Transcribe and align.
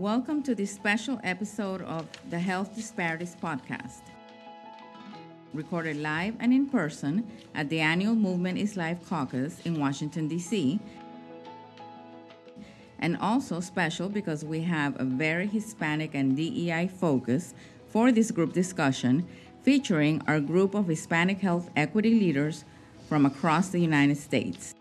Welcome 0.00 0.42
to 0.44 0.54
this 0.54 0.72
special 0.72 1.20
episode 1.22 1.82
of 1.82 2.06
the 2.30 2.38
Health 2.38 2.74
Disparities 2.74 3.36
Podcast. 3.38 4.00
Recorded 5.52 5.98
live 5.98 6.36
and 6.40 6.54
in 6.54 6.70
person 6.70 7.30
at 7.54 7.68
the 7.68 7.80
annual 7.80 8.14
Movement 8.14 8.56
is 8.56 8.78
Life 8.78 9.06
Caucus 9.06 9.60
in 9.66 9.78
Washington, 9.78 10.26
D.C. 10.26 10.80
And 13.00 13.18
also 13.18 13.60
special 13.60 14.08
because 14.08 14.42
we 14.42 14.62
have 14.62 14.98
a 14.98 15.04
very 15.04 15.46
Hispanic 15.46 16.14
and 16.14 16.34
DEI 16.34 16.88
focus 16.88 17.52
for 17.86 18.10
this 18.10 18.30
group 18.30 18.54
discussion 18.54 19.28
featuring 19.60 20.22
our 20.26 20.40
group 20.40 20.74
of 20.74 20.86
Hispanic 20.86 21.40
health 21.40 21.68
equity 21.76 22.18
leaders 22.18 22.64
from 23.06 23.26
across 23.26 23.68
the 23.68 23.80
United 23.80 24.16
States. 24.16 24.74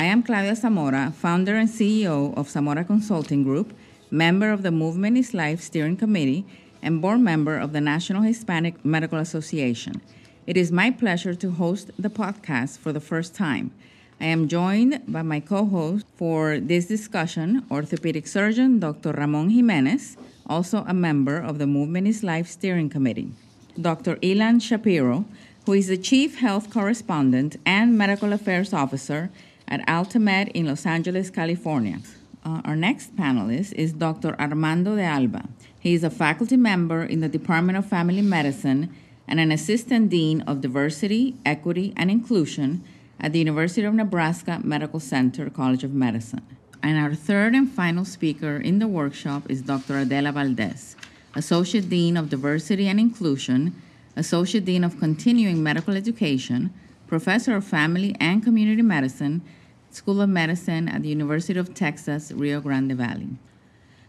I 0.00 0.04
am 0.04 0.22
Claudia 0.22 0.56
Zamora, 0.56 1.12
founder 1.14 1.56
and 1.56 1.68
CEO 1.68 2.34
of 2.34 2.48
Zamora 2.48 2.84
Consulting 2.84 3.44
Group, 3.44 3.74
member 4.10 4.50
of 4.50 4.62
the 4.62 4.70
Movement 4.70 5.18
is 5.18 5.34
Life 5.34 5.60
Steering 5.60 5.98
Committee, 5.98 6.46
and 6.80 7.02
board 7.02 7.20
member 7.20 7.58
of 7.58 7.74
the 7.74 7.82
National 7.82 8.22
Hispanic 8.22 8.82
Medical 8.82 9.18
Association. 9.18 10.00
It 10.46 10.56
is 10.56 10.72
my 10.72 10.90
pleasure 10.90 11.34
to 11.34 11.50
host 11.50 11.90
the 11.98 12.08
podcast 12.08 12.78
for 12.78 12.94
the 12.94 13.06
first 13.10 13.34
time. 13.34 13.72
I 14.18 14.24
am 14.24 14.48
joined 14.48 15.02
by 15.06 15.20
my 15.20 15.38
co 15.38 15.66
host 15.66 16.06
for 16.16 16.58
this 16.58 16.86
discussion, 16.86 17.66
orthopedic 17.70 18.26
surgeon 18.26 18.80
Dr. 18.80 19.12
Ramon 19.12 19.50
Jimenez, 19.50 20.16
also 20.46 20.82
a 20.88 20.94
member 20.94 21.36
of 21.36 21.58
the 21.58 21.66
Movement 21.66 22.08
is 22.08 22.22
Life 22.22 22.48
Steering 22.48 22.88
Committee, 22.88 23.32
Dr. 23.78 24.16
Ilan 24.22 24.62
Shapiro, 24.62 25.26
who 25.66 25.74
is 25.74 25.88
the 25.88 25.98
Chief 25.98 26.38
Health 26.38 26.70
Correspondent 26.70 27.56
and 27.66 27.98
Medical 27.98 28.32
Affairs 28.32 28.72
Officer 28.72 29.30
at 29.70 29.86
AltaMed 29.86 30.50
in 30.52 30.66
Los 30.66 30.84
Angeles, 30.84 31.30
California. 31.30 32.00
Uh, 32.44 32.60
our 32.64 32.76
next 32.76 33.16
panelist 33.16 33.72
is 33.74 33.92
Dr. 33.92 34.38
Armando 34.40 34.96
de 34.96 35.02
Alba. 35.02 35.48
He 35.78 35.94
is 35.94 36.02
a 36.02 36.10
faculty 36.10 36.56
member 36.56 37.02
in 37.04 37.20
the 37.20 37.28
Department 37.28 37.78
of 37.78 37.86
Family 37.86 38.22
Medicine 38.22 38.94
and 39.28 39.38
an 39.38 39.52
assistant 39.52 40.10
dean 40.10 40.40
of 40.42 40.60
diversity, 40.60 41.36
equity, 41.46 41.92
and 41.96 42.10
inclusion 42.10 42.82
at 43.20 43.32
the 43.32 43.38
University 43.38 43.86
of 43.86 43.94
Nebraska 43.94 44.60
Medical 44.64 44.98
Center 44.98 45.48
College 45.50 45.84
of 45.84 45.92
Medicine. 45.94 46.44
And 46.82 46.98
our 46.98 47.14
third 47.14 47.54
and 47.54 47.70
final 47.70 48.04
speaker 48.04 48.56
in 48.56 48.78
the 48.78 48.88
workshop 48.88 49.48
is 49.50 49.62
Dr. 49.62 49.98
Adela 49.98 50.32
Valdez, 50.32 50.96
Associate 51.34 51.88
Dean 51.88 52.16
of 52.16 52.30
Diversity 52.30 52.88
and 52.88 52.98
Inclusion, 52.98 53.80
Associate 54.16 54.64
Dean 54.64 54.82
of 54.82 54.98
Continuing 54.98 55.62
Medical 55.62 55.94
Education, 55.94 56.72
Professor 57.06 57.54
of 57.54 57.64
Family 57.64 58.16
and 58.18 58.42
Community 58.42 58.82
Medicine, 58.82 59.42
School 59.90 60.20
of 60.20 60.28
Medicine 60.28 60.88
at 60.88 61.02
the 61.02 61.08
University 61.08 61.58
of 61.58 61.74
Texas, 61.74 62.30
Rio 62.32 62.60
Grande 62.60 62.92
Valley. 62.92 63.30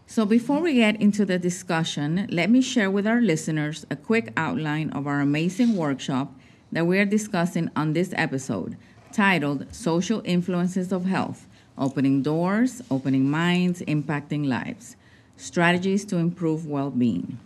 So, 0.06 0.24
before 0.24 0.60
we 0.60 0.74
get 0.74 1.00
into 1.00 1.24
the 1.24 1.38
discussion, 1.38 2.28
let 2.30 2.50
me 2.50 2.60
share 2.62 2.90
with 2.90 3.06
our 3.06 3.20
listeners 3.20 3.86
a 3.90 3.96
quick 3.96 4.32
outline 4.36 4.90
of 4.90 5.06
our 5.06 5.20
amazing 5.20 5.74
workshop 5.76 6.34
that 6.70 6.86
we 6.86 6.98
are 6.98 7.04
discussing 7.04 7.70
on 7.74 7.92
this 7.92 8.12
episode, 8.16 8.76
titled 9.12 9.74
Social 9.74 10.22
Influences 10.24 10.92
of 10.92 11.06
Health 11.06 11.46
Opening 11.76 12.22
Doors, 12.22 12.82
Opening 12.90 13.30
Minds, 13.30 13.80
Impacting 13.82 14.46
Lives 14.46 14.96
Strategies 15.36 16.04
to 16.04 16.16
Improve 16.16 16.66
Well 16.66 16.90
Being. 16.90 17.38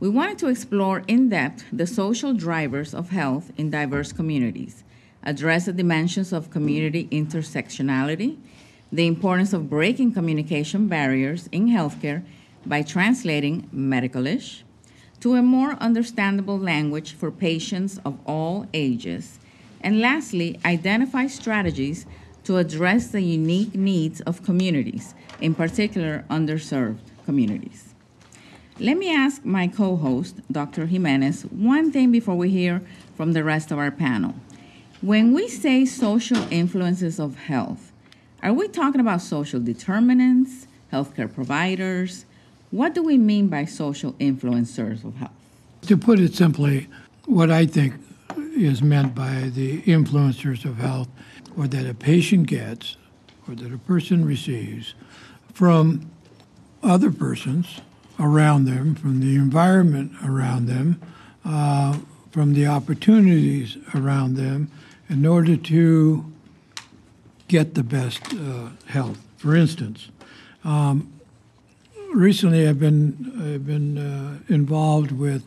We 0.00 0.08
wanted 0.08 0.38
to 0.38 0.48
explore 0.48 1.04
in 1.06 1.28
depth 1.28 1.64
the 1.70 1.86
social 1.86 2.32
drivers 2.32 2.94
of 2.94 3.10
health 3.10 3.52
in 3.56 3.70
diverse 3.70 4.12
communities 4.12 4.82
address 5.22 5.66
the 5.66 5.72
dimensions 5.72 6.32
of 6.32 6.50
community 6.50 7.08
intersectionality, 7.10 8.36
the 8.92 9.06
importance 9.06 9.52
of 9.52 9.70
breaking 9.70 10.12
communication 10.12 10.88
barriers 10.88 11.48
in 11.52 11.68
healthcare 11.68 12.24
by 12.66 12.82
translating 12.82 13.68
medicalish 13.74 14.62
to 15.20 15.34
a 15.34 15.42
more 15.42 15.72
understandable 15.74 16.58
language 16.58 17.12
for 17.12 17.30
patients 17.30 17.98
of 18.04 18.18
all 18.26 18.66
ages, 18.72 19.38
and 19.82 20.00
lastly, 20.00 20.58
identify 20.64 21.26
strategies 21.26 22.06
to 22.44 22.56
address 22.56 23.08
the 23.08 23.20
unique 23.20 23.74
needs 23.74 24.20
of 24.22 24.42
communities, 24.42 25.14
in 25.40 25.54
particular 25.54 26.24
underserved 26.30 27.00
communities. 27.24 27.94
Let 28.78 28.96
me 28.96 29.14
ask 29.14 29.44
my 29.44 29.68
co 29.68 29.96
host, 29.96 30.36
Dr. 30.50 30.86
Jimenez, 30.86 31.42
one 31.42 31.92
thing 31.92 32.10
before 32.10 32.34
we 32.34 32.48
hear 32.48 32.80
from 33.14 33.34
the 33.34 33.44
rest 33.44 33.70
of 33.70 33.78
our 33.78 33.90
panel. 33.90 34.34
When 35.02 35.32
we 35.32 35.48
say 35.48 35.86
social 35.86 36.46
influences 36.52 37.18
of 37.18 37.38
health, 37.38 37.90
are 38.42 38.52
we 38.52 38.68
talking 38.68 39.00
about 39.00 39.22
social 39.22 39.58
determinants, 39.58 40.66
healthcare 40.92 41.32
providers? 41.32 42.26
What 42.70 42.94
do 42.94 43.02
we 43.02 43.16
mean 43.16 43.48
by 43.48 43.64
social 43.64 44.12
influencers 44.14 45.02
of 45.02 45.16
health? 45.16 45.32
To 45.86 45.96
put 45.96 46.20
it 46.20 46.34
simply, 46.34 46.88
what 47.24 47.50
I 47.50 47.64
think 47.64 47.94
is 48.54 48.82
meant 48.82 49.14
by 49.14 49.50
the 49.54 49.80
influencers 49.82 50.66
of 50.66 50.76
health, 50.76 51.08
or 51.56 51.66
that 51.66 51.86
a 51.86 51.94
patient 51.94 52.46
gets, 52.46 52.98
or 53.48 53.54
that 53.54 53.72
a 53.72 53.78
person 53.78 54.26
receives 54.26 54.92
from 55.54 56.10
other 56.82 57.10
persons 57.10 57.80
around 58.18 58.66
them, 58.66 58.94
from 58.94 59.20
the 59.20 59.36
environment 59.36 60.12
around 60.22 60.66
them, 60.66 61.00
uh, 61.42 61.96
from 62.30 62.52
the 62.52 62.66
opportunities 62.66 63.78
around 63.94 64.34
them, 64.34 64.70
in 65.10 65.26
order 65.26 65.56
to 65.56 66.32
get 67.48 67.74
the 67.74 67.82
best 67.82 68.22
uh, 68.32 68.68
health. 68.86 69.18
For 69.36 69.56
instance, 69.56 70.08
um, 70.62 71.12
recently 72.14 72.66
I've 72.68 72.78
been 72.78 73.32
I've 73.36 73.66
been 73.66 73.98
uh, 73.98 74.38
involved 74.48 75.10
with 75.10 75.42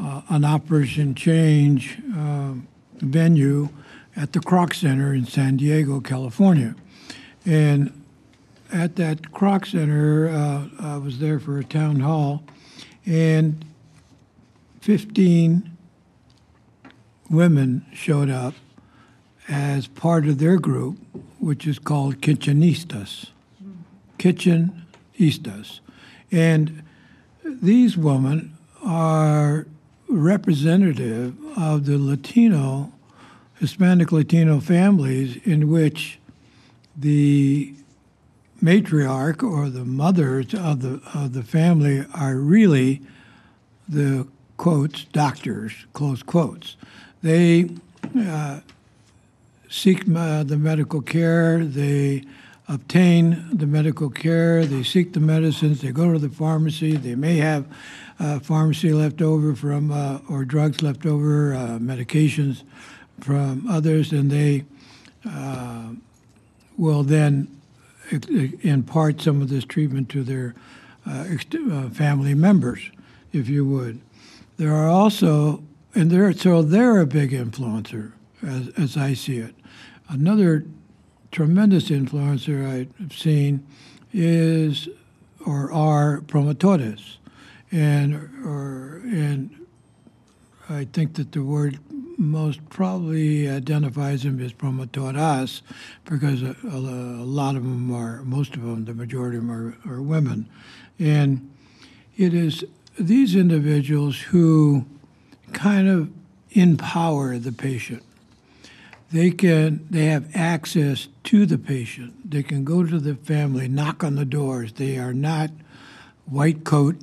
uh, 0.00 0.22
an 0.30 0.44
Operation 0.44 1.14
Change 1.14 1.98
uh, 2.16 2.54
venue 2.96 3.68
at 4.16 4.32
the 4.32 4.40
Kroc 4.40 4.74
Center 4.74 5.12
in 5.12 5.26
San 5.26 5.58
Diego, 5.58 6.00
California, 6.00 6.74
and 7.44 8.02
at 8.72 8.96
that 8.96 9.22
Kroc 9.30 9.70
Center, 9.70 10.28
uh, 10.28 10.68
I 10.80 10.96
was 10.96 11.18
there 11.18 11.38
for 11.38 11.58
a 11.58 11.64
town 11.64 12.00
hall, 12.00 12.42
and 13.04 13.62
15 14.80 15.76
women 17.28 17.84
showed 17.92 18.30
up 18.30 18.54
as 19.48 19.86
part 19.86 20.26
of 20.26 20.38
their 20.38 20.58
group, 20.58 20.98
which 21.38 21.66
is 21.66 21.78
called 21.78 22.20
Kitchenistas. 22.20 23.30
Kitchenistas. 24.18 25.80
And 26.32 26.82
these 27.44 27.96
women 27.96 28.56
are 28.84 29.66
representative 30.08 31.34
of 31.56 31.86
the 31.86 31.98
Latino, 31.98 32.92
Hispanic 33.58 34.12
Latino 34.12 34.60
families 34.60 35.36
in 35.44 35.70
which 35.70 36.18
the 36.96 37.74
matriarch 38.62 39.42
or 39.42 39.68
the 39.68 39.84
mothers 39.84 40.54
of 40.54 40.80
the 40.80 41.00
of 41.14 41.34
the 41.34 41.42
family 41.42 42.04
are 42.14 42.36
really 42.36 43.02
the 43.88 44.26
quotes 44.56 45.04
doctors 45.04 45.72
close 45.92 46.22
quotes. 46.22 46.76
They 47.22 47.70
uh, 48.18 48.60
seek 49.68 50.04
uh, 50.14 50.42
the 50.44 50.56
medical 50.56 51.00
care, 51.00 51.64
they 51.64 52.24
obtain 52.68 53.46
the 53.52 53.66
medical 53.66 54.10
care, 54.10 54.64
they 54.64 54.82
seek 54.82 55.12
the 55.12 55.20
medicines, 55.20 55.80
they 55.80 55.92
go 55.92 56.12
to 56.12 56.18
the 56.18 56.28
pharmacy, 56.28 56.96
they 56.96 57.14
may 57.14 57.36
have 57.36 57.66
uh, 58.18 58.38
pharmacy 58.40 58.92
left 58.92 59.22
over 59.22 59.54
from, 59.54 59.90
uh, 59.92 60.18
or 60.28 60.44
drugs 60.44 60.82
left 60.82 61.06
over, 61.06 61.54
uh, 61.54 61.78
medications 61.80 62.62
from 63.20 63.66
others, 63.68 64.12
and 64.12 64.30
they 64.30 64.64
uh, 65.28 65.90
will 66.76 67.02
then 67.02 67.48
impart 68.62 69.20
some 69.20 69.42
of 69.42 69.48
this 69.48 69.64
treatment 69.64 70.08
to 70.08 70.22
their 70.22 70.54
uh, 71.06 71.24
family 71.90 72.34
members, 72.34 72.90
if 73.32 73.48
you 73.48 73.64
would. 73.64 74.00
There 74.56 74.74
are 74.74 74.88
also, 74.88 75.62
and 75.94 76.38
so 76.38 76.62
they're 76.62 77.00
a 77.00 77.06
big 77.06 77.30
influencer 77.30 78.12
as, 78.42 78.68
as 78.76 78.96
I 78.96 79.14
see 79.14 79.38
it. 79.38 79.54
Another 80.08 80.64
tremendous 81.32 81.90
influencer 81.90 82.88
I've 83.00 83.16
seen 83.16 83.66
is 84.12 84.88
or 85.44 85.72
are 85.72 86.20
promotores, 86.22 87.18
and 87.70 88.14
or 88.44 89.02
and 89.04 89.66
I 90.68 90.84
think 90.84 91.14
that 91.14 91.32
the 91.32 91.42
word 91.42 91.78
most 92.18 92.66
probably 92.70 93.48
identifies 93.48 94.22
them 94.22 94.40
as 94.40 94.52
promotoras 94.52 95.62
because 96.04 96.42
a, 96.42 96.56
a, 96.64 96.76
a, 96.76 97.26
lot 97.26 97.56
of 97.56 97.62
them 97.62 97.94
are, 97.94 98.22
most 98.22 98.54
of 98.54 98.62
them, 98.62 98.86
the 98.86 98.94
majority 98.94 99.36
of 99.36 99.46
them 99.46 99.52
are, 99.52 99.92
are 99.92 100.00
women. 100.00 100.48
And 100.98 101.50
it 102.16 102.32
is 102.32 102.64
these 102.98 103.36
individuals 103.36 104.18
who 104.18 104.86
kind 105.52 105.88
of 105.88 106.10
empower 106.52 107.38
the 107.38 107.52
patient 107.52 108.02
they 109.12 109.30
can 109.30 109.86
they 109.90 110.06
have 110.06 110.34
access 110.34 111.08
to 111.24 111.46
the 111.46 111.58
patient. 111.58 112.30
They 112.30 112.42
can 112.42 112.64
go 112.64 112.84
to 112.84 112.98
the 112.98 113.14
family, 113.14 113.68
knock 113.68 114.02
on 114.02 114.16
the 114.16 114.24
doors. 114.24 114.72
They 114.72 114.98
are 114.98 115.14
not 115.14 115.50
white 116.26 116.64
coat 116.64 116.96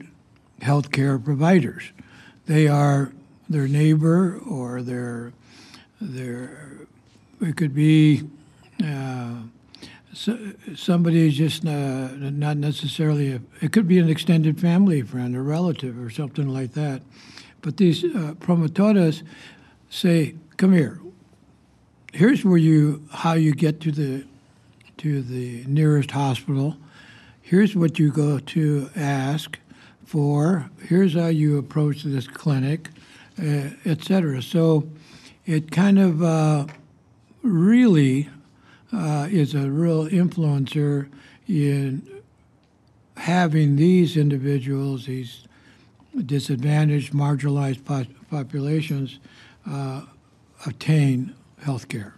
healthcare 0.61 1.23
providers. 1.23 1.91
They 2.45 2.67
are 2.67 3.13
their 3.49 3.67
neighbor 3.67 4.39
or 4.45 4.81
their 4.81 5.33
their 6.01 6.87
it 7.41 7.57
could 7.57 7.73
be 7.73 8.23
uh, 8.83 9.35
so, 10.13 10.37
somebody 10.75 11.31
just 11.31 11.65
uh, 11.65 12.09
not 12.15 12.57
necessarily 12.57 13.33
a, 13.33 13.41
it 13.61 13.71
could 13.71 13.87
be 13.87 13.97
an 13.97 14.09
extended 14.09 14.59
family 14.59 15.01
friend 15.01 15.35
or 15.35 15.43
relative 15.43 15.99
or 15.99 16.09
something 16.09 16.47
like 16.47 16.73
that. 16.73 17.01
But 17.61 17.77
these 17.77 18.03
uh, 18.03 18.35
say, 19.89 20.35
"Come 20.57 20.73
here. 20.73 20.99
Here's 22.13 22.45
where 22.45 22.57
you 22.57 23.01
how 23.11 23.33
you 23.33 23.55
get 23.55 23.81
to 23.81 23.91
the 23.91 24.23
to 24.97 25.23
the 25.23 25.65
nearest 25.65 26.11
hospital. 26.11 26.77
Here's 27.41 27.75
what 27.75 27.97
you 27.97 28.11
go 28.11 28.37
to 28.37 28.89
ask 28.95 29.57
for. 30.05 30.69
Here's 30.79 31.15
how 31.15 31.27
you 31.27 31.57
approach 31.57 32.03
this 32.03 32.27
clinic, 32.27 32.89
uh, 33.39 33.69
etc." 33.83 34.43
So 34.43 34.87
it 35.47 35.71
kind 35.71 35.97
of 35.97 36.21
uh, 36.21 36.67
really 37.41 38.29
uh, 38.93 39.27
is 39.31 39.55
a 39.55 39.71
real 39.71 40.07
influencer 40.07 41.09
in 41.47 42.07
having 43.17 43.75
these 43.75 44.17
individuals, 44.17 45.07
these 45.07 45.47
disadvantaged, 46.27 47.11
marginalized 47.11 47.83
po- 47.83 48.05
populations, 48.29 49.17
uh, 49.67 50.01
obtain 50.67 51.33
health 51.63 51.87
care. 51.87 52.13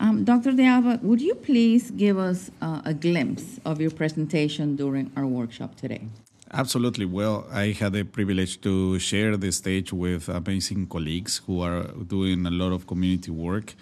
Um, 0.00 0.24
Dr. 0.24 0.52
De 0.52 0.64
Alba, 0.64 0.98
would 1.02 1.20
you 1.20 1.34
please 1.34 1.90
give 1.90 2.18
us 2.18 2.50
uh, 2.60 2.82
a 2.84 2.92
glimpse 2.92 3.60
of 3.64 3.80
your 3.80 3.90
presentation 3.90 4.76
during 4.76 5.10
our 5.16 5.26
workshop 5.26 5.76
today? 5.76 6.08
Absolutely. 6.52 7.04
Well, 7.04 7.46
I 7.52 7.72
had 7.72 7.92
the 7.92 8.04
privilege 8.04 8.60
to 8.62 8.98
share 8.98 9.36
the 9.36 9.50
stage 9.50 9.92
with 9.92 10.28
amazing 10.28 10.86
colleagues 10.86 11.42
who 11.46 11.62
are 11.62 11.84
doing 12.06 12.46
a 12.46 12.50
lot 12.50 12.72
of 12.72 12.86
community 12.86 13.30
work. 13.30 13.74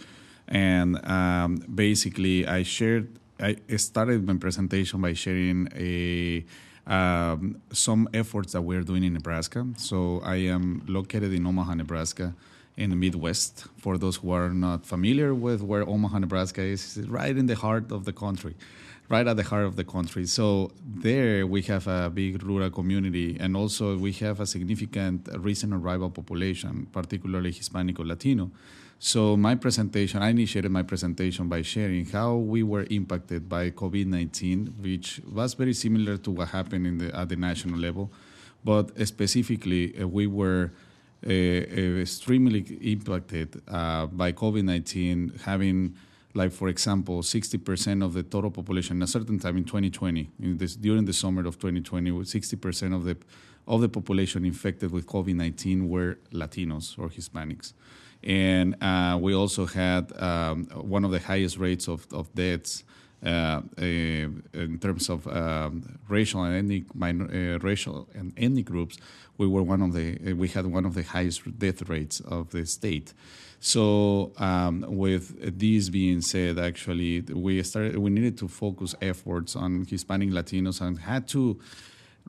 And 0.49 1.05
um, 1.05 1.57
basically, 1.75 2.47
I 2.47 2.63
shared, 2.63 3.09
I 3.41 3.57
started 3.77 4.27
my 4.27 4.37
presentation 4.37 5.01
by 5.01 5.15
sharing 5.15 5.69
a 5.75 6.45
um, 6.87 7.61
some 7.73 8.09
efforts 8.13 8.53
that 8.53 8.63
we're 8.63 8.83
doing 8.83 9.05
in 9.05 9.13
Nebraska. 9.13 9.67
So 9.77 10.21
I 10.25 10.37
am 10.37 10.83
located 10.89 11.33
in 11.33 11.47
Omaha, 11.47 11.75
Nebraska, 11.75 12.35
in 12.77 12.91
the 12.91 12.97
Midwest. 12.97 13.67
For 13.77 13.99
those 13.99 14.17
who 14.17 14.31
are 14.31 14.49
not 14.49 14.87
familiar 14.87 15.35
with 15.35 15.63
where 15.63 15.89
Omaha, 15.89 16.21
Nebraska 16.21 16.63
is, 16.63 16.99
right 17.09 17.37
in 17.37 17.47
the 17.47 17.55
heart 17.55 17.93
of 17.93 18.05
the 18.05 18.13
country, 18.13 18.55
right 19.09 19.27
at 19.27 19.37
the 19.37 19.43
heart 19.43 19.65
of 19.65 19.77
the 19.77 19.85
country. 19.85 20.27
So 20.27 20.71
there 20.83 21.47
we 21.47 21.63
have 21.63 21.87
a 21.87 22.11
big 22.11 22.43
rural 22.43 22.71
community, 22.71 23.37
and 23.39 23.57
also 23.57 23.97
we 23.99 24.13
have 24.13 24.41
a 24.41 24.47
significant 24.47 25.29
recent 25.39 25.75
arrival 25.75 26.11
population, 26.11 26.87
particularly 26.93 27.53
Hispanic 27.53 28.01
or 28.01 28.07
Latino. 28.07 28.51
So 28.99 29.37
my 29.37 29.57
presentation, 29.57 30.23
I 30.23 30.31
initiated 30.31 30.71
my 30.71 30.85
presentation 30.85 31.49
by 31.49 31.63
sharing 31.63 32.07
how 32.07 32.37
we 32.37 32.63
were 32.63 32.87
impacted 32.89 33.49
by 33.49 33.71
COVID-19, 33.71 34.79
which 34.81 35.21
was 35.29 35.55
very 35.55 35.75
similar 35.75 36.17
to 36.19 36.31
what 36.31 36.49
happened 36.49 37.01
the, 37.01 37.15
at 37.15 37.29
the 37.29 37.35
national 37.35 37.81
level, 37.81 38.13
but 38.65 38.97
specifically 39.07 40.01
uh, 40.01 40.07
we 40.07 40.29
were 40.29 40.71
extremely 41.25 42.61
impacted 42.81 43.63
uh, 43.69 44.07
by 44.07 44.33
COVID-19, 44.33 45.43
having 45.43 45.95
like 46.35 46.53
for 46.53 46.69
example, 46.69 47.21
60% 47.21 48.03
of 48.05 48.15
the 48.15 48.23
total 48.23 48.51
population 48.51 49.03
at 49.03 49.09
a 49.09 49.11
certain 49.11 49.39
time 49.39 49.59
in 49.59 49.65
2020, 49.65 50.31
in 50.41 50.57
this, 50.57 50.77
during 50.77 51.05
the 51.05 51.13
summer 51.13 51.47
of 51.47 51.59
2020, 51.59 52.11
60% 52.11 52.95
of 52.95 53.05
the 53.05 53.17
of 53.69 53.81
the 53.81 53.89
population 53.89 54.45
infected 54.45 54.91
with 54.91 55.07
COVID-19 55.07 55.89
were 55.89 56.19
Latinos 56.33 56.99
or 56.99 57.09
Hispanics. 57.09 57.75
And 58.25 58.77
uh, 58.83 59.19
we 59.21 59.35
also 59.35 59.67
had 59.67 60.13
um, 60.21 60.65
one 60.67 61.05
of 61.05 61.13
the 61.13 61.21
highest 61.21 61.59
rates 61.59 61.89
of, 61.89 62.07
of 62.13 62.35
deaths 62.35 62.83
uh, 62.83 62.85
uh, 62.85 63.02
in 63.23 64.79
terms 64.81 65.09
of 65.09 65.27
um, 65.29 65.99
racial 66.09 66.43
and 66.43 66.57
ethnic 66.57 66.95
minor, 66.95 67.27
uh, 67.27 67.59
racial 67.61 68.09
and 68.15 68.33
ethnic 68.37 68.67
groups. 68.67 68.99
We 69.39 69.47
were 69.47 69.63
one 69.63 69.83
of 69.83 69.93
the 69.93 70.33
we 70.35 70.49
had 70.49 70.67
one 70.67 70.85
of 70.85 70.95
the 70.95 71.03
highest 71.03 71.59
death 71.59 71.89
rates 71.89 72.21
of 72.21 72.51
the 72.51 72.67
state. 72.67 73.15
So 73.61 74.33
um, 74.39 74.85
with 74.89 75.59
this 75.59 75.89
being 75.89 76.21
said, 76.21 76.59
actually 76.59 77.21
we 77.21 77.63
started 77.63 77.97
we 77.97 78.11
needed 78.11 78.37
to 78.39 78.49
focus 78.49 78.95
efforts 79.01 79.55
on 79.57 79.87
Hispanic 79.89 80.31
Latinos 80.31 80.81
and 80.81 80.99
had 80.99 81.29
to 81.29 81.61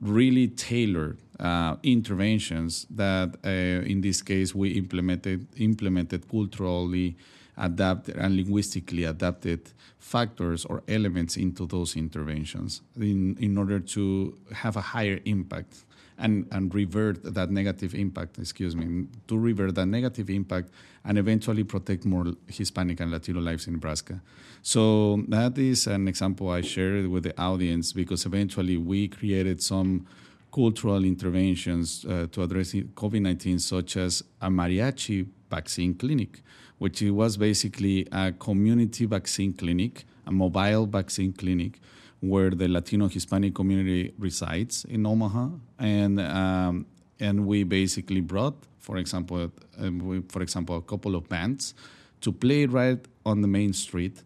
really 0.00 0.48
tailor 0.48 1.16
uh, 1.40 1.76
interventions 1.82 2.86
that, 2.90 3.36
uh, 3.44 3.48
in 3.48 4.00
this 4.00 4.22
case, 4.22 4.54
we 4.54 4.70
implemented 4.70 5.46
implemented 5.56 6.28
culturally 6.28 7.16
adapted 7.56 8.16
and 8.16 8.36
linguistically 8.36 9.04
adapted 9.04 9.60
factors 9.98 10.64
or 10.64 10.82
elements 10.88 11.36
into 11.36 11.66
those 11.66 11.96
interventions 11.96 12.82
in, 12.96 13.36
in 13.38 13.56
order 13.56 13.78
to 13.78 14.36
have 14.52 14.76
a 14.76 14.80
higher 14.80 15.20
impact 15.24 15.84
and, 16.18 16.46
and 16.52 16.74
revert 16.74 17.22
that 17.34 17.50
negative 17.50 17.94
impact, 17.94 18.38
excuse 18.38 18.76
me, 18.76 19.06
to 19.26 19.38
revert 19.38 19.74
that 19.74 19.86
negative 19.86 20.30
impact 20.30 20.70
and 21.04 21.18
eventually 21.18 21.64
protect 21.64 22.04
more 22.04 22.26
Hispanic 22.46 23.00
and 23.00 23.10
Latino 23.10 23.40
lives 23.40 23.66
in 23.66 23.74
Nebraska. 23.74 24.20
So 24.62 25.22
that 25.28 25.58
is 25.58 25.86
an 25.86 26.08
example 26.08 26.50
I 26.50 26.62
shared 26.62 27.08
with 27.08 27.24
the 27.24 27.38
audience 27.40 27.92
because 27.92 28.24
eventually 28.26 28.76
we 28.76 29.08
created 29.08 29.62
some 29.62 30.06
cultural 30.52 31.04
interventions 31.04 32.04
uh, 32.04 32.28
to 32.30 32.42
address 32.42 32.72
COVID 32.72 33.20
19, 33.20 33.58
such 33.58 33.96
as 33.96 34.22
a 34.40 34.48
mariachi 34.48 35.26
vaccine 35.50 35.94
clinic, 35.94 36.42
which 36.78 37.02
was 37.02 37.36
basically 37.36 38.06
a 38.12 38.32
community 38.32 39.04
vaccine 39.04 39.52
clinic, 39.52 40.04
a 40.26 40.32
mobile 40.32 40.86
vaccine 40.86 41.32
clinic 41.32 41.80
where 42.28 42.50
the 42.50 42.68
Latino 42.68 43.08
Hispanic 43.08 43.54
community 43.54 44.14
resides 44.18 44.84
in 44.86 45.06
Omaha, 45.06 45.48
and 45.78 46.20
um, 46.20 46.86
and 47.20 47.46
we 47.46 47.64
basically 47.64 48.20
brought, 48.20 48.56
for 48.78 48.96
example, 48.96 49.52
um, 49.78 49.98
we, 49.98 50.22
for 50.28 50.42
example, 50.42 50.76
a 50.76 50.82
couple 50.82 51.14
of 51.14 51.28
bands 51.28 51.74
to 52.22 52.32
play 52.32 52.66
right 52.66 53.04
on 53.26 53.42
the 53.42 53.48
main 53.48 53.72
street 53.72 54.22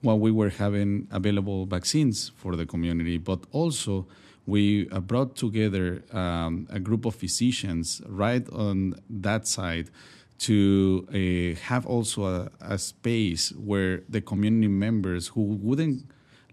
while 0.00 0.18
we 0.18 0.30
were 0.30 0.48
having 0.48 1.06
available 1.10 1.66
vaccines 1.66 2.32
for 2.36 2.56
the 2.56 2.66
community, 2.66 3.18
but 3.18 3.40
also 3.52 4.06
we 4.46 4.88
uh, 4.90 4.98
brought 4.98 5.36
together 5.36 6.02
um, 6.12 6.66
a 6.70 6.80
group 6.80 7.04
of 7.04 7.14
physicians 7.14 8.02
right 8.08 8.48
on 8.50 8.94
that 9.08 9.46
side 9.46 9.90
to 10.38 11.06
uh, 11.10 11.60
have 11.68 11.86
also 11.86 12.24
a, 12.24 12.50
a, 12.60 12.76
space 12.76 13.52
where 13.52 14.02
the 14.08 14.20
community 14.20 14.66
members 14.66 15.28
who 15.28 15.42
wouldn't 15.42 16.02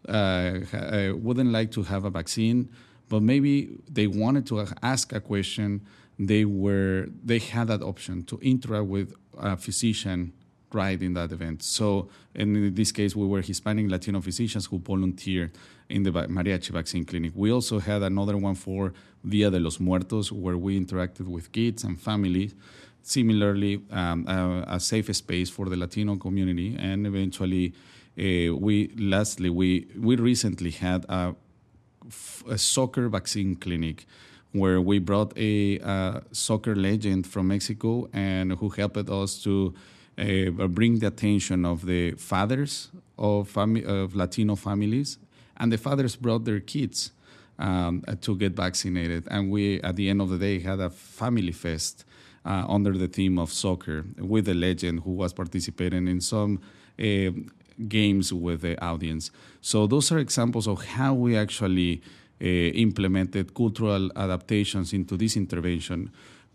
uh, 0.07 0.59
uh, 0.73 1.13
wouldn't 1.15 1.51
like 1.51 1.71
to 1.71 1.83
have 1.83 2.05
a 2.05 2.09
vaccine, 2.09 2.69
but 3.09 3.21
maybe 3.21 3.69
they 3.89 4.07
wanted 4.07 4.45
to 4.47 4.65
ask 4.81 5.13
a 5.13 5.19
question. 5.19 5.81
They 6.17 6.45
were 6.45 7.07
they 7.23 7.39
had 7.39 7.67
that 7.67 7.81
option 7.81 8.23
to 8.25 8.37
interact 8.41 8.85
with 8.85 9.13
a 9.37 9.57
physician 9.57 10.33
right 10.73 11.01
in 11.01 11.13
that 11.13 11.31
event. 11.31 11.63
So 11.63 12.09
in 12.35 12.73
this 12.75 12.91
case, 12.91 13.15
we 13.15 13.25
were 13.25 13.41
Hispanic 13.41 13.89
Latino 13.89 14.21
physicians 14.21 14.65
who 14.65 14.79
volunteered 14.79 15.51
in 15.89 16.03
the 16.03 16.11
mariachi 16.11 16.69
vaccine 16.69 17.05
clinic. 17.05 17.31
We 17.35 17.51
also 17.51 17.79
had 17.79 18.03
another 18.03 18.37
one 18.37 18.55
for 18.55 18.93
Dia 19.27 19.49
de 19.49 19.59
los 19.59 19.79
Muertos, 19.79 20.31
where 20.31 20.57
we 20.57 20.79
interacted 20.79 21.27
with 21.27 21.51
kids 21.51 21.83
and 21.83 21.99
families. 21.99 22.53
Similarly, 23.09 23.81
um, 23.89 24.27
a, 24.27 24.75
a, 24.75 24.79
safe 24.79 25.15
space 25.15 25.49
for 25.49 25.65
the 25.67 25.75
Latino 25.75 26.15
community, 26.17 26.75
and 26.77 27.07
eventually, 27.07 27.73
uh, 28.19 28.55
we 28.55 28.91
lastly 28.99 29.49
we 29.49 29.87
we 29.97 30.15
recently 30.15 30.69
had 30.69 31.05
a, 31.09 31.33
a 32.47 32.57
soccer 32.59 33.09
vaccine 33.09 33.55
clinic 33.55 34.05
where 34.51 34.79
we 34.79 34.99
brought 34.99 35.35
a, 35.35 35.79
a, 35.79 36.21
soccer 36.31 36.75
legend 36.75 37.25
from 37.25 37.47
Mexico 37.47 38.07
and 38.13 38.51
who 38.53 38.69
helped 38.69 39.09
us 39.09 39.41
to 39.41 39.73
uh, 40.19 40.67
bring 40.67 40.99
the 40.99 41.07
attention 41.07 41.65
of 41.65 41.87
the 41.87 42.11
fathers 42.11 42.89
of, 43.17 43.51
fami- 43.51 43.85
of 43.85 44.13
Latino 44.13 44.55
families, 44.55 45.17
and 45.57 45.71
the 45.71 45.79
fathers 45.79 46.15
brought 46.15 46.45
their 46.45 46.59
kids 46.59 47.11
um, 47.57 48.03
to 48.21 48.35
get 48.35 48.51
vaccinated. 48.51 49.27
And 49.31 49.49
we, 49.49 49.81
at 49.81 49.95
the 49.95 50.09
end 50.09 50.21
of 50.21 50.29
the 50.29 50.37
day, 50.37 50.59
had 50.59 50.79
a 50.79 50.91
family 50.91 51.53
fest 51.53 52.05
uh, 52.45 52.65
under 52.67 52.97
the 52.97 53.07
theme 53.07 53.37
of 53.37 53.51
soccer 53.51 54.05
with 54.17 54.47
a 54.47 54.53
legend 54.53 55.01
who 55.01 55.11
was 55.11 55.33
participating 55.33 56.07
in 56.07 56.21
some 56.21 56.59
uh, 56.99 57.31
games 57.87 58.33
with 58.33 58.61
the 58.61 58.81
audience. 58.83 59.31
So 59.61 59.87
those 59.87 60.11
are 60.11 60.19
examples 60.19 60.67
of 60.67 60.83
how 60.85 61.13
we 61.13 61.37
actually 61.37 62.01
uh, 62.41 62.45
implemented 62.45 63.53
cultural 63.53 64.11
adaptations 64.15 64.93
into 64.93 65.17
this 65.17 65.35
intervention 65.35 66.11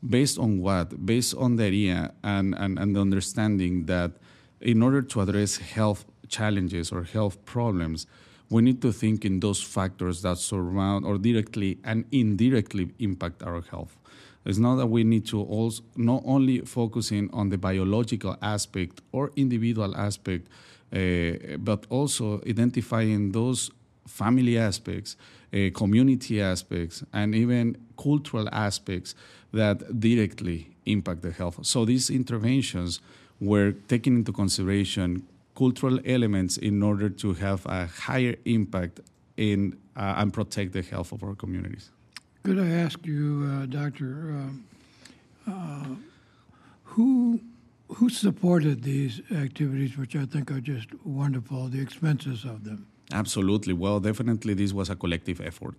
Based 0.06 0.38
on 0.38 0.60
what? 0.60 1.06
Based 1.06 1.34
on 1.34 1.56
the 1.56 1.64
idea 1.64 2.12
and, 2.22 2.54
and, 2.58 2.78
and 2.78 2.94
the 2.94 3.00
understanding 3.00 3.86
that 3.86 4.12
in 4.60 4.82
order 4.82 5.00
to 5.00 5.20
address 5.22 5.56
health 5.56 6.04
challenges 6.28 6.92
or 6.92 7.04
health 7.04 7.42
problems, 7.46 8.06
we 8.50 8.60
need 8.60 8.82
to 8.82 8.92
think 8.92 9.24
in 9.24 9.40
those 9.40 9.62
factors 9.62 10.20
that 10.20 10.36
surround 10.36 11.06
or 11.06 11.16
directly 11.16 11.78
and 11.84 12.04
indirectly 12.12 12.90
impact 12.98 13.42
our 13.42 13.62
health. 13.62 13.96
It's 14.44 14.58
not 14.58 14.76
that 14.76 14.86
we 14.86 15.04
need 15.04 15.26
to 15.26 15.40
also 15.40 15.82
not 15.96 16.22
only 16.26 16.60
focusing 16.60 17.30
on 17.32 17.48
the 17.48 17.58
biological 17.58 18.36
aspect 18.42 19.00
or 19.12 19.30
individual 19.36 19.96
aspect, 19.96 20.48
uh, 20.92 21.56
but 21.58 21.86
also 21.88 22.40
identifying 22.46 23.32
those 23.32 23.70
family 24.06 24.58
aspects, 24.58 25.16
uh, 25.52 25.70
community 25.74 26.40
aspects, 26.40 27.02
and 27.12 27.34
even 27.34 27.76
cultural 27.96 28.48
aspects 28.52 29.14
that 29.52 29.98
directly 29.98 30.76
impact 30.84 31.22
the 31.22 31.30
health. 31.30 31.58
So 31.62 31.84
these 31.84 32.10
interventions 32.10 33.00
were 33.40 33.72
taken 33.72 34.16
into 34.16 34.32
consideration 34.32 35.26
cultural 35.56 36.00
elements 36.04 36.56
in 36.56 36.82
order 36.82 37.08
to 37.08 37.32
have 37.34 37.64
a 37.66 37.86
higher 37.86 38.34
impact 38.44 39.00
in 39.36 39.78
uh, 39.96 40.14
and 40.16 40.32
protect 40.32 40.72
the 40.72 40.82
health 40.82 41.12
of 41.12 41.22
our 41.22 41.34
communities. 41.34 41.90
Could 42.44 42.58
I 42.58 42.68
ask 42.68 43.06
you, 43.06 43.50
uh, 43.50 43.66
Doctor, 43.66 44.34
uh, 45.48 45.50
uh, 45.50 45.94
who 46.84 47.40
who 47.88 48.10
supported 48.10 48.82
these 48.82 49.22
activities, 49.32 49.96
which 49.96 50.14
I 50.14 50.26
think 50.26 50.50
are 50.50 50.60
just 50.60 50.88
wonderful, 51.04 51.68
the 51.68 51.80
expenses 51.80 52.44
of 52.44 52.64
them? 52.64 52.86
Absolutely. 53.12 53.72
Well, 53.72 53.98
definitely, 53.98 54.52
this 54.52 54.74
was 54.74 54.90
a 54.90 54.96
collective 54.96 55.40
effort. 55.40 55.76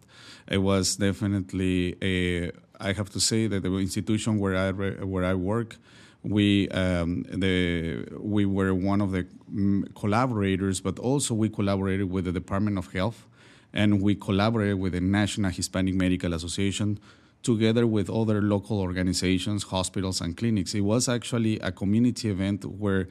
It 0.47 0.57
was 0.57 0.95
definitely 0.95 1.97
a. 2.01 2.51
I 2.79 2.93
have 2.93 3.09
to 3.11 3.19
say 3.19 3.45
that 3.45 3.61
the 3.61 3.71
institution 3.77 4.39
where 4.39 4.55
I 4.55 4.71
where 5.03 5.23
I 5.23 5.35
work 5.35 5.77
we 6.25 6.67
um, 6.69 7.23
the 7.29 8.07
we 8.19 8.45
were 8.45 8.73
one 8.73 9.01
of 9.01 9.11
the 9.11 9.27
mm, 9.53 9.93
collaborators, 9.95 10.81
but 10.81 10.97
also 10.99 11.35
we 11.35 11.49
collaborated 11.49 12.09
with 12.09 12.25
the 12.25 12.31
Department 12.31 12.77
of 12.77 12.91
Health, 12.91 13.27
and 13.75 14.01
we 14.01 14.15
collaborated 14.15 14.79
with 14.79 14.93
the 14.93 15.01
National 15.01 15.51
Hispanic 15.51 15.93
Medical 15.93 16.33
Association, 16.33 16.99
together 17.43 17.85
with 17.85 18.09
other 18.09 18.41
local 18.41 18.79
organizations, 18.79 19.63
hospitals, 19.63 20.21
and 20.21 20.35
clinics. 20.35 20.73
It 20.73 20.81
was 20.81 21.07
actually 21.07 21.59
a 21.59 21.71
community 21.71 22.29
event 22.29 22.65
where 22.65 23.07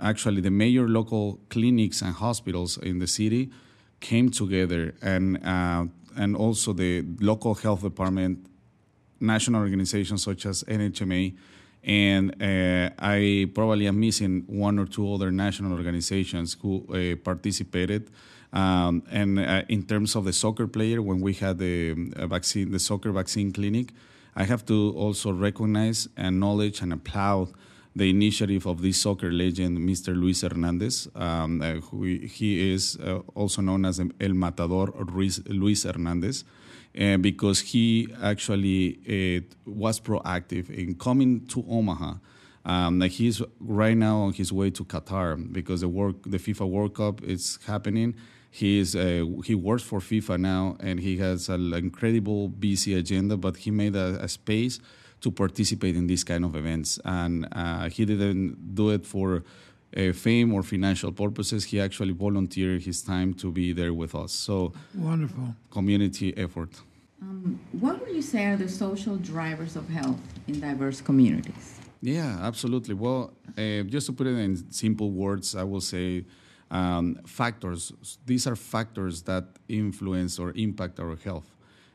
actually 0.00 0.40
the 0.42 0.50
major 0.50 0.86
local 0.88 1.40
clinics 1.48 2.02
and 2.02 2.14
hospitals 2.14 2.76
in 2.78 3.00
the 3.00 3.06
city 3.06 3.50
came 3.98 4.30
together, 4.30 4.94
and 5.02 5.44
uh, 5.44 5.86
and 6.16 6.36
also 6.36 6.72
the 6.72 7.04
local 7.20 7.54
health 7.54 7.82
department, 7.82 8.46
national 9.18 9.60
organizations 9.60 10.22
such 10.22 10.46
as 10.46 10.62
NHMA 10.64 11.34
and 11.82 12.30
uh, 12.42 12.90
I 12.98 13.50
probably 13.54 13.86
am 13.86 13.98
missing 14.00 14.44
one 14.46 14.78
or 14.78 14.86
two 14.86 15.12
other 15.12 15.30
national 15.30 15.72
organizations 15.72 16.56
who 16.60 16.84
uh, 16.92 17.16
participated. 17.16 18.10
Um, 18.52 19.02
and 19.10 19.38
uh, 19.38 19.62
in 19.68 19.84
terms 19.84 20.16
of 20.16 20.24
the 20.24 20.32
soccer 20.32 20.66
player, 20.66 21.00
when 21.02 21.20
we 21.20 21.34
had 21.34 21.58
the 21.58 22.12
uh, 22.16 22.26
vaccine, 22.26 22.70
the 22.72 22.78
soccer 22.78 23.12
vaccine 23.12 23.52
clinic, 23.52 23.92
I 24.34 24.44
have 24.44 24.64
to 24.66 24.92
also 24.96 25.32
recognize, 25.32 26.08
acknowledge, 26.16 26.82
and 26.82 26.92
applaud 26.92 27.52
the 27.94 28.08
initiative 28.08 28.66
of 28.66 28.82
this 28.82 29.00
soccer 29.00 29.32
legend, 29.32 29.78
Mr. 29.78 30.14
Luis 30.14 30.42
Hernandez, 30.42 31.08
um, 31.14 31.60
uh, 31.60 31.74
who 31.74 32.04
he 32.04 32.72
is 32.72 32.96
uh, 32.96 33.18
also 33.34 33.62
known 33.62 33.84
as 33.84 34.00
El 34.20 34.34
Matador 34.34 34.92
Luis, 35.12 35.40
Luis 35.46 35.84
Hernandez 35.84 36.44
uh, 36.98 37.16
because 37.18 37.60
he 37.60 38.08
actually 38.22 38.98
uh, 39.06 39.70
was 39.70 40.00
proactive 40.00 40.70
in 40.70 40.94
coming 40.94 41.46
to 41.46 41.64
Omaha. 41.68 42.14
Um, 42.64 42.98
like 42.98 43.12
he's 43.12 43.40
right 43.58 43.96
now 43.96 44.18
on 44.18 44.32
his 44.34 44.52
way 44.52 44.70
to 44.70 44.84
Qatar 44.84 45.52
because 45.52 45.80
the 45.80 45.88
work, 45.88 46.16
the 46.26 46.38
FIFA 46.38 46.68
World 46.68 46.94
Cup 46.94 47.22
is 47.22 47.58
happening. 47.66 48.14
He 48.50 48.80
is 48.80 48.96
uh, 48.96 49.24
he 49.44 49.54
works 49.54 49.82
for 49.82 50.00
FIFA 50.00 50.40
now, 50.40 50.76
and 50.80 50.98
he 51.00 51.18
has 51.18 51.48
an 51.48 51.72
incredible 51.72 52.48
busy 52.48 52.94
agenda. 52.94 53.36
But 53.36 53.56
he 53.58 53.70
made 53.70 53.94
a, 53.94 54.18
a 54.20 54.28
space 54.28 54.80
to 55.20 55.30
participate 55.30 55.96
in 55.96 56.06
these 56.06 56.24
kind 56.24 56.44
of 56.44 56.56
events, 56.56 56.98
and 57.04 57.46
uh, 57.52 57.88
he 57.88 58.04
didn't 58.04 58.74
do 58.74 58.90
it 58.90 59.06
for 59.06 59.44
uh, 59.96 60.12
fame 60.12 60.52
or 60.52 60.62
financial 60.62 61.12
purposes. 61.12 61.64
He 61.64 61.80
actually 61.80 62.12
volunteered 62.12 62.82
his 62.82 63.02
time 63.02 63.34
to 63.34 63.52
be 63.52 63.72
there 63.72 63.94
with 63.94 64.14
us. 64.14 64.32
So 64.32 64.72
wonderful 64.94 65.54
community 65.70 66.36
effort. 66.36 66.80
Um, 67.22 67.60
what 67.72 68.00
would 68.00 68.14
you 68.14 68.22
say 68.22 68.46
are 68.46 68.56
the 68.56 68.68
social 68.68 69.16
drivers 69.16 69.76
of 69.76 69.88
health 69.88 70.20
in 70.48 70.58
diverse 70.58 71.00
communities? 71.00 71.78
Yeah, 72.00 72.38
absolutely. 72.40 72.94
Well, 72.94 73.34
uh, 73.58 73.82
just 73.82 74.06
to 74.06 74.12
put 74.12 74.26
it 74.26 74.36
in 74.38 74.72
simple 74.72 75.10
words, 75.10 75.54
I 75.54 75.64
will 75.64 75.82
say 75.82 76.24
um, 76.70 77.16
factors. 77.26 77.92
These 78.26 78.46
are 78.46 78.56
factors 78.56 79.22
that 79.22 79.44
influence 79.68 80.38
or 80.38 80.52
impact 80.54 81.00
our 81.00 81.16
health. 81.16 81.46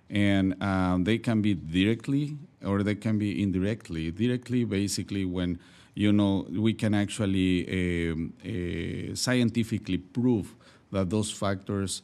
And 0.09 0.61
um, 0.61 1.03
they 1.03 1.17
can 1.17 1.41
be 1.41 1.55
directly 1.55 2.37
or 2.63 2.83
they 2.83 2.95
can 2.95 3.17
be 3.17 3.41
indirectly. 3.41 4.11
Directly, 4.11 4.63
basically, 4.63 5.25
when 5.25 5.59
you 5.95 6.11
know, 6.11 6.45
we 6.51 6.73
can 6.73 6.93
actually 6.93 8.11
um, 8.11 8.33
uh, 8.43 9.15
scientifically 9.15 9.97
prove 9.97 10.53
that 10.91 11.09
those 11.09 11.31
factors 11.31 12.01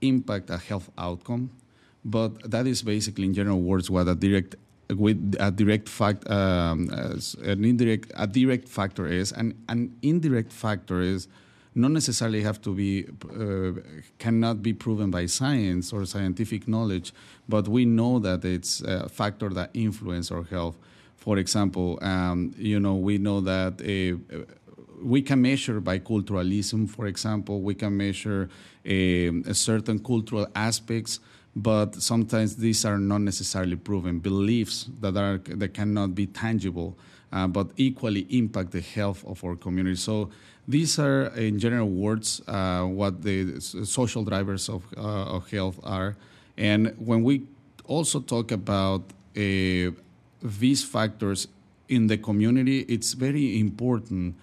impact 0.00 0.48
a 0.50 0.56
health 0.56 0.90
outcome. 0.96 1.50
But 2.02 2.50
that 2.50 2.66
is 2.66 2.82
basically, 2.82 3.26
in 3.26 3.34
general 3.34 3.60
words, 3.60 3.90
what 3.90 4.08
a 4.08 4.14
direct 4.14 4.56
with 4.88 5.36
a 5.38 5.52
direct 5.52 5.88
fact, 5.88 6.28
um, 6.28 6.88
an 6.90 7.64
indirect, 7.64 8.10
a 8.16 8.26
direct 8.26 8.68
factor 8.68 9.06
is, 9.06 9.30
and 9.30 9.54
an 9.68 9.96
indirect 10.02 10.52
factor 10.52 11.00
is 11.00 11.28
not 11.74 11.92
necessarily 11.92 12.42
have 12.42 12.60
to 12.62 12.74
be 12.74 13.06
uh, 13.30 13.80
cannot 14.18 14.62
be 14.62 14.72
proven 14.72 15.10
by 15.10 15.26
science 15.26 15.92
or 15.92 16.04
scientific 16.04 16.66
knowledge, 16.66 17.12
but 17.48 17.68
we 17.68 17.84
know 17.84 18.18
that 18.18 18.44
it's 18.44 18.80
a 18.80 19.08
factor 19.08 19.48
that 19.50 19.70
influence 19.74 20.30
our 20.30 20.42
health. 20.44 20.76
For 21.16 21.38
example, 21.38 21.98
um, 22.02 22.52
you 22.56 22.80
know, 22.80 22.96
we 22.96 23.18
know 23.18 23.40
that 23.42 23.80
uh, 23.80 24.38
we 25.02 25.22
can 25.22 25.42
measure 25.42 25.80
biculturalism, 25.80 26.88
for 26.88 27.06
example, 27.06 27.60
we 27.60 27.74
can 27.74 27.96
measure 27.96 28.48
uh, 28.84 29.52
certain 29.52 29.98
cultural 29.98 30.46
aspects, 30.54 31.20
but 31.54 31.94
sometimes 31.94 32.56
these 32.56 32.84
are 32.84 32.98
not 32.98 33.20
necessarily 33.20 33.76
proven 33.76 34.18
beliefs 34.18 34.88
that 35.00 35.16
are 35.16 35.38
that 35.38 35.74
cannot 35.74 36.14
be 36.14 36.26
tangible, 36.26 36.96
uh, 37.32 37.46
but 37.46 37.70
equally 37.76 38.26
impact 38.30 38.72
the 38.72 38.80
health 38.80 39.24
of 39.26 39.44
our 39.44 39.56
community. 39.56 39.96
So 39.96 40.30
these 40.68 40.98
are, 40.98 41.26
in 41.36 41.58
general 41.58 41.88
words, 41.88 42.42
uh, 42.46 42.82
what 42.84 43.22
the 43.22 43.60
social 43.60 44.24
drivers 44.24 44.68
of, 44.68 44.84
uh, 44.96 45.36
of 45.36 45.50
health 45.50 45.80
are. 45.82 46.16
And 46.56 46.94
when 46.98 47.22
we 47.22 47.46
also 47.84 48.20
talk 48.20 48.52
about 48.52 49.02
uh, 49.36 49.90
these 50.42 50.84
factors 50.84 51.48
in 51.88 52.06
the 52.06 52.18
community, 52.18 52.80
it's 52.80 53.14
very 53.14 53.58
important 53.58 54.36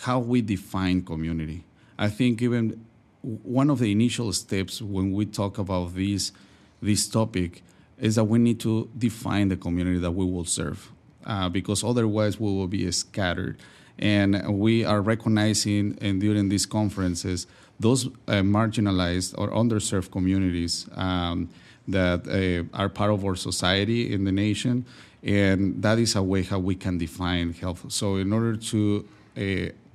how 0.00 0.18
we 0.18 0.42
define 0.42 1.02
community. 1.02 1.64
I 1.98 2.08
think 2.08 2.42
even 2.42 2.84
one 3.22 3.70
of 3.70 3.78
the 3.78 3.92
initial 3.92 4.32
steps 4.32 4.82
when 4.82 5.12
we 5.12 5.26
talk 5.26 5.58
about 5.58 5.94
this 5.94 6.32
this 6.80 7.08
topic 7.08 7.62
is 8.00 8.16
that 8.16 8.24
we 8.24 8.40
need 8.40 8.58
to 8.58 8.90
define 8.98 9.48
the 9.48 9.56
community 9.56 9.98
that 10.00 10.10
we 10.10 10.24
will 10.24 10.44
serve, 10.44 10.90
uh, 11.24 11.48
because 11.48 11.84
otherwise 11.84 12.40
we 12.40 12.50
will 12.50 12.66
be 12.66 12.90
scattered. 12.90 13.56
And 13.98 14.58
we 14.58 14.84
are 14.84 15.00
recognizing, 15.00 15.98
and 16.00 16.20
during 16.20 16.48
these 16.48 16.66
conferences, 16.66 17.46
those 17.78 18.06
uh, 18.06 18.42
marginalized 18.42 19.34
or 19.38 19.48
underserved 19.50 20.10
communities 20.10 20.88
um, 20.94 21.48
that 21.88 22.26
uh, 22.28 22.76
are 22.76 22.88
part 22.88 23.10
of 23.10 23.24
our 23.24 23.36
society 23.36 24.12
in 24.12 24.24
the 24.24 24.32
nation 24.32 24.84
and 25.22 25.80
that 25.82 25.98
is 25.98 26.16
a 26.16 26.22
way 26.22 26.42
how 26.42 26.58
we 26.58 26.74
can 26.74 26.98
define 26.98 27.52
health. 27.52 27.84
So, 27.88 28.16
in 28.16 28.32
order 28.32 28.56
to 28.56 29.08
uh, 29.36 29.40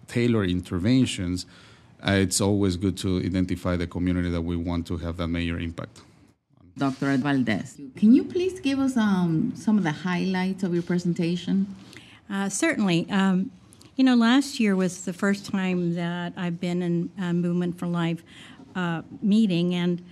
tailor 0.08 0.44
interventions, 0.44 1.46
uh, 2.06 2.12
it's 2.12 2.40
always 2.40 2.78
good 2.78 2.98
to 3.00 3.20
identify 3.20 3.76
the 3.76 3.88
community 3.88 4.30
that 4.30 4.42
we 4.42 4.56
want 4.56 4.88
to 4.88 4.98
have 4.98 5.18
that 5.18 5.28
major 5.28 5.60
impact. 5.60 6.02
Dr. 6.78 7.18
Valdez, 7.18 7.76
can 7.96 8.14
you 8.14 8.24
please 8.24 8.60
give 8.60 8.80
us 8.80 8.96
um, 8.96 9.52
some 9.56 9.78
of 9.78 9.84
the 9.84 9.92
highlights 9.92 10.64
of 10.64 10.74
your 10.74 10.84
presentation? 10.84 11.76
Uh, 12.30 12.50
certainly. 12.50 13.10
Um, 13.10 13.52
you 13.98 14.04
know, 14.04 14.16
last 14.16 14.60
year 14.60 14.76
was 14.76 15.06
the 15.06 15.12
first 15.12 15.48
time 15.48 15.96
that 15.96 16.34
I've 16.38 16.60
been 16.60 16.84
in 16.84 17.10
a 17.20 17.34
Movement 17.34 17.80
for 17.80 17.88
Life 17.88 18.24
uh, 18.76 19.02
meeting, 19.24 19.74
and 19.74 20.06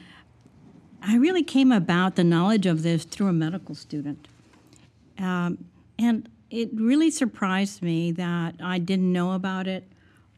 I 1.03 1.17
really 1.17 1.43
came 1.43 1.71
about 1.71 2.15
the 2.15 2.23
knowledge 2.23 2.65
of 2.65 2.81
this 2.81 3.05
through 3.05 3.27
a 3.27 3.33
medical 3.33 3.75
student. 3.75 4.27
Um, 5.19 5.65
and 5.99 6.27
it 6.49 6.69
really 6.73 7.11
surprised 7.11 7.83
me 7.83 8.11
that 8.13 8.55
I 8.59 8.79
didn't 8.79 9.13
know 9.13 9.33
about 9.33 9.67
it 9.67 9.83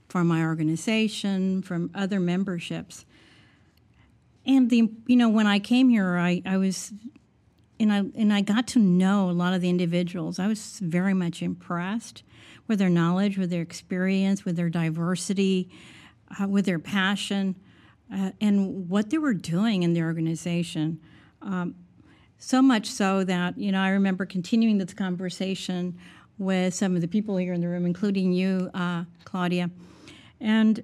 from 0.09 0.27
my 0.27 0.43
organization, 0.43 1.61
from 1.61 1.89
other 1.95 2.19
memberships. 2.19 3.05
And 4.45 4.69
the 4.69 4.91
you 5.05 5.15
know 5.15 5.29
when 5.29 5.47
I 5.47 5.59
came 5.59 5.87
here, 5.87 6.17
I, 6.17 6.41
I 6.45 6.57
was 6.57 6.91
and 7.79 7.93
I 7.93 7.97
and 8.13 8.33
I 8.33 8.41
got 8.41 8.67
to 8.69 8.79
know 8.79 9.29
a 9.29 9.31
lot 9.31 9.53
of 9.53 9.61
the 9.61 9.69
individuals. 9.69 10.37
I 10.37 10.47
was 10.47 10.79
very 10.79 11.13
much 11.13 11.41
impressed 11.41 12.23
with 12.67 12.79
their 12.79 12.89
knowledge, 12.89 13.37
with 13.37 13.49
their 13.49 13.61
experience, 13.61 14.45
with 14.45 14.55
their 14.55 14.69
diversity, 14.69 15.69
uh, 16.39 16.47
with 16.47 16.65
their 16.65 16.79
passion, 16.79 17.55
uh, 18.13 18.31
and 18.41 18.89
what 18.89 19.09
they 19.09 19.17
were 19.17 19.33
doing 19.33 19.83
in 19.83 19.93
the 19.93 20.01
organization. 20.01 20.99
Um, 21.41 21.75
so 22.37 22.61
much 22.61 22.87
so 22.87 23.23
that 23.23 23.57
you 23.57 23.71
know 23.71 23.79
I 23.79 23.89
remember 23.89 24.25
continuing 24.25 24.77
this 24.77 24.93
conversation 24.93 25.97
with 26.37 26.73
some 26.73 26.95
of 26.95 27.01
the 27.01 27.07
people 27.07 27.37
here 27.37 27.53
in 27.53 27.61
the 27.61 27.67
room, 27.67 27.85
including 27.85 28.31
you, 28.31 28.69
uh, 28.73 29.05
Claudia, 29.23 29.71
and 30.39 30.83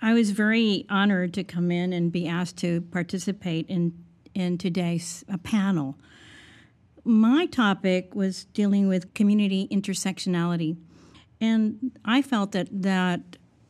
I 0.00 0.14
was 0.14 0.30
very 0.30 0.86
honored 0.88 1.34
to 1.34 1.44
come 1.44 1.70
in 1.70 1.92
and 1.92 2.10
be 2.10 2.26
asked 2.26 2.56
to 2.58 2.80
participate 2.80 3.68
in 3.68 3.92
in 4.34 4.58
today's 4.58 5.24
uh, 5.32 5.36
panel. 5.38 5.96
My 7.04 7.46
topic 7.46 8.14
was 8.14 8.44
dealing 8.44 8.88
with 8.88 9.12
community 9.14 9.68
intersectionality, 9.72 10.76
and 11.40 11.92
I 12.04 12.22
felt 12.22 12.52
that 12.52 12.68
that 12.70 13.20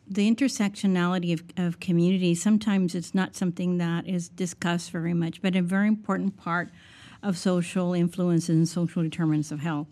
the 0.06 0.30
intersectionality 0.30 1.32
of, 1.32 1.42
of 1.56 1.80
communities 1.80 2.42
sometimes 2.42 2.94
it's 2.94 3.14
not 3.14 3.34
something 3.34 3.78
that 3.78 4.06
is 4.06 4.28
discussed 4.28 4.90
very 4.90 5.14
much, 5.14 5.40
but 5.40 5.56
a 5.56 5.62
very 5.62 5.88
important 5.88 6.36
part 6.36 6.70
of 7.22 7.38
social 7.38 7.94
influence 7.94 8.48
and 8.48 8.68
social 8.68 9.02
determinants 9.02 9.50
of 9.50 9.60
health. 9.60 9.86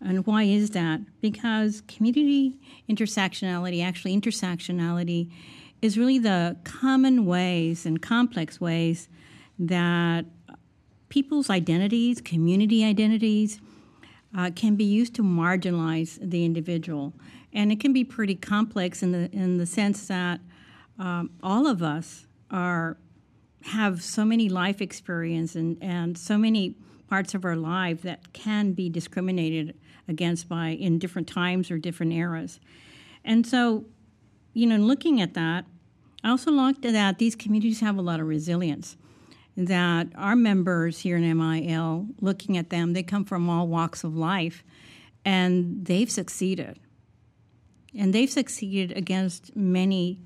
And 0.00 0.26
why 0.26 0.42
is 0.42 0.70
that? 0.70 1.00
Because 1.20 1.82
community 1.82 2.58
intersectionality, 2.88 3.84
actually, 3.84 4.18
intersectionality 4.18 5.30
is 5.80 5.96
really 5.96 6.18
the 6.18 6.56
common 6.64 7.26
ways 7.26 7.86
and 7.86 8.02
complex 8.02 8.60
ways 8.60 9.08
that 9.58 10.24
people's 11.08 11.50
identities, 11.50 12.20
community 12.20 12.84
identities, 12.84 13.60
uh, 14.36 14.50
can 14.54 14.74
be 14.74 14.84
used 14.84 15.14
to 15.14 15.22
marginalize 15.22 16.18
the 16.20 16.44
individual. 16.44 17.12
And 17.52 17.70
it 17.70 17.78
can 17.78 17.92
be 17.92 18.04
pretty 18.04 18.34
complex 18.34 19.02
in 19.02 19.12
the, 19.12 19.30
in 19.32 19.58
the 19.58 19.66
sense 19.66 20.08
that 20.08 20.40
um, 20.98 21.30
all 21.42 21.66
of 21.66 21.82
us 21.82 22.26
are 22.50 22.96
have 23.62 24.02
so 24.02 24.24
many 24.24 24.48
life 24.48 24.82
experience 24.82 25.54
and, 25.54 25.78
and 25.80 26.18
so 26.18 26.36
many 26.36 26.76
parts 27.08 27.34
of 27.34 27.44
our 27.44 27.56
life 27.56 28.02
that 28.02 28.32
can 28.34 28.72
be 28.72 28.90
discriminated 28.90 29.74
against 30.06 30.48
by 30.48 30.68
in 30.68 30.98
different 30.98 31.26
times 31.26 31.70
or 31.70 31.78
different 31.78 32.12
eras. 32.12 32.60
And 33.24 33.46
so, 33.46 33.86
you 34.52 34.66
know, 34.66 34.76
looking 34.76 35.20
at 35.20 35.32
that, 35.34 35.64
I 36.22 36.30
also 36.30 36.50
looked 36.50 36.84
at 36.84 36.92
that 36.92 37.18
these 37.18 37.34
communities 37.34 37.80
have 37.80 37.96
a 37.96 38.02
lot 38.02 38.20
of 38.20 38.26
resilience 38.26 38.96
that 39.56 40.08
our 40.16 40.34
members 40.34 41.00
here 41.00 41.16
in 41.16 41.38
MIL, 41.38 42.06
looking 42.20 42.56
at 42.56 42.70
them, 42.70 42.92
they 42.92 43.02
come 43.02 43.24
from 43.24 43.48
all 43.48 43.68
walks 43.68 44.02
of 44.04 44.16
life 44.16 44.64
and 45.24 45.84
they've 45.86 46.10
succeeded. 46.10 46.78
And 47.96 48.12
they've 48.12 48.30
succeeded 48.30 48.96
against 48.96 49.54
many 49.54 50.18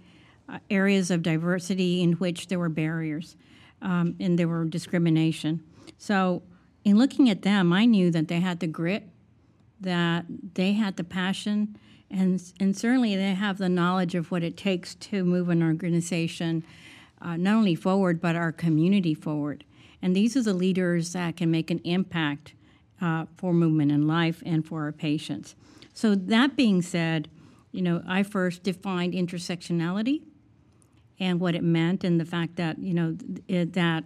uh, 0.49 0.59
areas 0.71 1.11
of 1.11 1.23
diversity 1.23 2.03
in 2.03 2.15
which 2.15 2.49
there 2.49 2.59
were 2.59 2.71
barriers 2.71 3.37
um, 3.83 4.17
and 4.19 4.39
there 4.39 4.49
were 4.49 4.65
discrimination. 4.65 5.63
So, 5.99 6.43
in 6.85 6.97
looking 6.97 7.29
at 7.29 7.43
them, 7.43 7.73
I 7.73 7.85
knew 7.85 8.11
that 8.11 8.29
they 8.29 8.41
had 8.41 8.61
the 8.61 8.67
grit, 8.67 9.09
that 9.81 10.25
they 10.55 10.73
had 10.73 10.97
the 10.97 11.05
passion, 11.05 11.77
and, 12.11 12.43
and 12.59 12.75
certainly 12.75 13.15
they 13.15 13.35
have 13.35 13.59
the 13.59 13.69
knowledge 13.69 14.15
of 14.15 14.31
what 14.31 14.43
it 14.43 14.57
takes 14.57 14.95
to 14.95 15.25
move 15.25 15.51
an 15.51 15.63
organization 15.63 16.65
uh, 17.21 17.37
not 17.37 17.57
only 17.57 17.75
forward, 17.75 18.21
but 18.21 18.37
our 18.37 18.53
community 18.53 19.15
forward. 19.15 19.65
And 20.01 20.15
these 20.15 20.37
are 20.37 20.43
the 20.43 20.55
leaders 20.55 21.13
that 21.13 21.37
can 21.37 21.51
make 21.51 21.71
an 21.71 21.81
impact 21.85 22.55
uh, 23.01 23.27
for 23.37 23.53
movement 23.53 23.93
in 23.93 24.07
life 24.07 24.43
and 24.45 24.65
for 24.67 24.85
our 24.85 24.93
patients. 24.93 25.55
So, 25.95 26.15
that 26.15 26.57
being 26.57 26.83
said, 26.83 27.29
you 27.73 27.83
know, 27.83 28.03
I 28.07 28.23
first 28.23 28.63
defined 28.63 29.15
intersectionality 29.15 30.23
and 31.21 31.41
what 31.41 31.55
it 31.55 31.65
meant, 31.65 32.05
and 32.05 32.21
the 32.21 32.25
fact 32.25 32.57
that, 32.57 32.79
you 32.79 32.95
know, 32.95 33.17
it, 33.49 33.73
that 33.73 34.05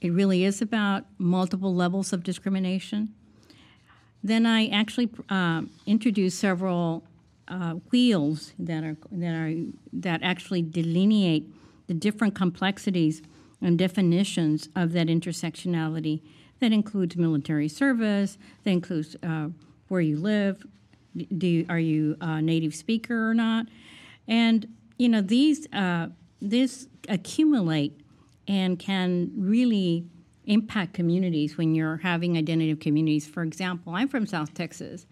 it 0.00 0.12
really 0.12 0.44
is 0.44 0.62
about 0.62 1.04
multiple 1.18 1.74
levels 1.74 2.12
of 2.12 2.22
discrimination. 2.22 3.14
Then 4.22 4.46
I 4.46 4.68
actually 4.68 5.10
uh, 5.28 5.62
introduced 5.86 6.38
several 6.38 7.04
uh, 7.48 7.72
wheels 7.90 8.52
that 8.58 8.82
are 8.82 8.96
that 9.12 9.34
are 9.34 9.54
that 9.92 10.22
actually 10.22 10.62
delineate 10.62 11.46
the 11.86 11.94
different 11.94 12.34
complexities 12.34 13.22
and 13.60 13.78
definitions 13.78 14.68
of 14.76 14.92
that 14.92 15.06
intersectionality. 15.08 16.22
That 16.60 16.72
includes 16.72 17.16
military 17.16 17.68
service, 17.68 18.38
that 18.62 18.70
includes 18.70 19.16
uh, 19.22 19.48
where 19.88 20.00
you 20.00 20.16
live, 20.16 20.64
do 21.36 21.46
you, 21.46 21.66
are 21.68 21.78
you 21.78 22.16
a 22.20 22.40
native 22.40 22.74
speaker 22.74 23.30
or 23.30 23.34
not? 23.34 23.66
And, 24.26 24.66
you 24.98 25.08
know, 25.08 25.20
these, 25.20 25.66
uh, 25.72 26.08
this 26.40 26.88
accumulate 27.08 28.00
and 28.48 28.78
can 28.78 29.30
really 29.36 30.06
impact 30.46 30.94
communities 30.94 31.56
when 31.56 31.74
you're 31.74 31.98
having 31.98 32.36
identity 32.36 32.70
of 32.70 32.80
communities. 32.80 33.26
For 33.26 33.42
example, 33.42 33.94
I'm 33.94 34.08
from 34.08 34.26
South 34.26 34.54
Texas, 34.54 35.06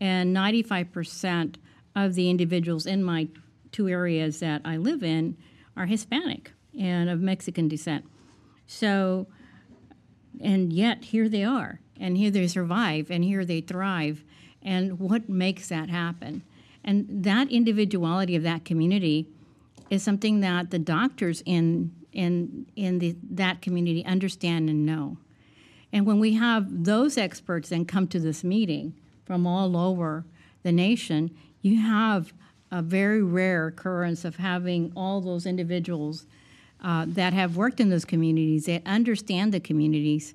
and 0.00 0.36
95% 0.36 1.56
of 1.96 2.14
the 2.14 2.28
individuals 2.28 2.86
in 2.86 3.02
my 3.02 3.28
two 3.72 3.88
areas 3.88 4.40
that 4.40 4.62
I 4.64 4.76
live 4.76 5.02
in 5.02 5.36
are 5.76 5.86
Hispanic 5.86 6.52
and 6.78 7.08
of 7.08 7.20
Mexican 7.20 7.68
descent. 7.68 8.04
So, 8.66 9.26
and 10.40 10.72
yet 10.72 11.04
here 11.04 11.28
they 11.28 11.44
are, 11.44 11.80
and 11.98 12.16
here 12.16 12.30
they 12.30 12.46
survive, 12.46 13.10
and 13.10 13.22
here 13.24 13.44
they 13.44 13.60
thrive. 13.60 14.24
And 14.62 14.98
what 14.98 15.28
makes 15.28 15.68
that 15.68 15.90
happen? 15.90 16.42
And 16.82 17.06
that 17.08 17.50
individuality 17.50 18.36
of 18.36 18.42
that 18.42 18.64
community 18.64 19.28
is 19.90 20.02
something 20.02 20.40
that 20.40 20.70
the 20.70 20.78
doctors 20.78 21.42
in 21.46 21.92
in 22.12 22.66
in 22.76 22.98
the, 23.00 23.16
that 23.30 23.60
community 23.60 24.04
understand 24.04 24.70
and 24.70 24.86
know. 24.86 25.18
And 25.92 26.06
when 26.06 26.18
we 26.18 26.34
have 26.34 26.84
those 26.84 27.16
experts 27.18 27.68
then 27.68 27.84
come 27.84 28.06
to 28.08 28.18
this 28.18 28.42
meeting 28.42 28.94
from 29.24 29.46
all 29.46 29.76
over 29.76 30.24
the 30.62 30.72
nation, 30.72 31.34
you 31.60 31.80
have 31.80 32.32
a 32.74 32.82
very 32.82 33.22
rare 33.22 33.68
occurrence 33.68 34.24
of 34.24 34.34
having 34.36 34.92
all 34.96 35.20
those 35.20 35.46
individuals 35.46 36.26
uh, 36.82 37.04
that 37.06 37.32
have 37.32 37.56
worked 37.56 37.78
in 37.78 37.88
those 37.88 38.04
communities, 38.04 38.66
that 38.66 38.82
understand 38.84 39.54
the 39.54 39.60
communities, 39.60 40.34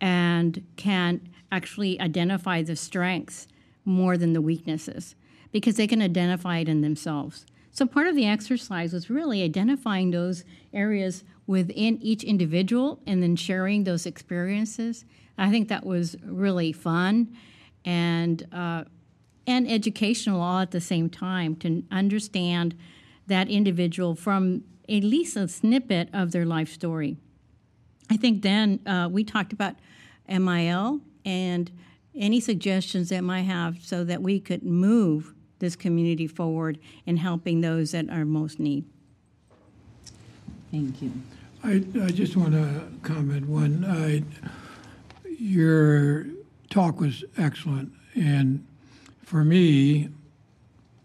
and 0.00 0.66
can 0.74 1.20
actually 1.52 2.00
identify 2.00 2.62
the 2.62 2.74
strengths 2.74 3.46
more 3.84 4.18
than 4.18 4.32
the 4.32 4.40
weaknesses 4.40 5.14
because 5.52 5.76
they 5.76 5.86
can 5.86 6.02
identify 6.02 6.58
it 6.58 6.68
in 6.68 6.80
themselves. 6.80 7.46
So, 7.70 7.86
part 7.86 8.08
of 8.08 8.16
the 8.16 8.26
exercise 8.26 8.92
was 8.92 9.08
really 9.08 9.44
identifying 9.44 10.10
those 10.10 10.42
areas 10.74 11.22
within 11.46 12.02
each 12.02 12.24
individual 12.24 12.98
and 13.06 13.22
then 13.22 13.36
sharing 13.36 13.84
those 13.84 14.04
experiences. 14.04 15.04
I 15.38 15.48
think 15.48 15.68
that 15.68 15.86
was 15.86 16.16
really 16.24 16.72
fun 16.72 17.36
and 17.84 18.44
uh, 18.52 18.84
and 19.48 19.68
educational 19.68 20.42
all 20.42 20.60
at 20.60 20.72
the 20.72 20.80
same 20.80 21.08
time 21.08 21.56
to 21.56 21.82
understand 21.90 22.76
that 23.26 23.48
individual 23.48 24.14
from 24.14 24.62
at 24.88 25.02
least 25.02 25.36
a 25.38 25.48
snippet 25.48 26.10
of 26.12 26.32
their 26.32 26.44
life 26.44 26.70
story. 26.70 27.16
I 28.10 28.18
think 28.18 28.42
then 28.42 28.80
uh, 28.86 29.08
we 29.10 29.24
talked 29.24 29.54
about 29.54 29.76
MIL 30.28 31.00
and 31.24 31.70
any 32.14 32.40
suggestions 32.40 33.08
that 33.08 33.22
might 33.22 33.42
have 33.42 33.78
so 33.82 34.04
that 34.04 34.20
we 34.20 34.38
could 34.38 34.62
move 34.62 35.32
this 35.60 35.76
community 35.76 36.26
forward 36.26 36.78
in 37.06 37.16
helping 37.16 37.62
those 37.62 37.92
that 37.92 38.10
are 38.10 38.26
most 38.26 38.60
need. 38.60 38.84
Thank 40.70 41.00
you. 41.00 41.12
I, 41.64 41.82
I 42.02 42.10
just 42.10 42.36
want 42.36 42.52
to 42.52 42.82
comment 43.02 43.48
one. 43.48 43.84
I, 43.84 44.22
your 45.26 46.26
talk 46.68 47.00
was 47.00 47.24
excellent, 47.38 47.92
and 48.14 48.64
for 49.28 49.44
me, 49.44 50.08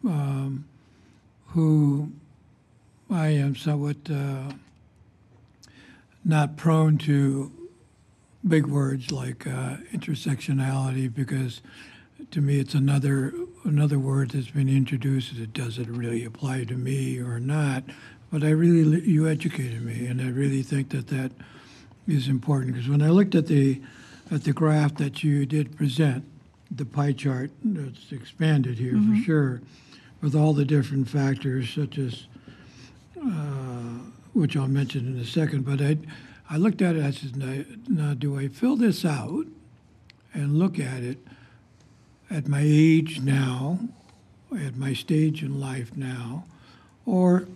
um, 0.05 0.63
who 1.47 2.09
I 3.11 3.27
am 3.27 3.53
somewhat 3.53 3.97
uh, 4.09 4.53
not 6.23 6.55
prone 6.55 6.97
to 6.99 7.51
big 8.47 8.65
words 8.65 9.11
like 9.11 9.45
uh, 9.45 9.75
intersectionality 9.91 11.13
because 11.13 11.61
to 12.31 12.39
me 12.39 12.59
it's 12.59 12.73
another 12.73 13.33
another 13.65 13.99
word 13.99 14.31
that's 14.31 14.51
been 14.51 14.69
introduced. 14.69 15.37
It 15.37 15.51
doesn't 15.51 15.93
really 15.93 16.23
apply 16.23 16.63
to 16.63 16.75
me 16.75 17.19
or 17.19 17.41
not, 17.41 17.83
but 18.31 18.41
I 18.41 18.51
really 18.51 19.01
you 19.01 19.27
educated 19.27 19.81
me, 19.81 20.05
and 20.05 20.21
I 20.21 20.29
really 20.29 20.63
think 20.63 20.91
that 20.91 21.07
that 21.07 21.33
is 22.07 22.29
important 22.29 22.73
because 22.73 22.87
when 22.87 23.01
I 23.01 23.09
looked 23.09 23.35
at 23.35 23.47
the 23.47 23.81
at 24.31 24.45
the 24.45 24.53
graph 24.53 24.95
that 24.95 25.25
you 25.25 25.45
did 25.45 25.75
present, 25.75 26.23
the 26.71 26.85
pie 26.85 27.13
chart 27.13 27.51
that's 27.63 28.11
expanded 28.11 28.77
here 28.77 28.93
mm-hmm. 28.93 29.19
for 29.19 29.23
sure, 29.23 29.61
with 30.21 30.35
all 30.35 30.53
the 30.53 30.65
different 30.65 31.07
factors 31.07 31.69
such 31.69 31.97
as, 31.97 32.27
uh, 33.21 33.99
which 34.33 34.55
I'll 34.55 34.67
mention 34.67 35.07
in 35.07 35.19
a 35.19 35.25
second. 35.25 35.65
But 35.65 35.81
I, 35.81 35.97
I 36.49 36.57
looked 36.57 36.81
at 36.81 36.95
it. 36.95 37.03
I 37.03 37.11
said, 37.11 37.35
now, 37.35 37.63
now, 37.87 38.13
do 38.13 38.39
I 38.39 38.47
fill 38.47 38.75
this 38.75 39.05
out 39.05 39.45
and 40.33 40.57
look 40.57 40.79
at 40.79 41.03
it 41.03 41.19
at 42.29 42.47
my 42.47 42.61
age 42.63 43.21
now, 43.21 43.79
at 44.57 44.75
my 44.75 44.93
stage 44.93 45.43
in 45.43 45.59
life 45.59 45.95
now, 45.95 46.45
or 47.05 47.47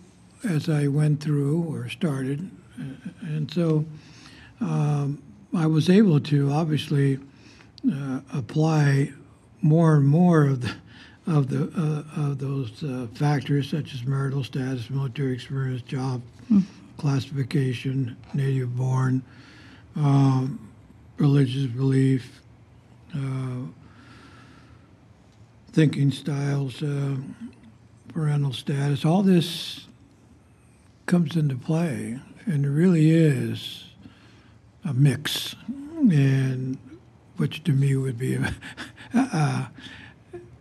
as 0.44 0.70
I 0.70 0.88
went 0.88 1.22
through 1.22 1.64
or 1.64 1.90
started? 1.90 2.52
And 3.22 3.52
so 3.52 3.86
um, 4.62 5.22
I 5.56 5.66
was 5.66 5.90
able 5.90 6.20
to 6.20 6.52
obviously 6.52 7.20
uh, 7.92 8.22
apply 8.34 9.12
more 9.62 9.96
and 9.96 10.08
more 10.08 10.46
of 10.46 10.62
the 10.62 10.76
of 11.26 11.50
the 11.50 11.64
uh, 11.78 12.22
of 12.22 12.40
those 12.40 12.84
uh, 12.84 13.08
factors 13.14 13.70
such 13.70 13.94
as 13.94 14.06
marital 14.06 14.44
status, 14.44 14.90
military 14.90 15.34
experience, 15.34 15.82
job 15.82 16.22
mm. 16.50 16.64
classification, 16.98 18.16
native 18.34 18.76
born, 18.78 19.22
um, 19.98 20.70
religious 21.18 21.66
belief, 21.66 22.42
uh, 23.14 23.64
thinking 25.74 26.12
styles, 26.12 26.82
uh, 26.82 27.18
parental 28.14 28.54
status. 28.54 29.04
All 29.04 29.22
this 29.22 29.86
comes 31.08 31.36
into 31.36 31.56
play, 31.56 32.20
and 32.46 32.66
it 32.66 32.70
really 32.70 33.12
is 33.12 33.84
a 34.86 34.94
mix, 34.94 35.56
and 35.68 36.78
which 37.38 37.64
to 37.64 37.72
me 37.72 37.96
would 37.96 38.18
be, 38.18 38.38
uh, 39.14 39.66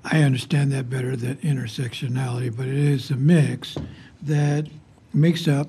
I 0.05 0.23
understand 0.23 0.73
that 0.73 0.89
better 0.89 1.17
than 1.17 1.37
intersectionality, 1.37 2.55
but 2.57 2.67
it 2.67 2.75
is 2.75 3.11
a 3.11 3.17
mix 3.17 3.77
that 4.23 4.67
makes 5.13 5.49
up 5.49 5.69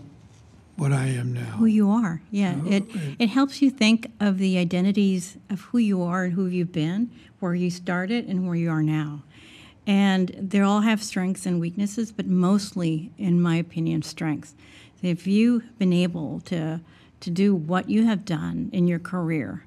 what 0.76 0.94
I 0.94 1.08
am 1.08 1.34
now. 1.34 1.58
Who 1.58 1.66
you 1.66 1.90
are, 1.90 2.22
yeah. 2.30 2.56
Uh, 2.64 2.70
it 2.70 2.84
it 3.18 3.30
helps 3.30 3.62
you 3.62 3.72
think 3.72 4.12
of 4.20 4.38
the 4.38 4.58
identities 4.58 5.38
of 5.50 5.62
who 5.62 5.80
you 5.80 6.04
are 6.04 6.26
and 6.26 6.34
who 6.34 6.46
you've 6.46 6.72
been, 6.72 7.10
where 7.40 7.56
you 7.56 7.72
started 7.72 8.28
and 8.28 8.46
where 8.46 8.56
you 8.56 8.70
are 8.70 8.84
now, 8.84 9.24
and 9.88 10.36
they 10.38 10.60
all 10.60 10.82
have 10.82 11.02
strengths 11.02 11.48
and 11.48 11.60
weaknesses, 11.60 12.12
but 12.12 12.28
mostly, 12.28 13.12
in 13.18 13.42
my 13.42 13.56
opinion, 13.56 14.04
strengths. 14.04 14.54
If 15.02 15.26
you've 15.26 15.78
been 15.80 15.94
able 15.94 16.42
to 16.42 16.80
to 17.20 17.30
do 17.32 17.56
what 17.56 17.90
you 17.90 18.06
have 18.06 18.24
done 18.24 18.70
in 18.72 18.88
your 18.88 19.00
career, 19.00 19.64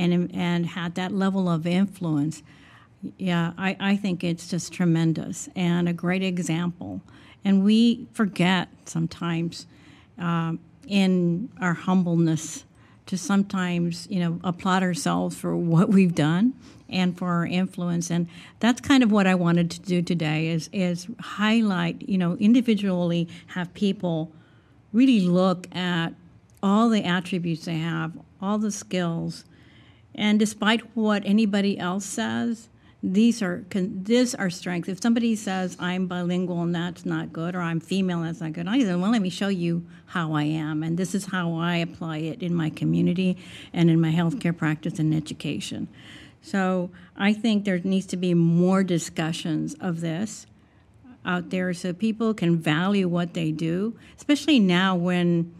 and 0.00 0.34
and 0.34 0.66
had 0.66 0.94
that 0.94 1.12
level 1.12 1.48
of 1.48 1.66
influence 1.66 2.42
yeah, 3.18 3.52
I, 3.56 3.76
I 3.80 3.96
think 3.96 4.22
it's 4.22 4.48
just 4.48 4.72
tremendous 4.72 5.48
and 5.56 5.88
a 5.88 5.92
great 5.92 6.22
example. 6.22 7.00
And 7.44 7.64
we 7.64 8.06
forget 8.12 8.68
sometimes 8.84 9.66
um, 10.18 10.60
in 10.86 11.48
our 11.60 11.74
humbleness 11.74 12.64
to 13.06 13.16
sometimes, 13.16 14.06
you 14.10 14.20
know, 14.20 14.40
applaud 14.44 14.82
ourselves 14.82 15.36
for 15.36 15.56
what 15.56 15.88
we've 15.88 16.14
done 16.14 16.52
and 16.88 17.16
for 17.16 17.28
our 17.28 17.46
influence. 17.46 18.10
And 18.10 18.28
that's 18.58 18.80
kind 18.80 19.02
of 19.02 19.10
what 19.10 19.26
I 19.26 19.34
wanted 19.34 19.70
to 19.72 19.80
do 19.80 20.02
today 20.02 20.48
is, 20.48 20.68
is 20.72 21.08
highlight, 21.20 22.08
you 22.08 22.18
know, 22.18 22.36
individually 22.36 23.28
have 23.48 23.72
people 23.72 24.30
really 24.92 25.20
look 25.20 25.74
at 25.74 26.10
all 26.62 26.90
the 26.90 27.04
attributes 27.04 27.64
they 27.64 27.78
have, 27.78 28.12
all 28.42 28.58
the 28.58 28.70
skills. 28.70 29.44
And 30.20 30.38
despite 30.38 30.82
what 30.94 31.22
anybody 31.24 31.78
else 31.78 32.04
says, 32.04 32.68
these 33.02 33.40
are 33.40 33.64
these 33.72 34.34
are 34.34 34.50
strengths. 34.50 34.90
If 34.90 35.00
somebody 35.02 35.34
says 35.34 35.78
I'm 35.80 36.06
bilingual 36.06 36.60
and 36.60 36.74
that's 36.74 37.06
not 37.06 37.32
good, 37.32 37.54
or 37.54 37.62
I'm 37.62 37.80
female 37.80 38.18
and 38.18 38.28
that's 38.28 38.42
not 38.42 38.52
good, 38.52 38.68
I 38.68 38.78
say, 38.80 38.94
well, 38.94 39.10
let 39.10 39.22
me 39.22 39.30
show 39.30 39.48
you 39.48 39.86
how 40.04 40.34
I 40.34 40.42
am, 40.42 40.82
and 40.82 40.98
this 40.98 41.14
is 41.14 41.24
how 41.24 41.54
I 41.54 41.76
apply 41.76 42.18
it 42.18 42.42
in 42.42 42.54
my 42.54 42.68
community 42.68 43.38
and 43.72 43.88
in 43.88 43.98
my 43.98 44.12
healthcare 44.12 44.54
practice 44.54 44.98
and 44.98 45.14
education. 45.14 45.88
So 46.42 46.90
I 47.16 47.32
think 47.32 47.64
there 47.64 47.78
needs 47.78 48.04
to 48.08 48.18
be 48.18 48.34
more 48.34 48.84
discussions 48.84 49.72
of 49.80 50.02
this 50.02 50.46
out 51.24 51.48
there 51.48 51.72
so 51.72 51.94
people 51.94 52.34
can 52.34 52.58
value 52.58 53.08
what 53.08 53.32
they 53.32 53.52
do, 53.52 53.96
especially 54.18 54.60
now 54.60 54.94
when 54.94 55.54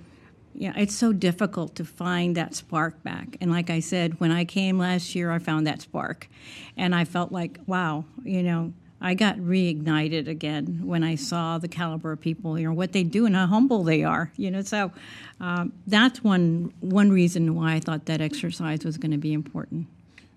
yeah, 0.55 0.73
it's 0.77 0.95
so 0.95 1.13
difficult 1.13 1.75
to 1.77 1.85
find 1.85 2.37
that 2.37 2.55
spark 2.55 3.03
back. 3.03 3.37
And 3.41 3.51
like 3.51 3.71
I 3.71 3.81
said, 3.81 4.21
when 4.21 4.31
I 4.31 4.45
came 4.45 4.79
last 4.79 5.15
year, 5.15 5.31
I 5.31 5.39
found 5.39 5.67
that 5.67 5.81
spark. 5.81 6.29
And 6.77 6.95
I 6.95 7.05
felt 7.05 7.33
like, 7.33 7.61
wow, 7.67 8.05
you 8.25 8.43
know, 8.43 8.73
I 9.01 9.15
got 9.15 9.37
reignited 9.37 10.29
again 10.29 10.83
when 10.85 11.03
I 11.03 11.15
saw 11.15 11.57
the 11.59 11.69
caliber 11.69 12.13
of 12.13 12.21
people, 12.21 12.59
you 12.59 12.67
know, 12.67 12.75
what 12.75 12.93
they 12.93 13.03
do 13.03 13.25
and 13.25 13.35
how 13.35 13.47
humble 13.47 13.83
they 13.83 14.05
are, 14.05 14.31
you 14.37 14.51
know. 14.51 14.61
So 14.61 14.93
um, 15.41 15.73
that's 15.87 16.23
one 16.23 16.73
one 16.81 17.11
reason 17.11 17.55
why 17.55 17.75
I 17.75 17.81
thought 17.81 18.05
that 18.07 18.21
exercise 18.21 18.85
was 18.85 18.99
going 18.99 19.13
to 19.13 19.19
be 19.19 19.33
important. 19.33 19.87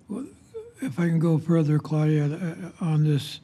Well, 0.07 0.25
if 0.81 0.97
I 0.99 1.09
can 1.09 1.19
go 1.19 1.37
further, 1.37 1.79
Claudia, 1.79 2.25
uh, 2.25 2.85
on 2.85 3.03
this. 3.03 3.39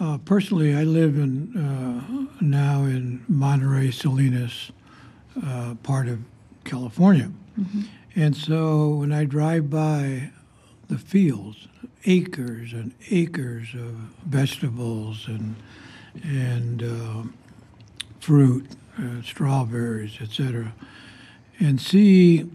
Uh, 0.00 0.18
personally, 0.18 0.74
I 0.74 0.82
live 0.82 1.16
in 1.16 1.56
uh, 1.56 2.26
now 2.40 2.84
in 2.84 3.24
Monterey, 3.28 3.92
Salinas, 3.92 4.72
uh, 5.44 5.74
part 5.82 6.08
of 6.08 6.20
California. 6.64 7.30
Mm-hmm. 7.58 7.82
And 8.14 8.36
so 8.36 8.88
when 8.88 9.12
I 9.12 9.24
drive 9.24 9.70
by 9.70 10.30
the 10.88 10.98
fields, 10.98 11.68
acres 12.04 12.72
and 12.72 12.92
acres 13.10 13.74
of 13.74 13.92
vegetables 14.26 15.26
and 15.28 15.56
and 16.22 16.82
uh, 16.82 17.22
fruit, 18.20 18.66
uh, 18.98 19.22
strawberries, 19.22 20.18
etc., 20.20 20.74
and 21.58 21.80
see 21.80 22.50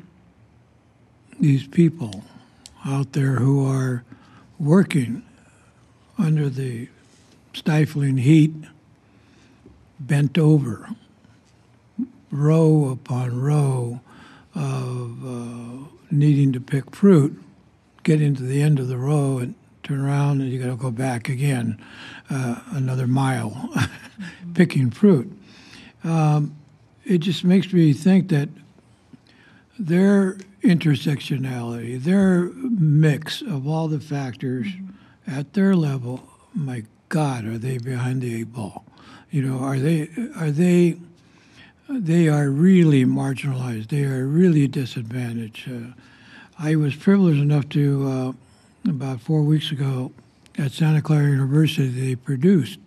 these 1.40 1.66
people 1.66 2.24
out 2.86 3.14
there 3.14 3.36
who 3.36 3.66
are 3.66 4.04
working 4.60 5.24
under 6.20 6.50
the 6.50 6.88
stifling 7.54 8.18
heat, 8.18 8.54
bent 10.00 10.38
over 10.38 10.90
row 12.38 12.90
upon 12.90 13.40
row 13.40 14.02
of 14.56 15.26
uh, 15.26 15.88
needing 16.12 16.54
to 16.54 16.60
pick 16.60 16.96
fruit, 16.96 17.42
getting 18.04 18.36
to 18.36 18.44
the 18.44 18.62
end 18.62 18.80
of 18.80 18.88
the 18.88 18.98
row 18.98 19.38
and 19.38 19.56
turn 19.84 20.02
around 20.02 20.42
and 20.42 20.52
you 20.52 20.60
got 20.60 20.70
to 20.70 20.76
go 20.76 20.92
back 20.92 21.30
again 21.30 21.82
uh, 22.30 22.60
another 22.72 23.08
mile 23.08 23.74
picking 24.54 24.92
fruit. 24.92 25.32
Um, 26.04 26.56
it 27.06 27.20
just 27.20 27.44
makes 27.44 27.72
me 27.72 27.94
think 27.94 28.30
that 28.30 28.50
their 29.80 30.38
intersectionality, 30.62 32.02
their 32.02 32.46
mix 32.54 33.42
of 33.42 33.68
all 33.68 33.88
the 33.88 34.00
factors 34.00 34.68
mm-hmm. 34.68 35.40
at 35.40 35.54
their 35.54 35.76
level, 35.76 36.28
my 36.54 36.84
God, 37.10 37.46
are 37.46 37.58
they 37.58 37.78
behind 37.78 38.22
the 38.22 38.42
eight 38.42 38.52
ball? 38.52 38.86
You 39.32 39.42
know, 39.42 39.60
are 39.60 39.78
they 39.78 40.10
are 40.36 40.52
they 40.52 40.98
they 41.90 42.28
are 42.28 42.50
really 42.50 43.06
marginalized. 43.06 43.88
They 43.88 44.04
are 44.04 44.26
really 44.26 44.68
disadvantaged. 44.68 45.70
Uh, 45.70 45.94
I 46.60 46.76
was 46.76 46.96
privileged 46.96 47.40
enough 47.40 47.70
to, 47.70 48.08
uh, 48.08 48.90
about 48.90 49.22
four 49.22 49.42
weeks 49.44 49.72
ago, 49.72 50.12
at 50.58 50.72
Santa 50.72 51.02
Clara 51.02 51.30
University, 51.30 51.88
they 51.88 52.16
produced 52.16 52.80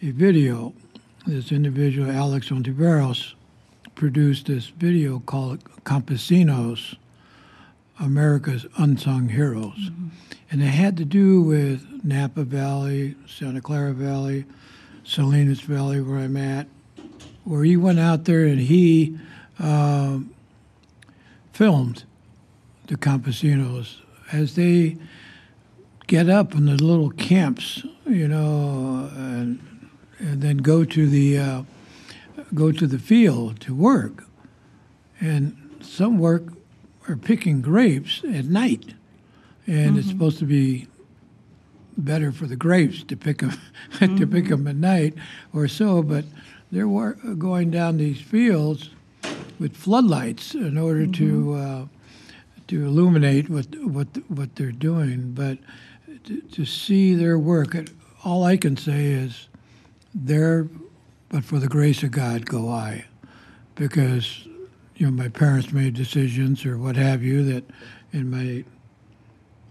a 0.00 0.10
video. 0.10 0.72
This 1.26 1.52
individual, 1.52 2.10
Alex 2.10 2.50
Ontiveros, 2.50 3.34
produced 3.94 4.46
this 4.46 4.66
video 4.66 5.20
called 5.20 5.62
Campesinos, 5.84 6.96
America's 8.00 8.66
Unsung 8.78 9.28
Heroes. 9.28 9.78
Mm-hmm. 9.78 10.08
And 10.50 10.62
it 10.62 10.66
had 10.66 10.96
to 10.98 11.04
do 11.04 11.42
with 11.42 12.04
Napa 12.04 12.44
Valley, 12.44 13.16
Santa 13.26 13.60
Clara 13.60 13.92
Valley, 13.92 14.44
Salinas 15.04 15.60
Valley, 15.60 16.00
where 16.00 16.18
I'm 16.18 16.36
at, 16.36 16.66
where 17.44 17.64
he 17.64 17.76
went 17.76 17.98
out 17.98 18.24
there 18.24 18.44
and 18.44 18.60
he 18.60 19.18
uh, 19.58 20.18
filmed 21.52 22.04
the 22.86 22.96
campesinos 22.96 24.00
as 24.32 24.54
they 24.54 24.96
get 26.06 26.28
up 26.28 26.54
in 26.54 26.66
the 26.66 26.82
little 26.82 27.10
camps, 27.10 27.84
you 28.06 28.28
know, 28.28 29.10
and, 29.14 29.88
and 30.18 30.42
then 30.42 30.58
go 30.58 30.84
to 30.84 31.08
the 31.08 31.38
uh, 31.38 31.62
go 32.54 32.72
to 32.72 32.86
the 32.86 32.98
field 32.98 33.60
to 33.60 33.74
work, 33.74 34.24
and 35.20 35.56
some 35.80 36.18
work 36.18 36.44
are 37.08 37.16
picking 37.16 37.62
grapes 37.62 38.22
at 38.24 38.44
night, 38.44 38.94
and 39.66 39.90
mm-hmm. 39.90 39.98
it's 39.98 40.08
supposed 40.08 40.38
to 40.38 40.44
be 40.44 40.86
better 41.96 42.32
for 42.32 42.46
the 42.46 42.56
grapes 42.56 43.02
to 43.04 43.16
pick 43.16 43.38
them 43.38 43.50
mm-hmm. 43.50 44.16
to 44.18 44.26
pick 44.26 44.48
them 44.48 44.66
at 44.66 44.76
night 44.76 45.14
or 45.52 45.68
so, 45.68 46.02
but 46.02 46.24
they're 46.72 47.12
going 47.36 47.70
down 47.70 47.98
these 47.98 48.20
fields 48.20 48.90
with 49.60 49.76
floodlights 49.76 50.54
in 50.54 50.78
order 50.78 51.02
mm-hmm. 51.02 51.12
to 51.12 51.54
uh, 51.54 51.86
to 52.68 52.84
illuminate 52.84 53.48
what 53.48 53.66
what 53.84 54.08
what 54.28 54.56
they're 54.56 54.72
doing. 54.72 55.32
But 55.32 55.58
to, 56.24 56.40
to, 56.40 56.64
see 56.64 57.14
their 57.14 57.38
work, 57.38 57.76
all 58.24 58.44
I 58.44 58.56
can 58.56 58.76
say 58.76 59.06
is, 59.06 59.48
there, 60.14 60.68
but 61.28 61.44
for 61.44 61.58
the 61.58 61.68
grace 61.68 62.02
of 62.02 62.12
God 62.12 62.46
go 62.46 62.70
I, 62.70 63.04
because 63.74 64.46
you 64.96 65.06
know 65.06 65.12
my 65.12 65.28
parents 65.28 65.72
made 65.72 65.94
decisions 65.94 66.64
or 66.64 66.78
what 66.78 66.96
have 66.96 67.22
you 67.22 67.44
that 67.44 67.64
in 68.12 68.30
my 68.30 68.64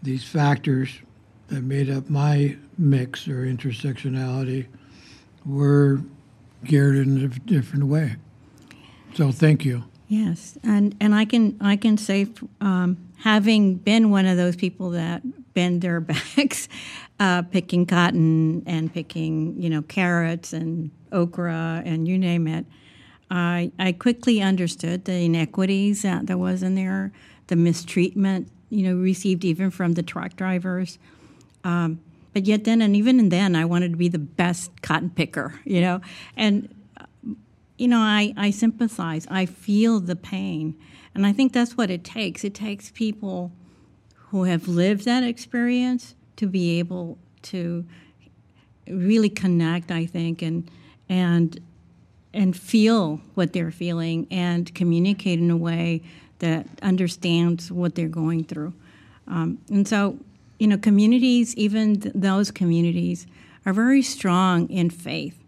these 0.04 0.24
factors 0.24 1.00
that 1.48 1.64
made 1.64 1.90
up 1.90 2.10
my 2.10 2.58
mix 2.78 3.28
or 3.28 3.46
intersectionality 3.46 4.68
were 5.46 6.02
geared 6.64 6.96
in 6.96 7.24
a 7.24 7.28
different 7.28 7.86
way. 7.86 8.16
So 9.14 9.32
thank 9.32 9.66
you. 9.66 9.84
Yes, 10.08 10.58
and 10.64 10.96
and 11.00 11.16
I 11.16 11.24
can 11.24 11.58
I 11.62 11.78
can 11.78 11.98
say, 11.98 12.28
um, 12.60 12.98
having 13.20 13.76
been 13.76 14.10
one 14.12 14.26
of 14.26 14.36
those 14.36 14.58
people 14.58 14.90
that 14.90 15.22
bend 15.54 15.82
their 15.82 16.02
backs, 16.36 16.68
uh, 17.20 17.44
picking 17.44 17.86
cotton 17.86 18.64
and 18.66 18.94
picking 18.94 19.62
you 19.62 19.70
know 19.70 19.82
carrots 19.84 20.52
and 20.52 20.92
okra 21.14 21.82
and 21.86 22.10
you 22.10 22.18
name 22.18 22.48
it, 22.48 22.66
I 23.30 23.72
I 23.80 23.94
quickly 23.94 24.42
understood 24.42 25.06
the 25.06 25.14
inequities 25.14 26.02
that 26.02 26.28
there 26.28 26.38
was 26.38 26.62
in 26.62 26.76
there, 26.76 27.14
the 27.48 27.56
mistreatment 27.56 28.50
you 28.70 28.84
know 28.84 28.96
received 29.02 29.46
even 29.46 29.72
from 29.72 29.94
the 29.94 30.04
truck 30.04 30.36
drivers. 30.36 31.00
Um, 31.64 32.02
but 32.34 32.46
yet 32.46 32.64
then 32.64 32.82
and 32.82 32.96
even 32.96 33.30
then 33.30 33.56
I 33.56 33.66
wanted 33.66 33.92
to 33.92 33.98
be 33.98 34.08
the 34.08 34.20
best 34.20 34.82
cotton 34.82 35.10
picker, 35.10 35.60
you 35.66 35.82
know, 35.82 36.02
and 36.36 36.74
you 37.82 37.88
know, 37.88 37.98
I, 37.98 38.32
I 38.38 38.52
sympathize. 38.52 39.26
I 39.32 39.48
feel 39.48 40.00
the 40.00 40.16
pain. 40.16 40.76
And 41.16 41.26
I 41.26 41.34
think 41.34 41.52
that's 41.52 41.76
what 41.76 41.90
it 41.90 42.04
takes. 42.04 42.44
It 42.44 42.54
takes 42.54 42.92
people 42.92 43.52
who 44.30 44.44
have 44.44 44.68
lived 44.68 45.06
that 45.06 45.24
experience 45.24 46.14
to 46.36 46.46
be 46.46 46.78
able 46.78 47.18
to 47.42 47.84
really 48.88 49.30
connect, 49.30 49.90
I 49.90 50.06
think, 50.06 50.44
and 50.44 50.70
and 51.10 51.60
and 52.34 52.56
feel 52.56 53.20
what 53.34 53.52
they're 53.52 53.72
feeling 53.72 54.28
and 54.30 54.74
communicate 54.76 55.40
in 55.40 55.50
a 55.50 55.58
way 55.58 56.04
that 56.38 56.68
understands 56.84 57.72
what 57.72 57.96
they're 57.96 58.08
going 58.08 58.44
through. 58.44 58.74
Um, 59.28 59.58
and 59.70 59.88
so, 59.88 60.18
you 60.62 60.68
know, 60.68 60.78
communities, 60.78 61.56
even 61.56 62.00
th- 62.00 62.14
those 62.16 62.52
communities, 62.52 63.26
are 63.66 63.74
very 63.74 64.02
strong 64.02 64.70
in 64.70 64.90
faith 64.90 65.42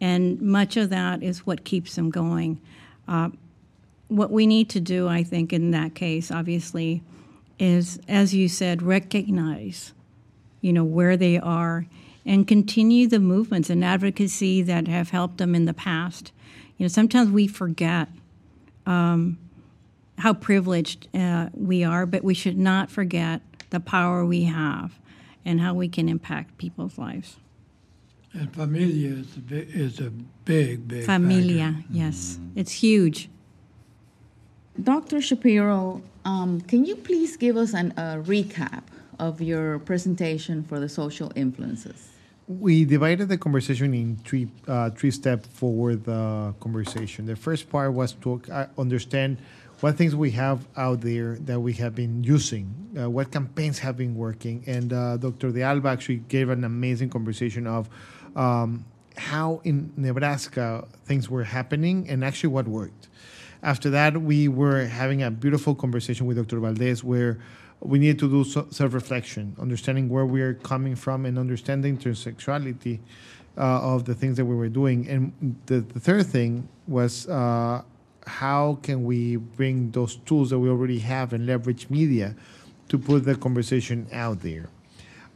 and 0.00 0.40
much 0.40 0.76
of 0.76 0.90
that 0.90 1.22
is 1.22 1.46
what 1.46 1.64
keeps 1.64 1.94
them 1.94 2.10
going. 2.10 2.60
Uh, 3.06 3.30
what 4.08 4.30
we 4.30 4.46
need 4.46 4.68
to 4.70 4.80
do, 4.80 5.08
I 5.08 5.22
think, 5.22 5.52
in 5.52 5.70
that 5.72 5.94
case, 5.94 6.30
obviously, 6.30 7.02
is, 7.58 8.00
as 8.08 8.34
you 8.34 8.48
said, 8.48 8.82
recognize, 8.82 9.92
you 10.62 10.72
know, 10.72 10.84
where 10.84 11.16
they 11.16 11.38
are 11.38 11.86
and 12.24 12.48
continue 12.48 13.06
the 13.06 13.20
movements 13.20 13.70
and 13.70 13.84
advocacy 13.84 14.62
that 14.62 14.88
have 14.88 15.10
helped 15.10 15.38
them 15.38 15.54
in 15.54 15.66
the 15.66 15.74
past. 15.74 16.32
You 16.76 16.84
know, 16.84 16.88
sometimes 16.88 17.30
we 17.30 17.46
forget 17.46 18.08
um, 18.86 19.38
how 20.18 20.32
privileged 20.32 21.08
uh, 21.14 21.48
we 21.52 21.84
are, 21.84 22.06
but 22.06 22.24
we 22.24 22.34
should 22.34 22.58
not 22.58 22.90
forget 22.90 23.42
the 23.70 23.80
power 23.80 24.24
we 24.24 24.44
have 24.44 24.98
and 25.44 25.60
how 25.60 25.74
we 25.74 25.88
can 25.88 26.08
impact 26.08 26.58
people's 26.58 26.98
lives. 26.98 27.36
And 28.32 28.52
familia 28.54 29.10
is 29.10 29.36
a 29.36 29.40
big, 29.40 29.68
is 29.74 29.98
a 30.00 30.10
big, 30.44 30.86
big 30.86 31.04
Familia, 31.04 31.72
factor. 31.78 31.88
yes, 31.90 32.38
it's 32.54 32.72
huge. 32.72 33.28
Dr. 34.80 35.20
Shapiro, 35.20 36.02
um, 36.24 36.60
can 36.60 36.84
you 36.84 36.94
please 36.96 37.36
give 37.36 37.56
us 37.56 37.74
an, 37.74 37.92
a 37.96 38.22
recap 38.22 38.82
of 39.18 39.40
your 39.42 39.80
presentation 39.80 40.62
for 40.62 40.78
the 40.78 40.88
social 40.88 41.32
influences? 41.34 42.08
We 42.46 42.84
divided 42.84 43.28
the 43.28 43.38
conversation 43.38 43.94
in 43.94 44.16
three 44.16 44.48
uh, 44.66 44.90
three 44.90 45.12
step 45.12 45.46
forward 45.46 46.08
uh, 46.08 46.52
conversation. 46.58 47.26
The 47.26 47.36
first 47.36 47.70
part 47.70 47.92
was 47.92 48.12
to 48.22 48.42
uh, 48.50 48.66
understand 48.76 49.38
what 49.80 49.96
things 49.96 50.14
we 50.14 50.30
have 50.32 50.66
out 50.76 51.00
there 51.00 51.36
that 51.36 51.58
we 51.58 51.72
have 51.74 51.94
been 51.94 52.22
using, 52.22 52.74
uh, 53.00 53.08
what 53.08 53.30
campaigns 53.30 53.78
have 53.78 53.96
been 53.96 54.14
working, 54.14 54.62
and 54.66 54.92
uh, 54.92 55.16
Dr. 55.16 55.50
De 55.50 55.62
Alba 55.62 55.88
actually 55.88 56.18
gave 56.28 56.50
an 56.50 56.64
amazing 56.64 57.08
conversation 57.08 57.66
of 57.66 57.88
um, 58.36 58.84
how 59.16 59.60
in 59.64 59.92
Nebraska 59.96 60.86
things 61.04 61.30
were 61.30 61.44
happening 61.44 62.08
and 62.08 62.24
actually 62.24 62.50
what 62.50 62.68
worked. 62.68 63.08
After 63.62 63.90
that, 63.90 64.20
we 64.20 64.48
were 64.48 64.86
having 64.86 65.22
a 65.22 65.30
beautiful 65.30 65.74
conversation 65.74 66.26
with 66.26 66.36
Dr. 66.36 66.60
Valdez 66.60 67.04
where 67.04 67.38
we 67.80 67.98
need 67.98 68.18
to 68.18 68.28
do 68.28 68.44
self 68.44 68.92
reflection, 68.92 69.56
understanding 69.58 70.08
where 70.08 70.26
we 70.26 70.42
are 70.42 70.54
coming 70.54 70.94
from 70.94 71.24
and 71.24 71.38
understanding 71.38 71.96
intersectionality 71.96 73.00
uh, 73.56 73.94
of 73.94 74.04
the 74.04 74.14
things 74.14 74.36
that 74.36 74.44
we 74.44 74.54
were 74.54 74.68
doing. 74.68 75.08
And 75.08 75.56
the, 75.66 75.80
the 75.80 76.00
third 76.00 76.26
thing 76.26 76.68
was 76.86 77.28
uh, 77.28 77.82
how 78.26 78.78
can 78.82 79.04
we 79.04 79.36
bring 79.36 79.90
those 79.90 80.16
tools 80.26 80.50
that 80.50 80.58
we 80.58 80.68
already 80.68 80.98
have 81.00 81.32
and 81.32 81.46
leverage 81.46 81.88
media 81.90 82.34
to 82.88 82.98
put 82.98 83.24
the 83.24 83.36
conversation 83.36 84.06
out 84.12 84.40
there. 84.40 84.68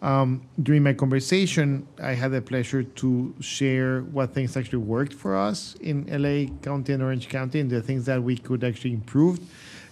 Um, 0.03 0.43
during 0.63 0.83
my 0.83 0.93
conversation, 0.93 1.87
I 2.03 2.13
had 2.13 2.33
the 2.33 2.43
pleasure 2.43 2.83
to 2.83 3.35
share 3.41 4.03
what 4.03 4.35
things 4.35 4.57
actually 4.57 4.81
worked 4.81 5.15
for 5.15 5.35
us 5.35 5.77
in 5.81 6.05
LA 6.11 6.53
County 6.63 6.93
and 6.93 7.03
Orange 7.03 7.29
County 7.29 7.61
and 7.61 7.71
the 7.71 7.81
things 7.81 8.05
that 8.05 8.23
we 8.23 8.37
could 8.37 8.65
actually 8.65 8.93
improve. 8.93 9.41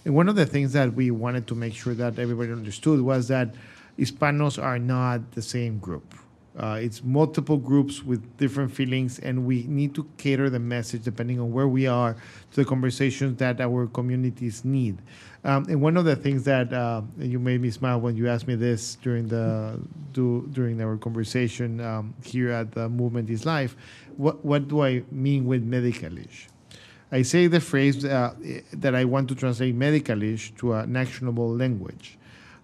And 0.05 0.13
one 0.13 0.29
of 0.29 0.35
the 0.35 0.45
things 0.45 0.73
that 0.73 0.93
we 0.93 1.09
wanted 1.09 1.47
to 1.47 1.55
make 1.55 1.73
sure 1.73 1.95
that 1.95 2.19
everybody 2.19 2.51
understood 2.51 3.01
was 3.01 3.29
that 3.29 3.55
Hispanos 3.97 4.61
are 4.61 4.77
not 4.77 5.31
the 5.31 5.41
same 5.41 5.79
group. 5.79 6.13
Uh, 6.57 6.77
it's 6.79 7.03
multiple 7.03 7.57
groups 7.57 8.03
with 8.03 8.37
different 8.37 8.71
feelings, 8.71 9.17
and 9.19 9.45
we 9.45 9.63
need 9.63 9.95
to 9.95 10.07
cater 10.17 10.49
the 10.51 10.59
message 10.59 11.03
depending 11.03 11.39
on 11.39 11.51
where 11.51 11.67
we 11.67 11.87
are 11.87 12.15
to 12.51 12.55
the 12.55 12.65
conversations 12.65 13.37
that 13.39 13.59
our 13.59 13.87
communities 13.87 14.63
need. 14.63 15.01
Um, 15.43 15.65
and 15.67 15.81
one 15.81 15.97
of 15.97 16.05
the 16.05 16.15
things 16.15 16.43
that 16.43 16.71
uh, 16.71 17.01
you 17.17 17.39
made 17.39 17.59
me 17.59 17.71
smile 17.71 17.99
when 17.99 18.15
you 18.15 18.29
asked 18.29 18.47
me 18.47 18.55
this 18.55 18.95
during 18.95 19.27
the 19.27 19.79
do, 20.13 20.47
during 20.53 20.79
our 20.79 20.95
conversation 20.95 21.81
um, 21.81 22.13
here 22.23 22.51
at 22.51 22.71
the 22.71 22.87
Movement 22.87 23.29
is 23.29 23.45
Life, 23.45 23.75
what 24.17 24.45
what 24.45 24.67
do 24.67 24.83
I 24.83 25.03
mean 25.11 25.45
with 25.45 25.67
medicalish? 25.69 26.47
I 27.11 27.23
say 27.23 27.47
the 27.47 27.59
phrase 27.59 28.05
uh, 28.05 28.33
that 28.73 28.95
I 28.95 29.05
want 29.05 29.27
to 29.29 29.35
translate 29.35 29.77
medicalish 29.77 30.55
to 30.57 30.73
an 30.73 30.95
actionable 30.95 31.55
language. 31.55 32.17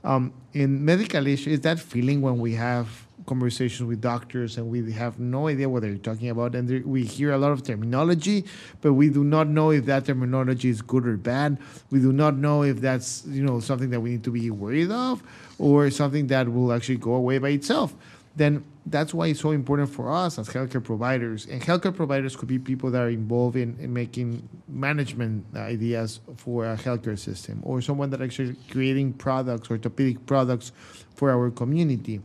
Um, 0.04 0.34
in 0.54 0.80
medicalish 0.86 1.45
is 1.47 1.62
that 1.62 1.80
feeling 1.80 2.21
when 2.21 2.39
we 2.39 2.54
have 2.54 3.09
conversations 3.30 3.88
with 3.88 4.02
doctors 4.02 4.58
and 4.58 4.68
we 4.68 4.92
have 4.92 5.20
no 5.20 5.48
idea 5.48 5.70
what 5.70 5.82
they're 5.84 5.98
talking 6.10 6.30
about. 6.30 6.56
And 6.56 6.86
we 6.86 7.06
hear 7.06 7.32
a 7.32 7.38
lot 7.38 7.52
of 7.52 7.62
terminology 7.63 8.44
but 8.82 8.94
we 8.94 9.10
do 9.10 9.24
not 9.24 9.48
know 9.48 9.72
if 9.72 9.86
that 9.86 10.06
terminology 10.06 10.70
is 10.70 10.82
good 10.82 11.08
or 11.08 11.15
bad. 11.15 11.60
We 11.92 12.00
do 12.00 12.12
not 12.12 12.36
know 12.36 12.63
if 12.63 12.82
that's 12.82 13.24
you 13.28 13.44
know 13.44 13.60
something 13.60 13.92
that 13.92 14.02
we 14.02 14.10
need 14.12 14.24
to 14.24 14.32
be 14.32 14.50
worried 14.50 14.92
of 14.92 15.24
or 15.60 15.92
something 15.92 16.28
that 16.28 16.52
will 16.52 16.74
actually 16.74 16.98
go 16.98 17.13
away 17.13 17.38
by 17.38 17.50
itself. 17.50 17.94
Then 18.36 18.63
that's 18.86 19.13
why 19.13 19.28
it's 19.28 19.42
so 19.42 19.52
important 19.52 19.89
for 19.89 20.12
us 20.12 20.39
as 20.39 20.48
healthcare 20.50 20.84
providers. 20.84 21.46
And 21.46 21.62
healthcare 21.62 21.96
providers 21.96 22.36
could 22.36 22.48
be 22.48 22.58
people 22.58 22.89
that 22.92 23.02
are 23.02 23.10
involved 23.10 23.58
in, 23.58 23.78
in 23.80 23.94
making 23.94 24.48
management 24.68 25.46
ideas 25.56 26.22
for 26.38 26.65
a 26.65 26.76
healthcare 26.78 27.20
system, 27.20 27.60
or 27.63 27.82
someone 27.82 28.10
that 28.12 28.22
actually 28.22 28.56
creating 28.72 29.13
products 29.13 29.70
or 29.70 29.74
orthopedic 29.74 30.26
products 30.26 30.72
for 31.15 31.30
our 31.32 31.52
community 31.52 32.22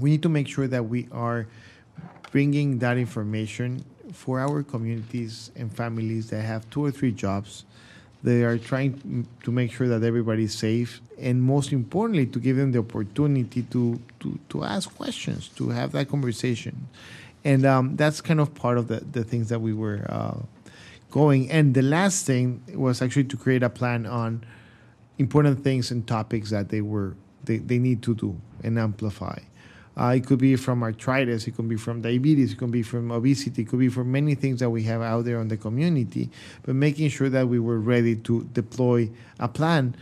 we 0.00 0.10
need 0.10 0.22
to 0.22 0.28
make 0.28 0.48
sure 0.48 0.66
that 0.66 0.84
we 0.86 1.08
are 1.12 1.46
bringing 2.32 2.78
that 2.78 2.96
information 2.96 3.84
for 4.12 4.40
our 4.40 4.62
communities 4.62 5.50
and 5.56 5.74
families 5.74 6.30
that 6.30 6.42
have 6.42 6.68
two 6.70 6.84
or 6.84 6.90
three 6.90 7.12
jobs. 7.12 7.64
They 8.22 8.44
are 8.44 8.58
trying 8.58 9.26
to 9.44 9.50
make 9.50 9.72
sure 9.72 9.88
that 9.88 10.02
everybody 10.02 10.44
is 10.44 10.54
safe, 10.54 11.00
and 11.18 11.42
most 11.42 11.72
importantly, 11.72 12.26
to 12.26 12.38
give 12.38 12.56
them 12.56 12.72
the 12.72 12.80
opportunity 12.80 13.62
to 13.62 13.98
to, 14.20 14.38
to 14.50 14.64
ask 14.64 14.94
questions, 14.94 15.48
to 15.56 15.70
have 15.70 15.92
that 15.92 16.08
conversation, 16.08 16.88
and 17.44 17.64
um, 17.64 17.96
that's 17.96 18.20
kind 18.20 18.40
of 18.40 18.54
part 18.54 18.76
of 18.76 18.88
the, 18.88 19.00
the 19.00 19.24
things 19.24 19.48
that 19.48 19.60
we 19.60 19.72
were 19.72 20.04
uh, 20.10 20.36
going. 21.10 21.50
And 21.50 21.72
the 21.72 21.80
last 21.80 22.26
thing 22.26 22.62
was 22.74 23.00
actually 23.00 23.24
to 23.24 23.38
create 23.38 23.62
a 23.62 23.70
plan 23.70 24.04
on 24.04 24.44
important 25.18 25.64
things 25.64 25.90
and 25.90 26.06
topics 26.06 26.50
that 26.50 26.68
they 26.68 26.82
were 26.82 27.16
they, 27.44 27.56
they 27.56 27.78
need 27.78 28.02
to 28.02 28.14
do 28.14 28.38
and 28.62 28.78
amplify. 28.78 29.38
Uh, 29.96 30.14
it 30.16 30.26
could 30.26 30.38
be 30.38 30.56
from 30.56 30.82
arthritis, 30.82 31.46
it 31.46 31.56
could 31.56 31.68
be 31.68 31.76
from 31.76 32.00
diabetes, 32.00 32.52
it 32.52 32.58
could 32.58 32.70
be 32.70 32.82
from 32.82 33.10
obesity, 33.10 33.62
it 33.62 33.68
could 33.68 33.80
be 33.80 33.88
from 33.88 34.10
many 34.10 34.34
things 34.34 34.60
that 34.60 34.70
we 34.70 34.82
have 34.84 35.02
out 35.02 35.24
there 35.24 35.40
in 35.40 35.48
the 35.48 35.56
community. 35.56 36.30
But 36.62 36.74
making 36.74 37.08
sure 37.10 37.28
that 37.28 37.48
we 37.48 37.58
were 37.58 37.78
ready 37.78 38.16
to 38.16 38.44
deploy 38.52 39.10
a 39.38 39.48
plan, 39.48 39.94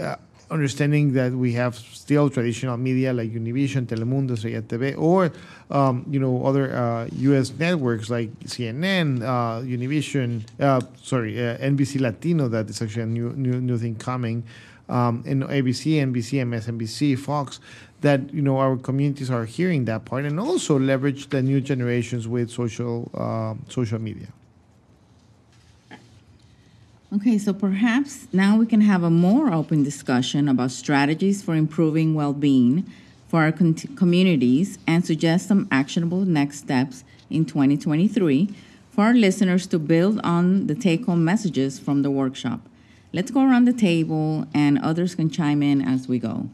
uh, 0.00 0.16
understanding 0.50 1.12
that 1.14 1.32
we 1.32 1.52
have 1.52 1.74
still 1.74 2.30
traditional 2.30 2.76
media 2.76 3.12
like 3.12 3.32
Univision, 3.32 3.86
Telemundo, 3.86 4.32
Estrella 4.32 4.62
TV, 4.62 4.96
or 4.96 5.32
um, 5.70 6.06
you 6.08 6.20
know 6.20 6.44
other 6.46 6.74
uh, 6.74 7.08
U.S. 7.12 7.52
networks 7.58 8.10
like 8.10 8.30
CNN, 8.40 9.22
uh, 9.22 9.62
Univision, 9.62 10.42
uh, 10.60 10.80
sorry, 11.02 11.38
uh, 11.38 11.58
NBC 11.58 12.00
Latino. 12.00 12.48
That 12.48 12.70
is 12.70 12.80
actually 12.80 13.02
a 13.02 13.06
new 13.06 13.32
new 13.32 13.60
new 13.60 13.78
thing 13.78 13.96
coming. 13.96 14.44
Um, 14.88 15.24
and 15.26 15.42
ABC, 15.44 15.94
NBC, 15.94 16.42
MSNBC, 16.44 17.18
Fox, 17.18 17.58
that 18.02 18.32
you 18.34 18.42
know 18.42 18.58
our 18.58 18.76
communities 18.76 19.30
are 19.30 19.46
hearing 19.46 19.86
that 19.86 20.04
part 20.04 20.24
and 20.24 20.38
also 20.38 20.78
leverage 20.78 21.28
the 21.30 21.42
new 21.42 21.60
generations 21.60 22.28
with 22.28 22.50
social 22.50 23.10
uh, 23.14 23.54
social 23.70 23.98
media. 23.98 24.28
Okay, 27.14 27.38
so 27.38 27.54
perhaps 27.54 28.26
now 28.32 28.56
we 28.56 28.66
can 28.66 28.80
have 28.80 29.04
a 29.04 29.10
more 29.10 29.52
open 29.52 29.84
discussion 29.84 30.48
about 30.48 30.72
strategies 30.72 31.42
for 31.42 31.54
improving 31.54 32.14
well 32.14 32.32
being 32.32 32.84
for 33.28 33.42
our 33.42 33.52
con- 33.52 33.74
communities 33.74 34.78
and 34.86 35.06
suggest 35.06 35.46
some 35.48 35.68
actionable 35.70 36.24
next 36.24 36.58
steps 36.58 37.04
in 37.30 37.44
2023 37.44 38.52
for 38.90 39.04
our 39.04 39.14
listeners 39.14 39.66
to 39.68 39.78
build 39.78 40.20
on 40.24 40.66
the 40.66 40.74
take 40.74 41.06
home 41.06 41.24
messages 41.24 41.78
from 41.78 42.02
the 42.02 42.10
workshop. 42.10 42.60
Let's 43.14 43.30
go 43.30 43.42
around 43.48 43.66
the 43.66 43.72
table 43.72 44.48
and 44.52 44.76
others 44.80 45.14
can 45.14 45.30
chime 45.30 45.62
in 45.62 45.80
as 45.80 46.08
we 46.08 46.18
go. 46.18 46.48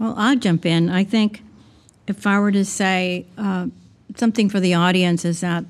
Well, 0.00 0.14
I'll 0.16 0.36
jump 0.36 0.64
in. 0.64 0.88
I 0.88 1.04
think 1.04 1.42
if 2.06 2.26
I 2.26 2.40
were 2.40 2.52
to 2.52 2.64
say 2.64 3.26
uh, 3.36 3.66
something 4.16 4.48
for 4.48 4.60
the 4.60 4.72
audience, 4.72 5.26
is 5.26 5.42
that 5.42 5.64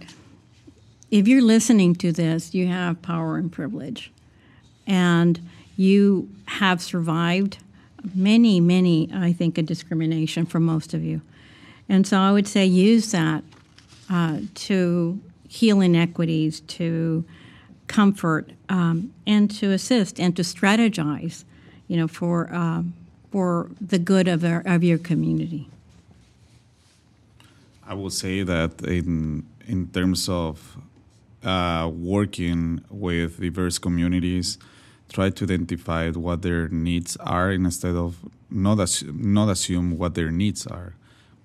if 1.10 1.26
you're 1.26 1.42
listening 1.42 1.96
to 1.96 2.12
this, 2.12 2.54
you 2.54 2.68
have 2.68 3.02
power 3.02 3.36
and 3.36 3.50
privilege. 3.50 4.12
And 4.86 5.40
you 5.76 6.30
have 6.46 6.80
survived 6.80 7.58
many, 8.14 8.60
many, 8.60 9.10
I 9.12 9.32
think, 9.32 9.58
a 9.58 9.62
discrimination 9.62 10.46
for 10.46 10.60
most 10.60 10.94
of 10.94 11.02
you. 11.02 11.22
And 11.88 12.06
so 12.06 12.18
I 12.18 12.30
would 12.30 12.46
say 12.46 12.64
use 12.64 13.10
that 13.10 13.42
uh, 14.08 14.42
to 14.54 15.18
heal 15.48 15.80
inequities, 15.80 16.60
to 16.60 17.24
comfort, 17.88 18.50
um, 18.68 19.12
and 19.26 19.50
to 19.58 19.72
assist 19.72 20.20
and 20.20 20.36
to 20.36 20.42
strategize, 20.42 21.44
you 21.88 21.96
know, 21.96 22.08
for 22.08 22.52
um, 22.54 22.94
for 23.30 23.70
the 23.80 23.98
good 23.98 24.28
of 24.28 24.44
our, 24.44 24.62
of 24.64 24.82
your 24.84 24.98
community. 24.98 25.68
I 27.86 27.94
will 27.94 28.10
say 28.10 28.42
that 28.42 28.82
in 28.82 29.44
in 29.66 29.88
terms 29.88 30.28
of 30.28 30.76
uh, 31.44 31.90
working 31.92 32.82
with 32.90 33.40
diverse 33.40 33.78
communities, 33.78 34.58
try 35.08 35.30
to 35.30 35.44
identify 35.44 36.10
what 36.10 36.42
their 36.42 36.68
needs 36.68 37.16
are 37.16 37.50
instead 37.52 37.94
of 37.94 38.16
not 38.50 38.78
not 39.12 39.48
assume 39.48 39.98
what 39.98 40.14
their 40.14 40.30
needs 40.30 40.66
are. 40.66 40.94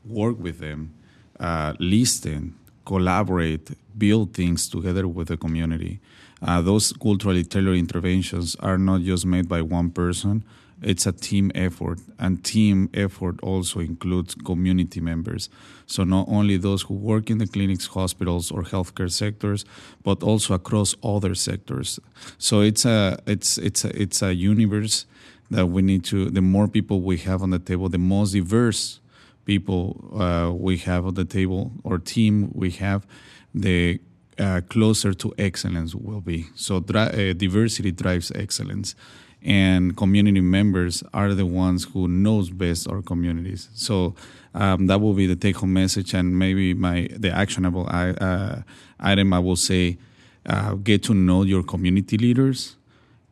Work 0.05 0.37
with 0.39 0.59
them, 0.59 0.93
uh, 1.39 1.73
listen, 1.79 2.55
collaborate, 2.85 3.71
build 3.97 4.33
things 4.33 4.67
together 4.67 5.07
with 5.07 5.29
the 5.29 5.37
community. 5.37 5.99
Uh, 6.43 6.61
those 6.61 6.91
culturally 6.93 7.43
tailored 7.43 7.77
interventions 7.77 8.55
are 8.59 8.77
not 8.77 9.01
just 9.01 9.25
made 9.25 9.47
by 9.47 9.61
one 9.61 9.89
person 9.89 10.43
it's 10.83 11.05
a 11.05 11.11
team 11.11 11.51
effort 11.55 11.99
and 12.19 12.43
team 12.43 12.89
effort 12.93 13.39
also 13.41 13.79
includes 13.79 14.35
community 14.35 14.99
members. 14.99 15.49
So 15.85 16.03
not 16.03 16.27
only 16.27 16.57
those 16.57 16.83
who 16.83 16.93
work 16.93 17.29
in 17.29 17.37
the 17.37 17.47
clinics 17.47 17.87
hospitals 17.87 18.51
or 18.51 18.63
healthcare 18.63 19.11
sectors 19.11 19.65
but 20.03 20.21
also 20.21 20.53
across 20.53 20.95
other 21.03 21.35
sectors. 21.35 21.99
So 22.37 22.61
it's 22.61 22.85
a 22.85 23.17
it's 23.25 23.57
it's 23.57 23.85
a, 23.85 24.01
it's 24.01 24.21
a 24.21 24.33
universe 24.33 25.05
that 25.49 25.67
we 25.67 25.81
need 25.81 26.03
to 26.05 26.29
the 26.29 26.41
more 26.41 26.67
people 26.67 27.01
we 27.01 27.17
have 27.17 27.41
on 27.41 27.51
the 27.51 27.59
table 27.59 27.89
the 27.89 27.97
most 27.97 28.31
diverse 28.31 28.99
people 29.45 30.19
uh, 30.19 30.51
we 30.51 30.77
have 30.77 31.05
on 31.05 31.13
the 31.13 31.25
table 31.25 31.71
or 31.83 31.97
team 31.97 32.51
we 32.53 32.71
have 32.71 33.05
the 33.53 33.99
uh, 34.39 34.61
closer 34.69 35.13
to 35.13 35.33
excellence 35.37 35.93
will 35.95 36.21
be 36.21 36.47
so 36.55 36.79
dri- 36.79 37.29
uh, 37.29 37.33
diversity 37.33 37.91
drives 37.91 38.31
excellence 38.35 38.95
and 39.43 39.97
community 39.97 40.39
members 40.39 41.03
are 41.13 41.33
the 41.33 41.45
ones 41.45 41.83
who 41.83 42.07
knows 42.07 42.49
best 42.49 42.87
our 42.87 43.01
communities. 43.01 43.69
So 43.73 44.15
um, 44.53 44.87
that 44.87 45.01
will 45.01 45.13
be 45.13 45.27
the 45.27 45.35
take-home 45.35 45.73
message, 45.73 46.13
and 46.13 46.37
maybe 46.37 46.73
my 46.73 47.09
the 47.11 47.29
actionable 47.29 47.87
uh, 47.89 48.61
item 48.99 49.33
I 49.33 49.39
will 49.39 49.55
say: 49.55 49.97
uh, 50.45 50.75
get 50.75 51.03
to 51.03 51.13
know 51.13 51.43
your 51.43 51.63
community 51.63 52.17
leaders 52.17 52.77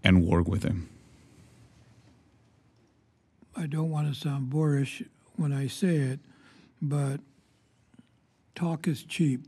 and 0.04 0.26
work 0.26 0.48
with 0.48 0.64
them. 0.64 0.90
I 3.56 3.68
don't 3.68 3.90
want 3.90 4.14
to 4.14 4.20
sound 4.20 4.50
boorish 4.50 5.04
when 5.36 5.54
I 5.54 5.68
say 5.68 5.96
it, 5.98 6.20
but 6.82 7.20
talk 8.56 8.88
is 8.88 9.04
cheap. 9.04 9.42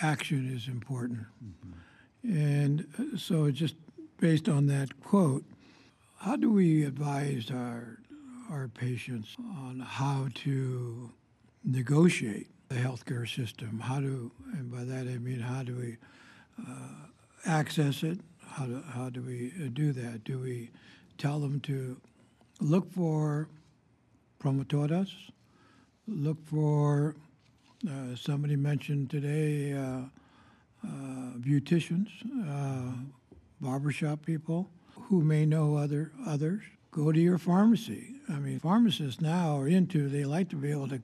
Action 0.00 0.52
is 0.54 0.68
important. 0.68 1.20
Mm-hmm. 1.44 2.36
And 2.36 2.86
uh, 2.98 3.16
so, 3.16 3.50
just 3.50 3.76
based 4.18 4.48
on 4.48 4.66
that 4.66 5.00
quote, 5.02 5.44
how 6.18 6.36
do 6.36 6.50
we 6.50 6.84
advise 6.84 7.50
our 7.50 7.98
our 8.50 8.68
patients 8.68 9.36
on 9.38 9.80
how 9.80 10.28
to 10.34 11.10
negotiate 11.64 12.48
the 12.68 12.76
healthcare 12.76 13.28
system? 13.28 13.80
How 13.80 14.00
do, 14.00 14.30
and 14.52 14.70
by 14.70 14.84
that 14.84 15.06
I 15.06 15.18
mean 15.18 15.40
how 15.40 15.62
do 15.62 15.76
we 15.76 15.96
uh, 16.60 17.08
access 17.46 18.02
it? 18.02 18.20
How 18.46 18.66
do 18.66 18.82
how 18.88 19.10
do 19.10 19.22
we 19.22 19.52
uh, 19.62 19.68
do 19.72 19.92
that? 19.92 20.24
Do 20.24 20.38
we 20.38 20.70
tell 21.18 21.40
them 21.40 21.60
to 21.60 22.00
look 22.60 22.90
for 22.92 23.48
promotoras? 24.40 25.10
Look 26.06 26.44
for 26.44 27.16
uh, 27.88 28.16
somebody 28.16 28.56
mentioned 28.56 29.10
today 29.10 29.72
uh, 29.72 30.02
uh 30.84 31.36
beauticians, 31.40 32.08
uh, 32.48 32.92
barbershop 33.60 34.24
people 34.24 34.68
who 35.08 35.22
may 35.22 35.46
know 35.46 35.76
other 35.76 36.12
others. 36.26 36.62
Go 36.90 37.10
to 37.10 37.20
your 37.20 37.38
pharmacy. 37.38 38.14
I 38.28 38.34
mean, 38.34 38.60
pharmacists 38.60 39.20
now 39.20 39.58
are 39.58 39.68
into, 39.68 40.08
they 40.08 40.24
like 40.24 40.48
to 40.50 40.56
be 40.56 40.70
able 40.70 40.88
to 40.88 41.00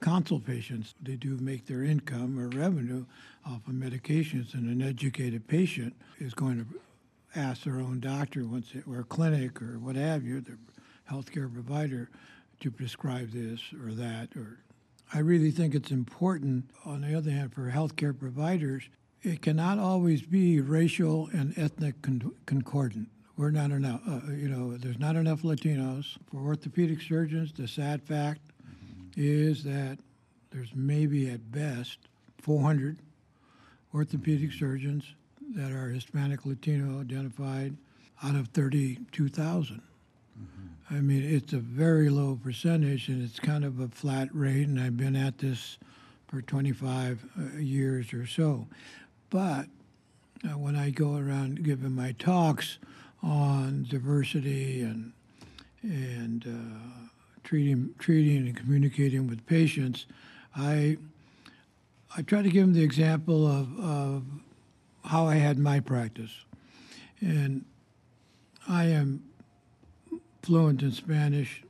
consult 0.00 0.44
patients. 0.44 0.94
They 1.00 1.14
do 1.14 1.36
make 1.38 1.66
their 1.66 1.84
income 1.84 2.38
or 2.38 2.48
revenue 2.48 3.04
off 3.46 3.66
of 3.66 3.74
medications, 3.74 4.54
and 4.54 4.68
an 4.68 4.86
educated 4.86 5.46
patient 5.46 5.94
is 6.18 6.34
going 6.34 6.58
to 6.58 7.38
ask 7.38 7.62
their 7.62 7.76
own 7.76 8.00
doctor 8.00 8.44
once 8.44 8.74
it, 8.74 8.84
or 8.90 9.04
clinic 9.04 9.62
or 9.62 9.78
what 9.78 9.96
have 9.96 10.24
you, 10.24 10.40
their 10.40 10.58
healthcare 11.10 11.52
provider, 11.52 12.10
to 12.60 12.70
prescribe 12.70 13.30
this 13.30 13.60
or 13.84 13.92
that. 13.92 14.28
Or 14.36 14.58
I 15.12 15.18
really 15.18 15.50
think 15.50 15.74
it's 15.74 15.90
important, 15.90 16.70
on 16.84 17.00
the 17.00 17.16
other 17.16 17.30
hand, 17.30 17.52
for 17.52 17.70
healthcare 17.70 18.16
providers, 18.16 18.88
it 19.22 19.42
cannot 19.42 19.78
always 19.78 20.22
be 20.22 20.60
racial 20.60 21.28
and 21.32 21.56
ethnic 21.58 22.00
con- 22.02 22.32
concordant 22.46 23.08
we're 23.40 23.50
not 23.50 23.70
enough. 23.70 24.02
Uh, 24.06 24.32
you 24.32 24.50
know, 24.50 24.76
there's 24.76 24.98
not 24.98 25.16
enough 25.16 25.40
Latinos 25.40 26.18
for 26.30 26.42
orthopedic 26.42 27.00
surgeons. 27.00 27.54
The 27.54 27.66
sad 27.66 28.02
fact 28.02 28.42
is 29.16 29.64
that 29.64 29.98
there's 30.50 30.74
maybe 30.74 31.30
at 31.30 31.50
best 31.50 31.96
400 32.42 32.98
orthopedic 33.94 34.52
surgeons 34.52 35.14
that 35.54 35.72
are 35.72 35.88
Hispanic 35.88 36.44
Latino 36.44 37.00
identified 37.00 37.78
out 38.22 38.34
of 38.34 38.48
32,000. 38.48 39.80
I 40.90 41.00
mean, 41.00 41.22
it's 41.22 41.52
a 41.52 41.58
very 41.58 42.10
low 42.10 42.38
percentage, 42.42 43.08
and 43.08 43.22
it's 43.22 43.38
kind 43.38 43.64
of 43.64 43.78
a 43.78 43.88
flat 43.88 44.28
rate. 44.32 44.66
And 44.66 44.80
I've 44.80 44.96
been 44.96 45.16
at 45.16 45.38
this 45.38 45.78
for 46.26 46.42
25 46.42 47.24
uh, 47.24 47.58
years 47.58 48.12
or 48.12 48.26
so. 48.26 48.66
But 49.30 49.66
uh, 50.44 50.58
when 50.58 50.74
I 50.74 50.90
go 50.90 51.16
around 51.16 51.62
giving 51.62 51.92
my 51.92 52.12
talks, 52.12 52.78
on 53.22 53.86
diversity 53.88 54.82
and 54.82 55.12
and 55.82 56.46
uh, 56.46 57.08
treating 57.42 57.94
treating 57.98 58.48
and 58.48 58.56
communicating 58.56 59.26
with 59.26 59.44
patients, 59.46 60.06
I 60.56 60.98
I 62.16 62.22
try 62.22 62.42
to 62.42 62.48
give 62.48 62.66
them 62.66 62.74
the 62.74 62.82
example 62.82 63.46
of, 63.46 63.78
of 63.78 64.24
how 65.04 65.26
I 65.26 65.36
had 65.36 65.58
my 65.58 65.80
practice, 65.80 66.32
and 67.20 67.64
I 68.68 68.86
am 68.86 69.22
fluent 70.42 70.82
in 70.82 70.92
Spanish 70.92 71.62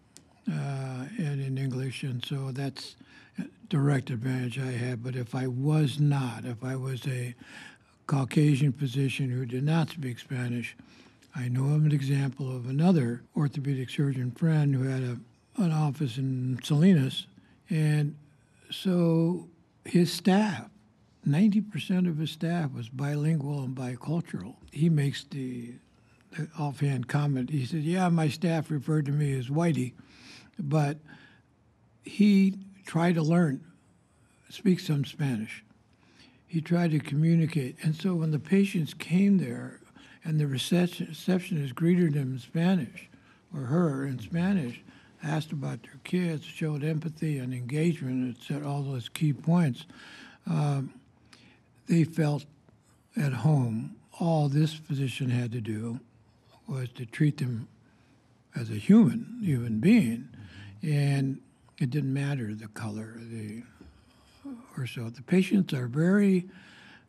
uh, 0.48 1.04
and 1.18 1.40
in 1.40 1.59
English, 1.59 2.02
and 2.02 2.24
so 2.24 2.50
that's 2.52 2.96
a 3.38 3.44
direct 3.68 4.11
advantage 4.11 4.59
I 4.59 4.72
have. 4.72 5.02
But 5.02 5.16
if 5.16 5.35
I 5.35 5.46
was 5.46 6.00
not, 6.00 6.44
if 6.44 6.62
I 6.64 6.76
was 6.76 7.06
a 7.06 7.35
Caucasian 8.06 8.72
physician 8.72 9.30
who 9.30 9.46
did 9.46 9.64
not 9.64 9.90
speak 9.90 10.18
Spanish, 10.18 10.76
I 11.35 11.48
know 11.48 11.74
of 11.74 11.85
an 11.85 11.92
example 11.92 12.54
of 12.54 12.68
another 12.68 13.22
orthopedic 13.36 13.90
surgeon 13.90 14.32
friend 14.32 14.74
who 14.74 14.82
had 14.82 15.03
a, 15.03 15.18
an 15.62 15.72
office 15.72 16.18
in 16.18 16.59
Salinas, 16.62 17.26
and 17.68 18.16
so 18.70 19.49
his 19.84 20.12
staff, 20.12 20.68
90% 21.26 22.09
of 22.09 22.18
his 22.18 22.30
staff 22.30 22.72
was 22.72 22.88
bilingual 22.88 23.62
and 23.62 23.76
bicultural. 23.76 24.55
He 24.72 24.88
makes 24.88 25.24
the, 25.24 25.74
the 26.33 26.49
offhand 26.59 27.09
comment. 27.09 27.51
He 27.51 27.64
said, 27.64 27.83
Yeah, 27.83 28.09
my 28.09 28.28
staff 28.28 28.70
referred 28.70 29.07
to 29.07 29.12
me 29.12 29.39
as 29.39 29.49
Whitey, 29.49 29.93
but 30.59 30.99
he 32.03 32.55
tried 32.87 33.14
to 33.16 33.22
learn, 33.22 33.64
speak 34.49 34.81
some 34.81 35.05
Spanish. 35.05 35.64
He 36.47 36.61
tried 36.61 36.91
to 36.91 36.99
communicate. 36.99 37.76
And 37.83 37.95
so 37.95 38.14
when 38.14 38.33
the 38.33 38.39
patients 38.39 38.95
came 38.95 39.39
there, 39.39 39.81
and 40.24 40.39
the 40.39 40.47
receptionist 40.47 41.74
greeted 41.74 42.14
him 42.14 42.33
in 42.33 42.39
Spanish, 42.39 43.09
or 43.55 43.62
her 43.62 44.05
in 44.05 44.18
Spanish, 44.18 44.83
asked 45.22 45.53
about 45.53 45.83
their 45.83 46.01
kids, 46.05 46.45
showed 46.45 46.83
empathy 46.83 47.39
and 47.39 47.53
engagement, 47.53 48.12
and 48.12 48.37
said 48.37 48.62
all 48.62 48.83
those 48.83 49.09
key 49.09 49.33
points. 49.33 49.87
Um, 50.47 50.95
they 51.87 52.05
felt 52.05 52.45
at 53.16 53.33
home 53.33 53.97
all 54.18 54.49
this 54.49 54.74
physician 54.74 55.31
had 55.31 55.53
to 55.53 55.61
do 55.61 56.01
was 56.70 56.88
to 56.90 57.04
treat 57.04 57.38
them 57.38 57.68
as 58.54 58.70
a 58.70 58.74
human, 58.74 59.38
human 59.42 59.80
being, 59.80 60.28
and 60.82 61.40
it 61.78 61.90
didn't 61.90 62.12
matter 62.12 62.54
the 62.54 62.68
color, 62.68 63.14
the 63.18 63.62
or 64.76 64.86
so. 64.86 65.10
The 65.10 65.22
patients 65.22 65.74
are 65.74 65.86
very 65.86 66.48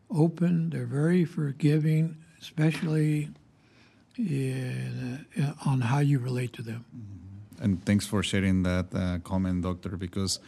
open. 0.10 0.72
They're 0.72 0.86
very 0.86 1.26
forgiving, 1.26 2.18
especially 2.42 3.30
in, 4.18 5.26
uh, 5.40 5.54
on 5.66 5.82
how 5.82 6.00
you 6.00 6.20
relate 6.20 6.54
to 6.54 6.62
them. 6.62 6.86
And 7.60 7.84
thanks 7.86 8.06
for 8.08 8.24
sharing 8.24 8.64
that 8.64 8.88
uh, 8.94 9.20
comment, 9.20 9.62
doctor, 9.64 9.96
because 9.96 10.40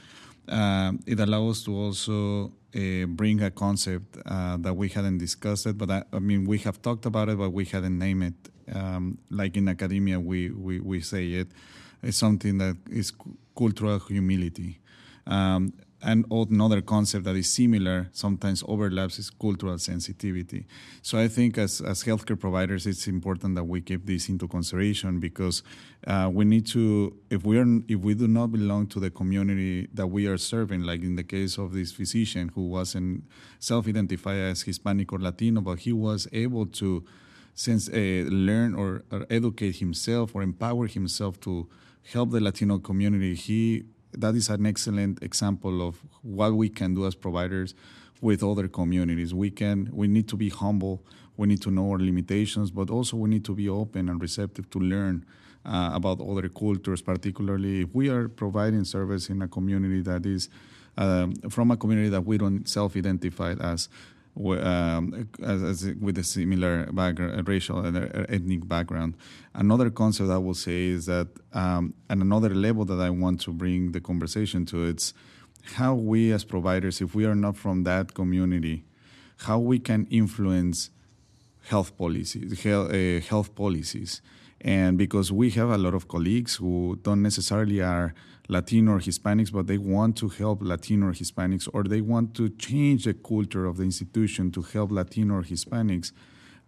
um, 0.47 0.99
it 1.05 1.19
allows 1.19 1.63
to 1.65 1.75
also 1.75 2.51
uh, 2.75 3.05
bring 3.07 3.41
a 3.41 3.51
concept 3.51 4.17
uh, 4.25 4.57
that 4.57 4.75
we 4.75 4.89
hadn't 4.89 5.19
discussed 5.19 5.65
it, 5.67 5.77
but 5.77 5.89
I, 5.89 6.03
I, 6.11 6.19
mean 6.19 6.45
we 6.45 6.57
have 6.59 6.81
talked 6.81 7.05
about 7.05 7.29
it, 7.29 7.37
but 7.37 7.51
we 7.51 7.65
hadn't 7.65 7.97
named 7.97 8.23
it. 8.23 8.75
Um, 8.75 9.17
like 9.29 9.57
in 9.57 9.67
academia, 9.67 10.19
we, 10.19 10.49
we, 10.49 10.79
we 10.79 11.01
say 11.01 11.27
it. 11.33 11.49
It's 12.01 12.17
something 12.17 12.57
that 12.57 12.77
is 12.89 13.11
cultural 13.55 13.99
humility. 13.99 14.79
Um, 15.27 15.73
and 16.03 16.25
another 16.29 16.81
concept 16.81 17.23
that 17.25 17.35
is 17.35 17.51
similar, 17.51 18.09
sometimes 18.11 18.63
overlaps, 18.67 19.19
is 19.19 19.29
cultural 19.29 19.77
sensitivity. 19.77 20.67
So 21.01 21.17
I 21.17 21.27
think 21.27 21.57
as, 21.57 21.79
as 21.81 22.03
healthcare 22.03 22.39
providers, 22.39 22.85
it's 22.85 23.07
important 23.07 23.55
that 23.55 23.63
we 23.63 23.81
keep 23.81 24.05
this 24.05 24.27
into 24.27 24.47
consideration 24.47 25.19
because 25.19 25.63
uh, 26.05 26.29
we 26.31 26.43
need 26.45 26.67
to, 26.67 27.15
if 27.29 27.45
we 27.45 27.57
are, 27.57 27.65
if 27.87 27.99
we 27.99 28.13
do 28.15 28.27
not 28.27 28.51
belong 28.51 28.87
to 28.87 28.99
the 28.99 29.09
community 29.09 29.87
that 29.93 30.07
we 30.07 30.27
are 30.27 30.37
serving, 30.37 30.83
like 30.83 31.01
in 31.03 31.15
the 31.15 31.23
case 31.23 31.57
of 31.57 31.73
this 31.73 31.91
physician 31.91 32.51
who 32.53 32.67
wasn't 32.67 33.23
self-identified 33.59 34.37
as 34.37 34.61
Hispanic 34.63 35.13
or 35.13 35.19
Latino, 35.19 35.61
but 35.61 35.79
he 35.79 35.93
was 35.93 36.27
able 36.33 36.65
to 36.65 37.05
since 37.55 37.87
uh, 37.87 38.25
learn 38.29 38.75
or, 38.75 39.03
or 39.11 39.25
educate 39.29 39.77
himself 39.77 40.35
or 40.35 40.41
empower 40.41 40.87
himself 40.87 41.39
to 41.39 41.69
help 42.11 42.31
the 42.31 42.41
Latino 42.41 42.79
community, 42.79 43.35
he 43.35 43.85
that 44.17 44.35
is 44.35 44.49
an 44.49 44.65
excellent 44.65 45.21
example 45.21 45.87
of 45.87 46.01
what 46.21 46.53
we 46.53 46.69
can 46.69 46.93
do 46.93 47.05
as 47.05 47.15
providers 47.15 47.75
with 48.21 48.43
other 48.43 48.67
communities. 48.67 49.33
We 49.33 49.51
can 49.51 49.89
we 49.91 50.07
need 50.07 50.27
to 50.29 50.37
be 50.37 50.49
humble. 50.49 51.03
We 51.35 51.47
need 51.47 51.61
to 51.63 51.71
know 51.71 51.91
our 51.91 51.97
limitations, 51.97 52.71
but 52.71 52.89
also 52.89 53.17
we 53.17 53.29
need 53.29 53.45
to 53.45 53.55
be 53.55 53.67
open 53.67 54.07
and 54.07 54.21
receptive 54.21 54.69
to 54.69 54.79
learn 54.79 55.25
uh, 55.65 55.91
about 55.93 56.21
other 56.21 56.47
cultures, 56.49 57.01
particularly 57.01 57.81
if 57.81 57.89
we 57.93 58.09
are 58.09 58.27
providing 58.27 58.83
service 58.83 59.29
in 59.29 59.41
a 59.41 59.47
community 59.47 60.01
that 60.01 60.25
is 60.25 60.49
um, 60.97 61.33
from 61.49 61.71
a 61.71 61.77
community 61.77 62.09
that 62.09 62.25
we 62.25 62.37
don't 62.37 62.67
self-identify 62.67 63.55
as 63.59 63.89
um, 64.35 65.29
as, 65.43 65.63
as, 65.63 65.95
with 66.01 66.17
a 66.17 66.23
similar 66.23 66.91
background, 66.91 67.47
racial 67.47 67.79
and 67.79 67.97
ethnic 68.29 68.67
background. 68.67 69.15
Another 69.53 69.89
concept 69.89 70.29
I 70.29 70.37
will 70.37 70.53
say 70.53 70.85
is 70.85 71.05
that, 71.05 71.27
um, 71.53 71.93
and 72.09 72.21
another 72.21 72.49
level 72.49 72.85
that 72.85 72.99
I 72.99 73.09
want 73.09 73.41
to 73.41 73.51
bring 73.51 73.91
the 73.91 74.01
conversation 74.01 74.65
to, 74.67 74.85
it's 74.85 75.13
how 75.75 75.93
we 75.93 76.31
as 76.31 76.43
providers, 76.43 76.99
if 77.01 77.15
we 77.15 77.25
are 77.25 77.35
not 77.35 77.57
from 77.57 77.83
that 77.83 78.13
community, 78.13 78.85
how 79.37 79.59
we 79.59 79.79
can 79.79 80.07
influence 80.09 80.89
health 81.67 81.97
policies, 81.97 82.61
health, 82.61 82.91
uh, 82.91 83.19
health 83.21 83.55
policies. 83.55 84.21
And 84.61 84.97
because 84.97 85.31
we 85.31 85.49
have 85.51 85.69
a 85.69 85.77
lot 85.77 85.93
of 85.93 86.07
colleagues 86.07 86.55
who 86.55 86.97
don't 87.03 87.21
necessarily 87.21 87.81
are 87.81 88.13
Latino 88.49 88.93
or 88.93 88.99
Hispanics, 88.99 89.51
but 89.51 89.67
they 89.67 89.77
want 89.77 90.17
to 90.17 90.27
help 90.27 90.61
Latino 90.61 91.07
or 91.07 91.13
Hispanics, 91.13 91.69
or 91.73 91.83
they 91.83 92.01
want 92.01 92.33
to 92.35 92.49
change 92.49 93.05
the 93.05 93.13
culture 93.13 93.65
of 93.65 93.77
the 93.77 93.83
institution 93.83 94.51
to 94.51 94.61
help 94.61 94.91
Latino 94.91 95.35
or 95.35 95.43
Hispanics. 95.43 96.11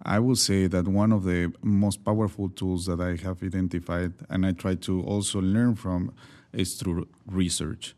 I 0.02 0.20
would 0.20 0.38
say 0.38 0.68
that 0.68 0.88
one 0.88 1.12
of 1.12 1.24
the 1.24 1.54
most 1.62 2.04
powerful 2.04 2.50
tools 2.50 2.86
that 2.86 3.02
I 3.02 3.16
have 3.24 3.44
identified, 3.44 4.14
and 4.30 4.46
I 4.46 4.52
try 4.52 4.76
to 4.76 5.02
also 5.04 5.42
learn 5.42 5.76
from, 5.76 6.14
is 6.54 6.76
through 6.76 7.08
research. 7.28 7.96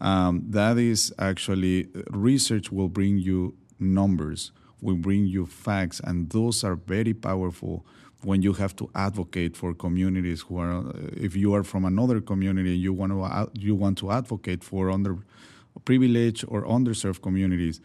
Um, 0.00 0.44
that 0.48 0.78
is 0.78 1.12
actually, 1.18 1.88
research 2.10 2.72
will 2.72 2.88
bring 2.88 3.18
you 3.18 3.54
numbers, 3.78 4.52
will 4.80 4.96
bring 4.96 5.26
you 5.26 5.46
facts, 5.46 6.00
and 6.02 6.30
those 6.30 6.64
are 6.64 6.76
very 6.76 7.14
powerful 7.14 7.84
when 8.22 8.42
you 8.42 8.52
have 8.52 8.76
to 8.76 8.90
advocate 8.94 9.56
for 9.56 9.74
communities 9.74 10.42
who 10.42 10.58
are, 10.58 10.86
uh, 10.88 10.92
if 11.16 11.34
you 11.34 11.54
are 11.54 11.64
from 11.64 11.84
another 11.84 12.20
community, 12.20 12.76
you 12.76 12.92
want 12.92 13.12
to 13.12 13.60
you 13.60 13.74
want 13.74 13.98
to 13.98 14.10
advocate 14.10 14.62
for 14.62 14.88
underprivileged 14.88 16.44
or 16.48 16.64
underserved 16.64 17.22
communities, 17.22 17.80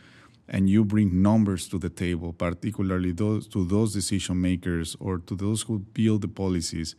and 0.48 0.70
you 0.70 0.84
bring 0.84 1.22
numbers 1.22 1.68
to 1.70 1.78
the 1.78 1.90
table, 1.90 2.34
particularly 2.34 3.12
those 3.12 3.48
to 3.48 3.66
those 3.66 3.94
decision 3.94 4.42
makers 4.42 4.96
or 5.00 5.20
to 5.20 5.36
those 5.36 5.62
who 5.64 5.80
build 5.80 6.22
the 6.22 6.28
policies. 6.28 6.96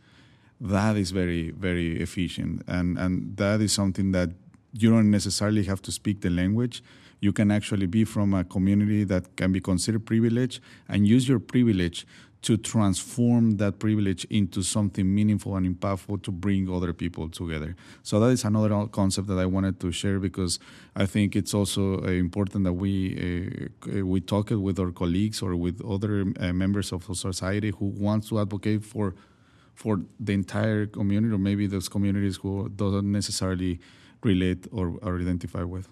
That 0.59 0.97
is 0.97 1.11
very 1.11 1.51
very 1.51 2.01
efficient, 2.01 2.63
and 2.67 2.97
and 2.97 3.37
that 3.37 3.61
is 3.61 3.71
something 3.71 4.11
that 4.13 4.31
you 4.73 4.89
don't 4.89 5.11
necessarily 5.11 5.63
have 5.65 5.81
to 5.83 5.91
speak 5.91 6.21
the 6.21 6.29
language. 6.29 6.81
You 7.19 7.33
can 7.33 7.51
actually 7.51 7.87
be 7.87 8.03
from 8.05 8.33
a 8.33 8.43
community 8.43 9.03
that 9.05 9.35
can 9.35 9.51
be 9.51 9.59
considered 9.59 10.05
privileged 10.05 10.61
and 10.87 11.07
use 11.07 11.27
your 11.27 11.39
privilege 11.39 12.05
to 12.43 12.55
transform 12.55 13.57
that 13.57 13.79
privilege 13.79 14.25
into 14.29 14.61
something 14.61 15.13
meaningful 15.13 15.55
and 15.55 15.65
impactful 15.65 16.21
to 16.23 16.31
bring 16.31 16.69
other 16.71 16.93
people 16.93 17.27
together. 17.29 17.75
So 18.03 18.19
that 18.19 18.27
is 18.27 18.45
another 18.45 18.87
concept 18.87 19.27
that 19.27 19.39
I 19.39 19.45
wanted 19.45 19.79
to 19.79 19.91
share 19.91 20.19
because 20.19 20.59
I 20.95 21.05
think 21.07 21.35
it's 21.35 21.53
also 21.53 22.03
uh, 22.03 22.07
important 22.07 22.63
that 22.65 22.73
we 22.73 23.69
uh, 23.89 24.05
we 24.05 24.21
talk 24.21 24.51
it 24.51 24.57
with 24.57 24.79
our 24.79 24.91
colleagues 24.91 25.41
or 25.41 25.55
with 25.55 25.83
other 25.83 26.25
uh, 26.39 26.53
members 26.53 26.91
of 26.91 27.03
society 27.17 27.71
who 27.71 27.85
want 27.85 28.27
to 28.27 28.39
advocate 28.39 28.85
for 28.85 29.15
for 29.73 30.01
the 30.19 30.33
entire 30.33 30.85
community 30.85 31.33
or 31.33 31.37
maybe 31.37 31.67
those 31.67 31.89
communities 31.89 32.37
who 32.37 32.69
don't 32.69 33.11
necessarily 33.11 33.79
relate 34.23 34.67
or, 34.71 34.97
or 35.01 35.19
identify 35.19 35.63
with. 35.63 35.87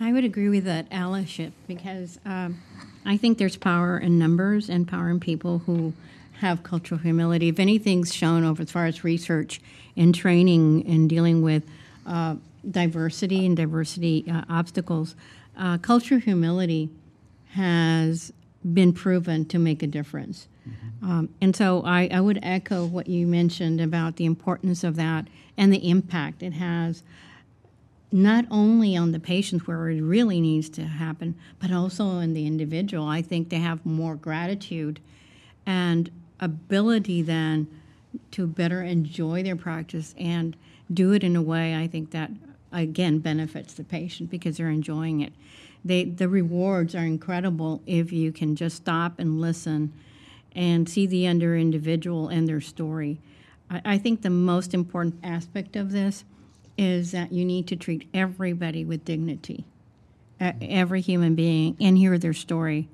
I 0.00 0.12
would 0.12 0.24
agree 0.24 0.48
with 0.48 0.64
that 0.64 0.88
allyship 0.88 1.52
because 1.68 2.18
um, 2.24 2.62
I 3.04 3.18
think 3.18 3.36
there's 3.36 3.56
power 3.56 3.98
in 3.98 4.18
numbers 4.18 4.70
and 4.70 4.88
power 4.88 5.10
in 5.10 5.20
people 5.20 5.58
who 5.58 5.92
have 6.40 6.62
cultural 6.62 6.98
humility. 6.98 7.48
If 7.48 7.58
anything's 7.58 8.14
shown 8.14 8.42
over 8.42 8.62
as 8.62 8.70
far 8.70 8.86
as 8.86 9.04
research 9.04 9.60
and 9.98 10.14
training 10.14 10.86
and 10.86 11.08
dealing 11.08 11.42
with 11.42 11.64
uh, 12.06 12.36
diversity 12.68 13.44
and 13.44 13.54
diversity 13.54 14.24
uh, 14.30 14.44
obstacles, 14.48 15.14
uh, 15.58 15.76
cultural 15.76 16.18
humility 16.18 16.88
has 17.52 18.32
been 18.72 18.94
proven 18.94 19.44
to 19.46 19.58
make 19.58 19.82
a 19.82 19.86
difference. 19.86 20.48
Mm-hmm. 20.66 21.10
Um, 21.10 21.28
and 21.42 21.54
so 21.54 21.82
I, 21.84 22.08
I, 22.12 22.20
would 22.20 22.38
echo 22.42 22.84
what 22.84 23.06
you 23.06 23.26
mentioned 23.26 23.80
about 23.80 24.16
the 24.16 24.26
importance 24.26 24.84
of 24.84 24.96
that 24.96 25.26
and 25.56 25.72
the 25.72 25.88
impact 25.88 26.42
it 26.42 26.52
has 26.52 27.02
not 28.12 28.44
only 28.50 28.96
on 28.96 29.12
the 29.12 29.20
patients 29.20 29.66
where 29.66 29.88
it 29.88 30.00
really 30.00 30.40
needs 30.40 30.68
to 30.70 30.84
happen, 30.84 31.36
but 31.60 31.70
also 31.70 32.18
in 32.18 32.34
the 32.34 32.46
individual. 32.46 33.06
I 33.06 33.22
think 33.22 33.48
they 33.48 33.58
have 33.58 33.86
more 33.86 34.16
gratitude 34.16 35.00
and 35.64 36.10
ability 36.40 37.22
then 37.22 37.68
to 38.32 38.46
better 38.46 38.82
enjoy 38.82 39.42
their 39.42 39.56
practice 39.56 40.14
and 40.18 40.56
do 40.92 41.12
it 41.12 41.22
in 41.22 41.36
a 41.36 41.42
way 41.42 41.76
I 41.76 41.86
think 41.86 42.10
that 42.10 42.30
again 42.72 43.18
benefits 43.18 43.74
the 43.74 43.84
patient 43.84 44.30
because 44.30 44.56
they're 44.56 44.70
enjoying 44.70 45.20
it. 45.20 45.32
They, 45.84 46.04
the 46.04 46.28
rewards 46.28 46.94
are 46.94 47.04
incredible 47.04 47.82
if 47.86 48.12
you 48.12 48.32
can 48.32 48.56
just 48.56 48.76
stop 48.76 49.18
and 49.18 49.40
listen 49.40 49.92
and 50.54 50.88
see 50.88 51.06
the 51.06 51.26
under 51.26 51.56
individual 51.56 52.28
and 52.28 52.48
their 52.48 52.60
story. 52.60 53.18
I, 53.70 53.80
I 53.84 53.98
think 53.98 54.22
the 54.22 54.30
most 54.30 54.74
important 54.74 55.14
aspect 55.22 55.76
of 55.76 55.92
this 55.92 56.24
is 56.80 57.12
that 57.12 57.30
you 57.30 57.44
need 57.44 57.66
to 57.66 57.76
treat 57.76 58.08
everybody 58.14 58.86
with 58.86 59.04
dignity, 59.04 59.66
every 60.40 61.02
human 61.02 61.34
being, 61.34 61.76
and 61.78 61.98
hear 61.98 62.16
their 62.16 62.32
story. 62.32 62.88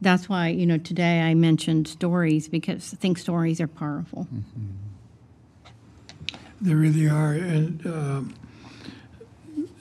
That's 0.00 0.28
why, 0.28 0.48
you 0.48 0.64
know, 0.64 0.78
today 0.78 1.22
I 1.22 1.34
mentioned 1.34 1.88
stories 1.88 2.48
because 2.48 2.94
I 2.94 2.96
think 2.96 3.18
stories 3.18 3.60
are 3.60 3.66
powerful. 3.66 4.28
Mm-hmm. 4.32 5.66
They 6.60 6.74
really 6.74 7.08
are. 7.08 7.32
And 7.32 7.84
uh, 7.84 8.22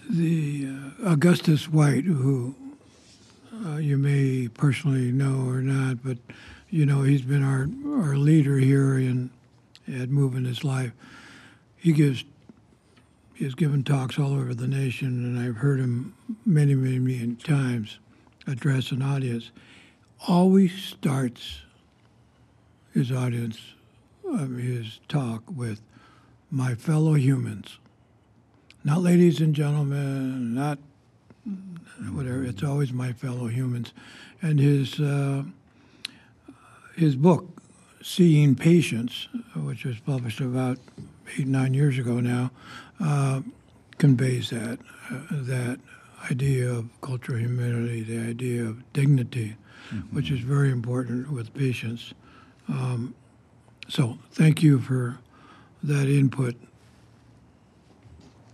the 0.10 0.68
uh, 1.04 1.12
Augustus 1.12 1.70
White, 1.70 2.06
who 2.06 2.56
uh, 3.64 3.78
you 3.78 3.96
may 3.96 4.48
personally 4.48 5.12
know 5.12 5.46
or 5.48 5.62
not, 5.62 6.04
but 6.04 6.18
you 6.72 6.88
know 6.88 7.04
he's 7.04 7.22
been 7.22 7.44
our 7.44 7.70
our 8.04 8.18
leader 8.18 8.58
here 8.58 8.98
in 8.98 9.30
at 9.88 10.10
Movement 10.10 10.48
Is 10.48 10.64
Life. 10.64 10.94
He 11.78 11.94
gives 11.94 12.24
has 13.44 13.56
given 13.56 13.84
talks 13.84 14.20
all 14.20 14.34
over 14.34 14.54
the 14.54 14.68
nation, 14.68 15.08
and 15.08 15.40
I've 15.40 15.58
heard 15.58 15.80
him 15.80 16.16
many, 16.46 16.76
many, 16.76 17.00
many 17.00 17.36
times 17.36 18.00
address 18.48 18.92
an 18.92 19.02
audience. 19.02 19.52
Always 20.28 20.74
starts 20.74 21.62
his 22.94 23.12
audience, 23.12 23.60
um, 24.28 24.58
his 24.58 25.00
talk 25.08 25.44
with 25.50 25.82
my 26.52 26.76
fellow 26.76 27.14
humans. 27.14 27.78
Not 28.84 29.02
ladies 29.02 29.40
and 29.40 29.56
gentlemen, 29.56 30.54
not 30.54 30.80
whatever. 32.12 32.44
It's 32.44 32.64
always 32.64 32.92
my 32.92 33.14
fellow 33.14 33.48
humans. 33.48 33.94
And 34.42 34.60
his 34.60 35.00
uh, 35.00 35.44
his 36.96 37.16
book, 37.16 37.62
Seeing 38.04 38.56
Patients, 38.56 39.28
which 39.56 39.86
was 39.86 40.00
published 40.00 40.42
about 40.42 40.78
eight, 41.38 41.48
nine 41.48 41.74
years 41.74 41.98
ago 41.98 42.20
now, 42.20 42.52
uh, 43.00 43.42
conveys 43.98 44.50
that, 44.50 44.80
uh, 45.10 45.20
that 45.32 45.80
idea 46.30 46.70
of 46.70 46.90
cultural 47.02 47.38
humility, 47.38 48.04
the 48.04 48.20
idea 48.20 48.64
of 48.64 48.94
dignity, 48.94 49.56
mm-hmm. 49.94 50.16
which 50.16 50.32
is 50.32 50.40
very 50.40 50.72
important 50.72 51.32
with 51.32 51.54
patients. 51.54 52.14
Um, 52.68 53.16
so 53.88 54.18
thank 54.32 54.64
you 54.64 54.80
for 54.80 55.20
that 55.84 56.08
input. 56.08 56.56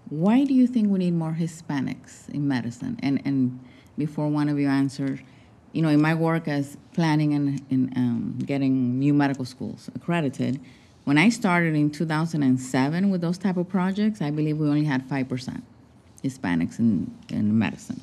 Why 0.09 0.45
do 0.45 0.53
you 0.53 0.67
think 0.67 0.89
we 0.89 0.99
need 0.99 1.13
more 1.13 1.35
Hispanics 1.37 2.29
in 2.29 2.47
medicine? 2.47 2.97
And 3.03 3.21
and 3.25 3.59
before 3.97 4.29
one 4.29 4.47
of 4.47 4.57
you 4.57 4.69
answers, 4.69 5.19
you 5.73 5.81
know, 5.81 5.89
in 5.89 6.01
my 6.01 6.13
work 6.13 6.47
as 6.47 6.77
planning 6.93 7.33
and 7.33 7.61
in 7.69 7.91
um, 7.95 8.39
getting 8.45 8.99
new 8.99 9.13
medical 9.13 9.43
schools 9.43 9.89
accredited, 9.93 10.61
when 11.07 11.17
I 11.17 11.29
started 11.29 11.73
in 11.73 11.89
2007 11.89 13.09
with 13.09 13.21
those 13.21 13.37
type 13.37 13.55
of 13.55 13.69
projects, 13.69 14.21
I 14.21 14.29
believe 14.29 14.57
we 14.57 14.67
only 14.67 14.83
had 14.83 15.07
five 15.07 15.29
percent 15.29 15.63
Hispanics 16.21 16.79
in, 16.79 17.15
in 17.29 17.57
medicine. 17.57 18.01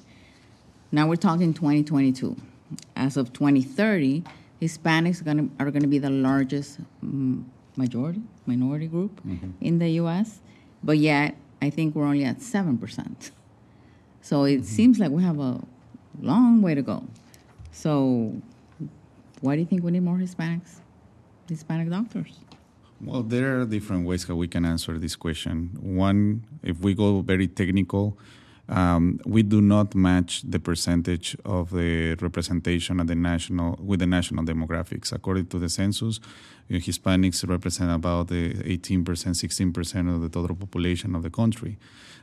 Now 0.91 1.07
we're 1.07 1.17
talking 1.17 1.53
2022. 1.53 2.35
As 2.97 3.19
of 3.19 3.31
2030, 3.35 4.25
Hispanics 4.63 5.21
are 5.21 5.25
going 5.25 5.51
to, 5.51 5.63
are 5.63 5.71
going 5.71 5.83
to 5.83 5.89
be 5.89 5.99
the 5.99 6.09
largest 6.09 6.79
mm, 7.05 7.45
majority, 7.77 8.23
minority 8.47 8.87
group 8.87 9.21
mm-hmm. 9.23 9.51
in 9.61 9.79
the 9.81 9.91
U.S., 10.01 10.41
but 10.83 10.97
yet 10.97 11.37
I 11.61 11.69
think 11.69 11.95
we're 11.95 12.07
only 12.07 12.25
at 12.25 12.39
7%. 12.39 13.31
So 14.23 14.45
it 14.45 14.57
mm-hmm. 14.57 14.65
seems 14.65 14.99
like 14.99 15.11
we 15.11 15.23
have 15.23 15.39
a 15.39 15.61
long 16.23 16.63
way 16.63 16.75
to 16.75 16.81
go. 16.81 17.05
So 17.71 18.41
why 19.43 19.57
do 19.57 19.61
you 19.61 19.67
think 19.67 19.85
we 19.85 19.91
need 19.91 20.05
more 20.05 20.17
Hispanics, 20.17 20.77
Hispanic 21.47 21.91
doctors? 21.91 22.33
Well, 23.01 23.23
there 23.23 23.61
are 23.61 23.65
different 23.67 24.07
ways 24.07 24.25
how 24.25 24.35
we 24.35 24.49
can 24.49 24.65
answer 24.65 24.99
this 24.99 25.17
question. 25.17 25.77
One, 25.81 26.45
if 26.63 26.81
we 26.81 26.95
go 26.95 27.21
very 27.21 27.49
technical, 27.49 28.17
um, 28.69 29.21
we 29.27 29.43
do 29.43 29.61
not 29.61 29.95
match 29.95 30.43
the 30.43 30.59
percentage 30.59 31.37
of 31.45 31.71
the 31.71 32.15
representation 32.15 32.99
at 33.01 33.07
the 33.09 33.15
national 33.15 33.79
with 33.83 34.01
the 34.01 34.07
national 34.07 34.45
demographics. 34.45 35.13
According 35.13 35.47
to 35.49 35.59
the 35.59 35.69
census, 35.69 36.19
Hispanics 36.71 37.47
represent 37.47 37.91
about 37.91 38.29
the 38.29 38.55
18%, 38.55 39.05
16% 39.05 40.15
of 40.15 40.23
the 40.23 40.29
total 40.31 40.57
population 40.57 41.15
of 41.15 41.23
the 41.23 41.31
country. 41.31 41.77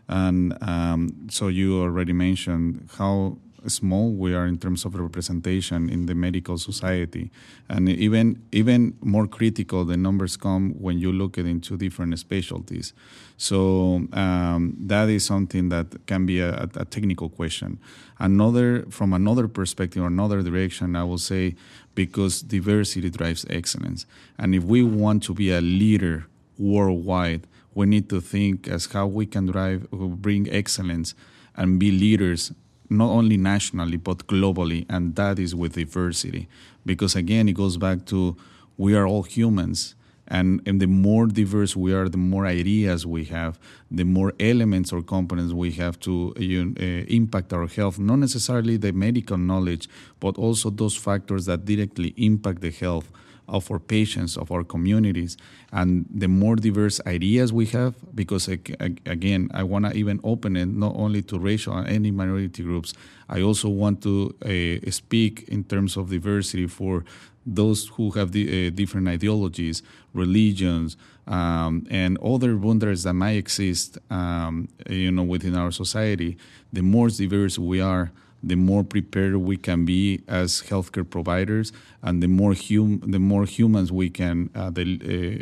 And 0.07 0.57
um, 0.61 1.27
so 1.29 1.47
you 1.47 1.79
already 1.79 2.13
mentioned 2.13 2.89
how 2.97 3.37
small 3.67 4.11
we 4.11 4.33
are 4.33 4.45
in 4.45 4.57
terms 4.57 4.85
of 4.85 4.95
representation 4.95 5.89
in 5.89 6.05
the 6.05 6.15
medical 6.15 6.57
society, 6.57 7.31
and 7.69 7.89
even 7.89 8.41
even 8.51 8.97
more 9.01 9.27
critical, 9.27 9.85
the 9.85 9.97
numbers 9.97 10.37
come 10.37 10.71
when 10.79 10.97
you 10.99 11.11
look 11.11 11.37
at 11.37 11.45
into 11.45 11.77
different 11.77 12.17
specialties. 12.19 12.93
So 13.37 14.07
um, 14.13 14.75
that 14.79 15.09
is 15.09 15.25
something 15.25 15.69
that 15.69 16.05
can 16.05 16.25
be 16.25 16.39
a, 16.39 16.69
a, 16.75 16.85
technical 16.85 17.29
question. 17.29 17.79
Another, 18.19 18.85
from 18.89 19.13
another 19.13 19.47
perspective 19.47 20.03
or 20.03 20.07
another 20.07 20.43
direction, 20.43 20.95
I 20.95 21.03
will 21.03 21.17
say 21.17 21.55
because 21.95 22.41
diversity 22.41 23.09
drives 23.09 23.45
excellence, 23.49 24.05
and 24.37 24.53
if 24.53 24.63
we 24.63 24.83
want 24.83 25.23
to 25.23 25.33
be 25.33 25.51
a 25.51 25.61
leader 25.61 26.27
worldwide, 26.57 27.47
we 27.73 27.85
need 27.85 28.09
to 28.09 28.21
think 28.21 28.67
as 28.67 28.85
how 28.85 29.07
we 29.07 29.25
can 29.25 29.47
drive, 29.47 29.89
bring 29.91 30.49
excellence, 30.51 31.15
and 31.55 31.79
be 31.79 31.91
leaders 31.91 32.51
not 32.91 33.09
only 33.09 33.37
nationally 33.37 33.97
but 33.97 34.27
globally, 34.27 34.85
and 34.89 35.15
that 35.15 35.39
is 35.39 35.55
with 35.55 35.73
diversity. 35.73 36.47
Because 36.85 37.15
again, 37.15 37.47
it 37.47 37.53
goes 37.53 37.77
back 37.77 38.05
to 38.07 38.35
we 38.77 38.95
are 38.95 39.07
all 39.07 39.23
humans. 39.23 39.95
And, 40.27 40.61
and 40.65 40.81
the 40.81 40.87
more 40.87 41.27
diverse 41.27 41.75
we 41.75 41.93
are, 41.93 42.07
the 42.07 42.17
more 42.17 42.45
ideas 42.45 43.05
we 43.05 43.25
have, 43.25 43.59
the 43.89 44.05
more 44.05 44.33
elements 44.39 44.93
or 44.93 45.01
components 45.01 45.51
we 45.51 45.71
have 45.71 45.99
to 46.01 46.33
uh, 46.37 46.83
impact 47.13 47.51
our 47.51 47.67
health. 47.67 47.99
Not 47.99 48.19
necessarily 48.19 48.77
the 48.77 48.93
medical 48.93 49.37
knowledge, 49.37 49.89
but 50.21 50.37
also 50.37 50.69
those 50.69 50.95
factors 50.95 51.47
that 51.47 51.65
directly 51.65 52.13
impact 52.15 52.61
the 52.61 52.71
health 52.71 53.11
of 53.47 53.69
our 53.71 53.79
patients, 53.79 54.37
of 54.37 54.51
our 54.51 54.63
communities, 54.63 55.37
and 55.71 56.05
the 56.09 56.27
more 56.27 56.55
diverse 56.55 57.01
ideas 57.05 57.51
we 57.51 57.65
have, 57.67 57.95
because 58.15 58.47
again, 58.47 59.49
I 59.53 59.63
want 59.63 59.85
to 59.85 59.93
even 59.93 60.19
open 60.23 60.55
it 60.55 60.67
not 60.67 60.93
only 60.95 61.21
to 61.23 61.39
racial 61.39 61.75
and 61.77 61.87
any 61.87 62.11
minority 62.11 62.63
groups. 62.63 62.93
I 63.29 63.41
also 63.41 63.69
want 63.69 64.01
to 64.03 64.35
uh, 64.43 64.91
speak 64.91 65.47
in 65.47 65.63
terms 65.63 65.97
of 65.97 66.09
diversity 66.09 66.67
for 66.67 67.03
those 67.45 67.87
who 67.87 68.11
have 68.11 68.31
the, 68.31 68.67
uh, 68.67 68.69
different 68.69 69.07
ideologies, 69.07 69.81
religions, 70.13 70.97
um, 71.27 71.87
and 71.89 72.17
other 72.19 72.57
wonders 72.57 73.03
that 73.03 73.13
might 73.13 73.37
exist, 73.37 73.97
um, 74.09 74.67
you 74.89 75.11
know, 75.11 75.23
within 75.23 75.55
our 75.55 75.71
society. 75.71 76.37
The 76.73 76.81
more 76.81 77.09
diverse 77.09 77.57
we 77.57 77.81
are, 77.81 78.11
the 78.43 78.55
more 78.55 78.83
prepared 78.83 79.35
we 79.37 79.57
can 79.57 79.85
be 79.85 80.21
as 80.27 80.63
healthcare 80.63 81.07
providers, 81.07 81.71
and 82.01 82.21
the 82.23 82.27
more 82.27 82.53
hum- 82.53 83.01
the 83.05 83.19
more 83.19 83.45
humans 83.45 83.91
we 83.91 84.09
can 84.09 84.49
uh, 84.55 84.69
the, 84.69 84.83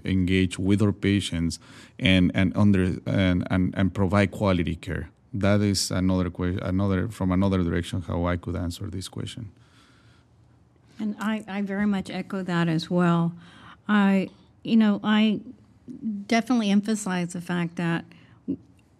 uh, 0.04 0.10
engage 0.10 0.60
with 0.60 0.82
our 0.82 0.92
patients 0.92 1.60
and 1.98 2.32
and 2.36 2.56
under 2.56 2.98
and, 3.06 3.48
and, 3.50 3.74
and 3.76 3.94
provide 3.94 4.32
quality 4.32 4.76
care. 4.76 5.10
That 5.34 5.62
is 5.62 5.92
another 5.92 6.30
question, 6.30 6.60
another 6.64 7.08
from 7.08 7.32
another 7.32 7.64
direction 7.64 8.02
how 8.02 8.26
I 8.26 8.36
could 8.38 8.56
answer 8.56 8.88
this 8.88 9.08
question. 9.08 9.52
And 11.00 11.16
I, 11.20 11.46
I 11.48 11.62
very 11.62 11.86
much 11.86 12.10
echo 12.10 12.44
that 12.44 12.68
as 12.68 12.90
well. 12.90 13.32
I, 13.88 14.30
you 14.64 14.76
know, 14.76 15.00
I 15.02 15.40
definitely 16.28 16.72
emphasize 16.72 17.34
the 17.34 17.42
fact 17.42 17.78
that 17.78 18.04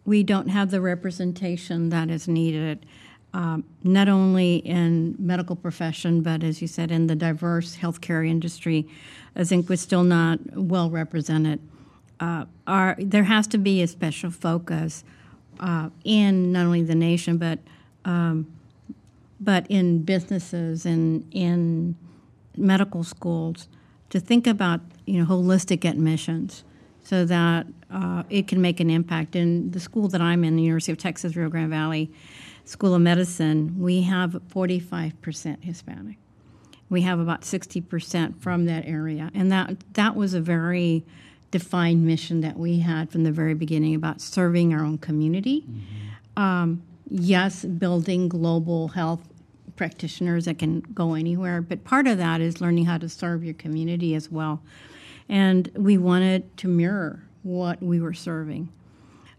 we 0.06 0.24
don't 0.24 0.48
have 0.48 0.72
the 0.72 0.82
representation 0.82 1.90
that 1.90 2.10
is 2.10 2.28
needed 2.28 2.86
um, 3.34 3.64
not 3.84 4.10
only 4.10 4.58
in 4.58 5.16
medical 5.20 5.56
profession, 5.56 6.22
but 6.22 6.44
as 6.44 6.62
you 6.62 6.68
said, 6.68 6.92
in 6.92 7.08
the 7.08 7.16
diverse 7.16 7.78
healthcare 7.78 8.28
industry, 8.28 8.88
I 9.36 9.44
think 9.44 9.70
we're 9.70 9.76
still 9.76 10.04
not 10.04 10.40
well 10.56 10.90
represented. 10.90 11.60
Uh, 12.20 12.46
there 12.98 13.24
has 13.24 13.48
to 13.48 13.58
be 13.58 13.82
a 13.82 13.88
special 13.88 14.32
focus 14.32 15.04
uh, 15.60 15.90
in 16.04 16.52
not 16.52 16.66
only 16.66 16.84
the 16.84 16.96
nation, 16.96 17.38
but 17.38 17.60
um, 18.06 18.48
but 19.40 19.66
in 19.70 20.02
businesses 20.04 20.86
and 20.86 21.26
in 21.32 21.96
medical 22.58 23.04
schools 23.04 23.68
to 24.10 24.20
think 24.20 24.48
about 24.48 24.82
you 25.06 25.20
know 25.20 25.26
holistic 25.26 25.88
admissions 25.90 26.64
so 27.04 27.26
that 27.26 27.66
uh, 27.92 28.24
it 28.30 28.48
can 28.48 28.62
make 28.62 28.80
an 28.80 28.90
impact. 28.90 29.36
In 29.36 29.72
the 29.72 29.80
school 29.80 30.08
that 30.10 30.22
I'm 30.22 30.44
in, 30.44 30.56
the 30.56 30.64
University 30.64 30.92
of 30.92 30.98
Texas 30.98 31.36
Rio 31.36 31.50
Grande 31.50 31.70
Valley, 31.70 32.12
School 32.70 32.94
of 32.94 33.02
Medicine, 33.02 33.80
we 33.80 34.04
have 34.04 34.34
45% 34.54 35.64
Hispanic. 35.64 36.18
We 36.88 37.02
have 37.02 37.20
about 37.20 37.42
60% 37.42 38.40
from 38.40 38.66
that 38.66 38.86
area. 38.86 39.32
And 39.34 39.52
that, 39.52 39.76
that 39.96 40.16
was 40.16 40.36
a 40.36 40.40
very 40.40 41.04
defined 41.50 42.06
mission 42.06 42.42
that 42.42 42.60
we 42.60 42.78
had 42.78 43.10
from 43.10 43.24
the 43.24 43.32
very 43.32 43.56
beginning 43.56 43.96
about 43.96 44.22
serving 44.22 44.72
our 44.72 44.86
own 44.86 45.00
community. 45.00 45.62
Mm-hmm. 45.62 46.40
Um, 46.40 46.84
yes, 47.10 47.66
building 47.66 48.30
global 48.30 48.90
health 48.90 49.28
practitioners 49.76 50.46
that 50.46 50.60
can 50.60 50.82
go 50.82 51.16
anywhere, 51.16 51.64
but 51.64 51.84
part 51.84 52.06
of 52.06 52.20
that 52.20 52.40
is 52.40 52.62
learning 52.62 52.86
how 52.86 53.00
to 53.00 53.10
serve 53.10 53.44
your 53.44 53.56
community 53.56 54.14
as 54.14 54.30
well. 54.30 54.62
And 55.28 55.72
we 55.76 55.98
wanted 55.98 56.56
to 56.58 56.68
mirror 56.68 57.24
what 57.42 57.82
we 57.82 58.00
were 58.00 58.14
serving. 58.14 58.70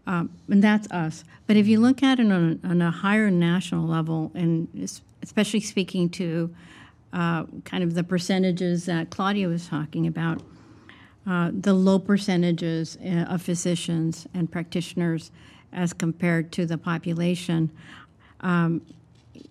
Um, 0.07 0.31
and 0.49 0.63
that's 0.63 0.89
us. 0.91 1.23
But 1.47 1.57
if 1.57 1.67
you 1.67 1.79
look 1.79 2.01
at 2.01 2.19
it 2.19 2.31
on, 2.31 2.59
on 2.63 2.81
a 2.81 2.91
higher 2.91 3.29
national 3.29 3.87
level, 3.87 4.31
and 4.33 4.67
especially 5.21 5.59
speaking 5.59 6.09
to 6.09 6.53
uh, 7.13 7.43
kind 7.65 7.83
of 7.83 7.93
the 7.93 8.03
percentages 8.03 8.85
that 8.85 9.09
Claudia 9.09 9.47
was 9.47 9.67
talking 9.67 10.07
about, 10.07 10.41
uh, 11.27 11.51
the 11.53 11.73
low 11.73 11.99
percentages 11.99 12.97
uh, 13.05 13.25
of 13.29 13.41
physicians 13.41 14.27
and 14.33 14.51
practitioners 14.51 15.31
as 15.71 15.93
compared 15.93 16.51
to 16.53 16.65
the 16.65 16.77
population. 16.77 17.69
Um, 18.39 18.81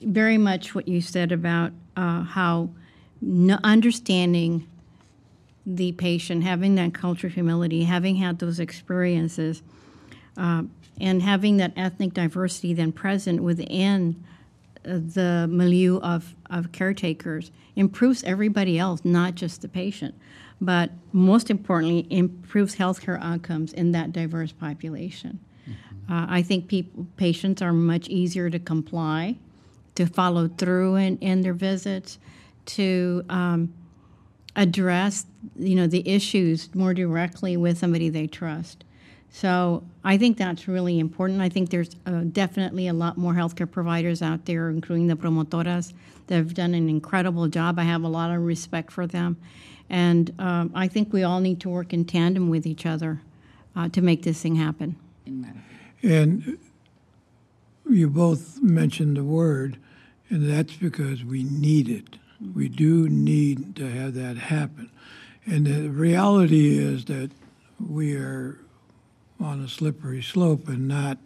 very 0.02 0.38
much 0.38 0.74
what 0.74 0.88
you 0.88 1.00
said 1.00 1.32
about 1.32 1.72
uh, 1.96 2.22
how 2.24 2.70
understanding 3.62 4.66
the 5.66 5.92
patient, 5.92 6.42
having 6.42 6.74
that 6.76 6.94
culture 6.94 7.26
of 7.26 7.34
humility, 7.34 7.84
having 7.84 8.16
had 8.16 8.38
those 8.38 8.58
experiences, 8.58 9.62
uh, 10.36 10.62
and 11.00 11.22
having 11.22 11.56
that 11.58 11.72
ethnic 11.76 12.14
diversity 12.14 12.74
then 12.74 12.92
present 12.92 13.42
within 13.42 14.22
uh, 14.84 14.92
the 14.92 15.46
milieu 15.50 15.98
of, 16.00 16.34
of 16.50 16.72
caretakers 16.72 17.50
improves 17.76 18.22
everybody 18.24 18.78
else, 18.78 19.00
not 19.04 19.34
just 19.34 19.62
the 19.62 19.68
patient. 19.68 20.14
But 20.60 20.90
most 21.12 21.50
importantly, 21.50 22.06
improves 22.10 22.76
healthcare 22.76 23.18
outcomes 23.22 23.72
in 23.72 23.92
that 23.92 24.12
diverse 24.12 24.52
population. 24.52 25.40
Mm-hmm. 25.68 26.12
Uh, 26.12 26.26
I 26.28 26.42
think 26.42 26.68
people, 26.68 27.06
patients 27.16 27.62
are 27.62 27.72
much 27.72 28.08
easier 28.08 28.50
to 28.50 28.58
comply, 28.58 29.36
to 29.94 30.06
follow 30.06 30.48
through 30.48 30.96
in, 30.96 31.16
in 31.18 31.40
their 31.40 31.54
visits, 31.54 32.18
to 32.66 33.24
um, 33.30 33.72
address 34.56 35.26
you 35.56 35.74
know 35.74 35.86
the 35.86 36.06
issues 36.08 36.74
more 36.74 36.92
directly 36.94 37.56
with 37.56 37.78
somebody 37.78 38.08
they 38.08 38.26
trust. 38.26 38.84
So 39.32 39.84
I 40.02 40.18
think 40.18 40.36
that's 40.38 40.66
really 40.66 40.98
important. 40.98 41.40
I 41.40 41.48
think 41.48 41.70
there's 41.70 41.90
uh, 42.04 42.22
definitely 42.32 42.88
a 42.88 42.92
lot 42.92 43.16
more 43.16 43.34
healthcare 43.34 43.70
providers 43.70 44.22
out 44.22 44.44
there, 44.44 44.70
including 44.70 45.06
the 45.06 45.14
promotoras, 45.14 45.92
that 46.26 46.36
have 46.36 46.54
done 46.54 46.74
an 46.74 46.88
incredible 46.88 47.46
job. 47.46 47.78
I 47.78 47.84
have 47.84 48.02
a 48.02 48.08
lot 48.08 48.30
of 48.34 48.42
respect 48.42 48.90
for 48.92 49.06
them, 49.06 49.36
and 49.88 50.32
um, 50.38 50.72
I 50.74 50.88
think 50.88 51.12
we 51.12 51.22
all 51.22 51.40
need 51.40 51.60
to 51.60 51.68
work 51.68 51.92
in 51.92 52.04
tandem 52.04 52.48
with 52.48 52.66
each 52.66 52.86
other 52.86 53.20
uh, 53.76 53.88
to 53.90 54.02
make 54.02 54.22
this 54.22 54.42
thing 54.42 54.56
happen. 54.56 54.96
And 56.02 56.58
you 57.88 58.08
both 58.08 58.60
mentioned 58.60 59.16
the 59.16 59.24
word, 59.24 59.78
and 60.28 60.48
that's 60.50 60.74
because 60.74 61.24
we 61.24 61.44
need 61.44 61.88
it. 61.88 62.16
We 62.54 62.68
do 62.68 63.08
need 63.08 63.76
to 63.76 63.88
have 63.88 64.14
that 64.14 64.36
happen. 64.36 64.90
And 65.46 65.66
the 65.66 65.88
reality 65.88 66.78
is 66.78 67.04
that 67.06 67.30
we 67.78 68.14
are 68.14 68.58
on 69.40 69.62
a 69.62 69.68
slippery 69.68 70.22
slope 70.22 70.68
and 70.68 70.86
not 70.86 71.18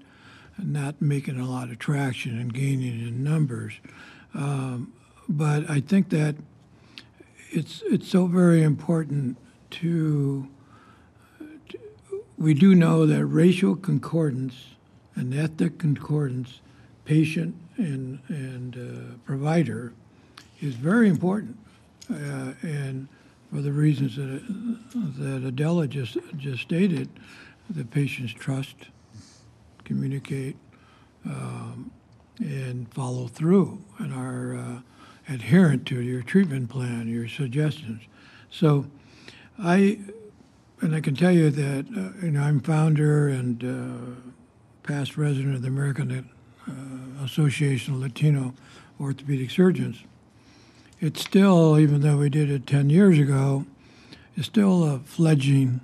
not 0.63 1.03
making 1.03 1.39
a 1.39 1.49
lot 1.51 1.69
of 1.69 1.79
traction 1.79 2.39
and 2.39 2.55
gaining 2.55 3.01
in 3.01 3.25
numbers. 3.25 3.75
Um, 4.35 4.93
but 5.29 5.69
I 5.69 5.81
think 5.81 6.11
that 6.11 6.37
it's 7.51 7.83
it's 7.87 8.09
so 8.09 8.27
very 8.27 8.63
important 8.63 9.37
to, 9.71 10.49
to 11.69 11.79
we 12.39 12.55
do 12.55 12.75
know 12.75 13.07
that 13.07 13.25
racial 13.27 13.75
concordance 13.75 14.55
and 15.17 15.35
ethnic 15.35 15.79
concordance, 15.79 16.61
patient 17.05 17.55
and 17.77 18.21
and 18.29 18.77
uh, 18.77 19.15
provider, 19.25 19.93
is 20.61 20.75
very 20.75 21.09
important, 21.09 21.57
uh, 22.11 22.53
and 22.63 23.09
for 23.53 23.61
the 23.61 23.73
reasons 23.73 24.17
that 24.17 24.43
that 25.19 25.47
Adela 25.47 25.87
just 25.87 26.17
just 26.37 26.63
stated, 26.63 27.09
the 27.71 27.85
patients 27.85 28.33
trust, 28.33 28.77
communicate, 29.85 30.57
um, 31.25 31.91
and 32.39 32.93
follow 32.93 33.27
through, 33.27 33.83
and 33.99 34.13
are 34.13 34.57
uh, 34.57 35.33
adherent 35.33 35.87
to 35.87 36.01
your 36.01 36.23
treatment 36.23 36.69
plan, 36.69 37.09
your 37.09 37.29
suggestions. 37.29 38.03
So, 38.51 38.87
I 39.59 40.01
and 40.81 40.95
I 40.95 41.01
can 41.01 41.15
tell 41.15 41.31
you 41.31 41.51
that 41.51 41.87
uh, 41.97 42.25
you 42.25 42.33
know 42.33 42.43
I'm 42.43 42.61
founder 42.61 43.29
and 43.29 43.65
uh, 43.65 44.31
past 44.83 45.13
president 45.13 45.55
of 45.55 45.63
the 45.63 45.69
American 45.69 46.29
uh, 46.69 47.25
Association 47.25 47.95
of 47.95 48.01
Latino 48.01 48.55
Orthopedic 49.01 49.51
Surgeons. 49.51 50.03
It's 51.01 51.21
still, 51.21 51.79
even 51.79 52.01
though 52.01 52.19
we 52.19 52.31
did 52.31 52.51
it 52.51 52.67
10 52.67 52.89
years 52.89 53.19
ago, 53.19 53.67
it's 54.37 54.47
still 54.47 54.85
a 54.85 55.01
fledgling 55.01 55.81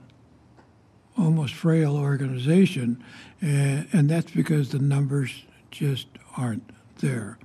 almost 1.21 1.55
frail 1.55 1.97
organization, 1.97 3.03
and, 3.41 3.87
and 3.93 4.09
that's 4.09 4.31
because 4.31 4.71
the 4.71 4.79
numbers 4.79 5.45
just 5.71 6.07
aren't 6.37 6.69
there. 6.99 7.39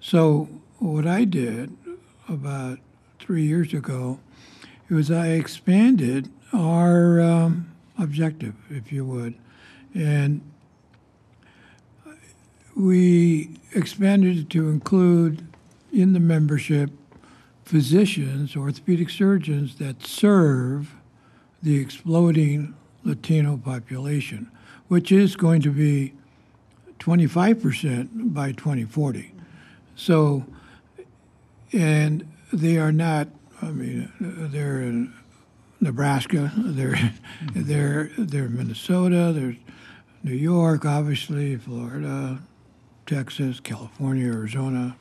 So 0.00 0.48
what 0.78 1.06
I 1.06 1.24
did 1.24 1.76
about 2.28 2.78
three 3.18 3.44
years 3.44 3.72
ago 3.72 4.18
was 4.90 5.10
I 5.10 5.28
expanded 5.28 6.30
our 6.52 7.20
um, 7.20 7.72
objective, 7.98 8.54
if 8.68 8.92
you 8.92 9.04
would, 9.04 9.34
and 9.94 10.42
we 12.74 13.58
expanded 13.74 14.38
it 14.38 14.50
to 14.50 14.68
include 14.70 15.46
in 15.92 16.12
the 16.14 16.20
membership 16.20 16.90
physicians, 17.64 18.56
orthopedic 18.56 19.08
surgeons 19.08 19.76
that 19.76 20.04
serve 20.04 20.94
the 21.62 21.78
exploding 21.78 22.74
Latino 23.04 23.56
population, 23.56 24.50
which 24.88 25.10
is 25.10 25.36
going 25.36 25.62
to 25.62 25.70
be 25.70 26.12
25% 26.98 28.32
by 28.32 28.52
2040. 28.52 29.32
So, 29.96 30.44
and 31.72 32.30
they 32.52 32.78
are 32.78 32.92
not, 32.92 33.28
I 33.60 33.70
mean, 33.70 34.12
they're 34.20 34.82
in 34.82 35.12
Nebraska, 35.80 36.52
they're, 36.56 37.12
they're, 37.54 38.10
they're 38.16 38.48
Minnesota, 38.48 39.32
there's 39.34 39.56
New 40.22 40.34
York, 40.34 40.84
obviously, 40.84 41.56
Florida, 41.56 42.38
Texas, 43.06 43.58
California, 43.58 44.32
Arizona, 44.32 44.96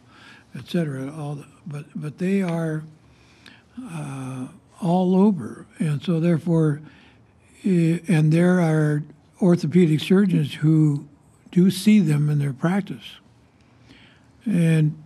et 0.56 0.68
cetera. 0.68 1.14
All 1.16 1.36
the, 1.36 1.46
but, 1.68 1.86
but 1.96 2.18
they 2.18 2.42
are 2.42 2.84
uh, 3.80 4.48
all 4.82 5.16
over. 5.16 5.68
And 5.78 6.02
so, 6.02 6.20
therefore, 6.20 6.82
and 7.64 8.32
there 8.32 8.60
are 8.60 9.04
orthopedic 9.42 10.00
surgeons 10.00 10.56
who 10.56 11.08
do 11.52 11.70
see 11.70 12.00
them 12.00 12.30
in 12.30 12.40
their 12.40 12.54
practice. 12.54 13.18
And 14.46 15.04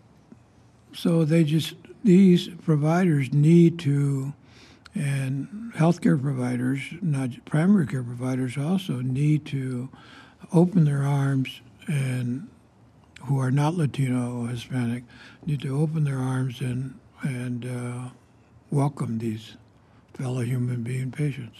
so 0.93 1.25
they 1.25 1.43
just, 1.43 1.75
these 2.03 2.47
providers 2.63 3.33
need 3.33 3.79
to, 3.79 4.33
and 4.93 5.73
healthcare 5.75 6.21
providers, 6.21 6.81
not 7.01 7.43
primary 7.45 7.87
care 7.87 8.03
providers, 8.03 8.57
also 8.57 9.01
need 9.01 9.45
to 9.47 9.89
open 10.53 10.85
their 10.85 11.03
arms 11.03 11.61
and 11.87 12.47
who 13.23 13.39
are 13.39 13.51
not 13.51 13.75
Latino 13.75 14.41
or 14.41 14.47
Hispanic 14.49 15.03
need 15.45 15.61
to 15.61 15.81
open 15.81 16.03
their 16.03 16.19
arms 16.19 16.61
and 16.61 16.99
and 17.23 17.65
uh, 17.65 18.09
welcome 18.69 19.17
these 19.17 19.57
fellow 20.13 20.41
human 20.41 20.83
being 20.83 21.11
patients. 21.11 21.57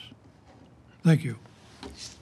Thank 1.06 1.24
you. 1.24 1.38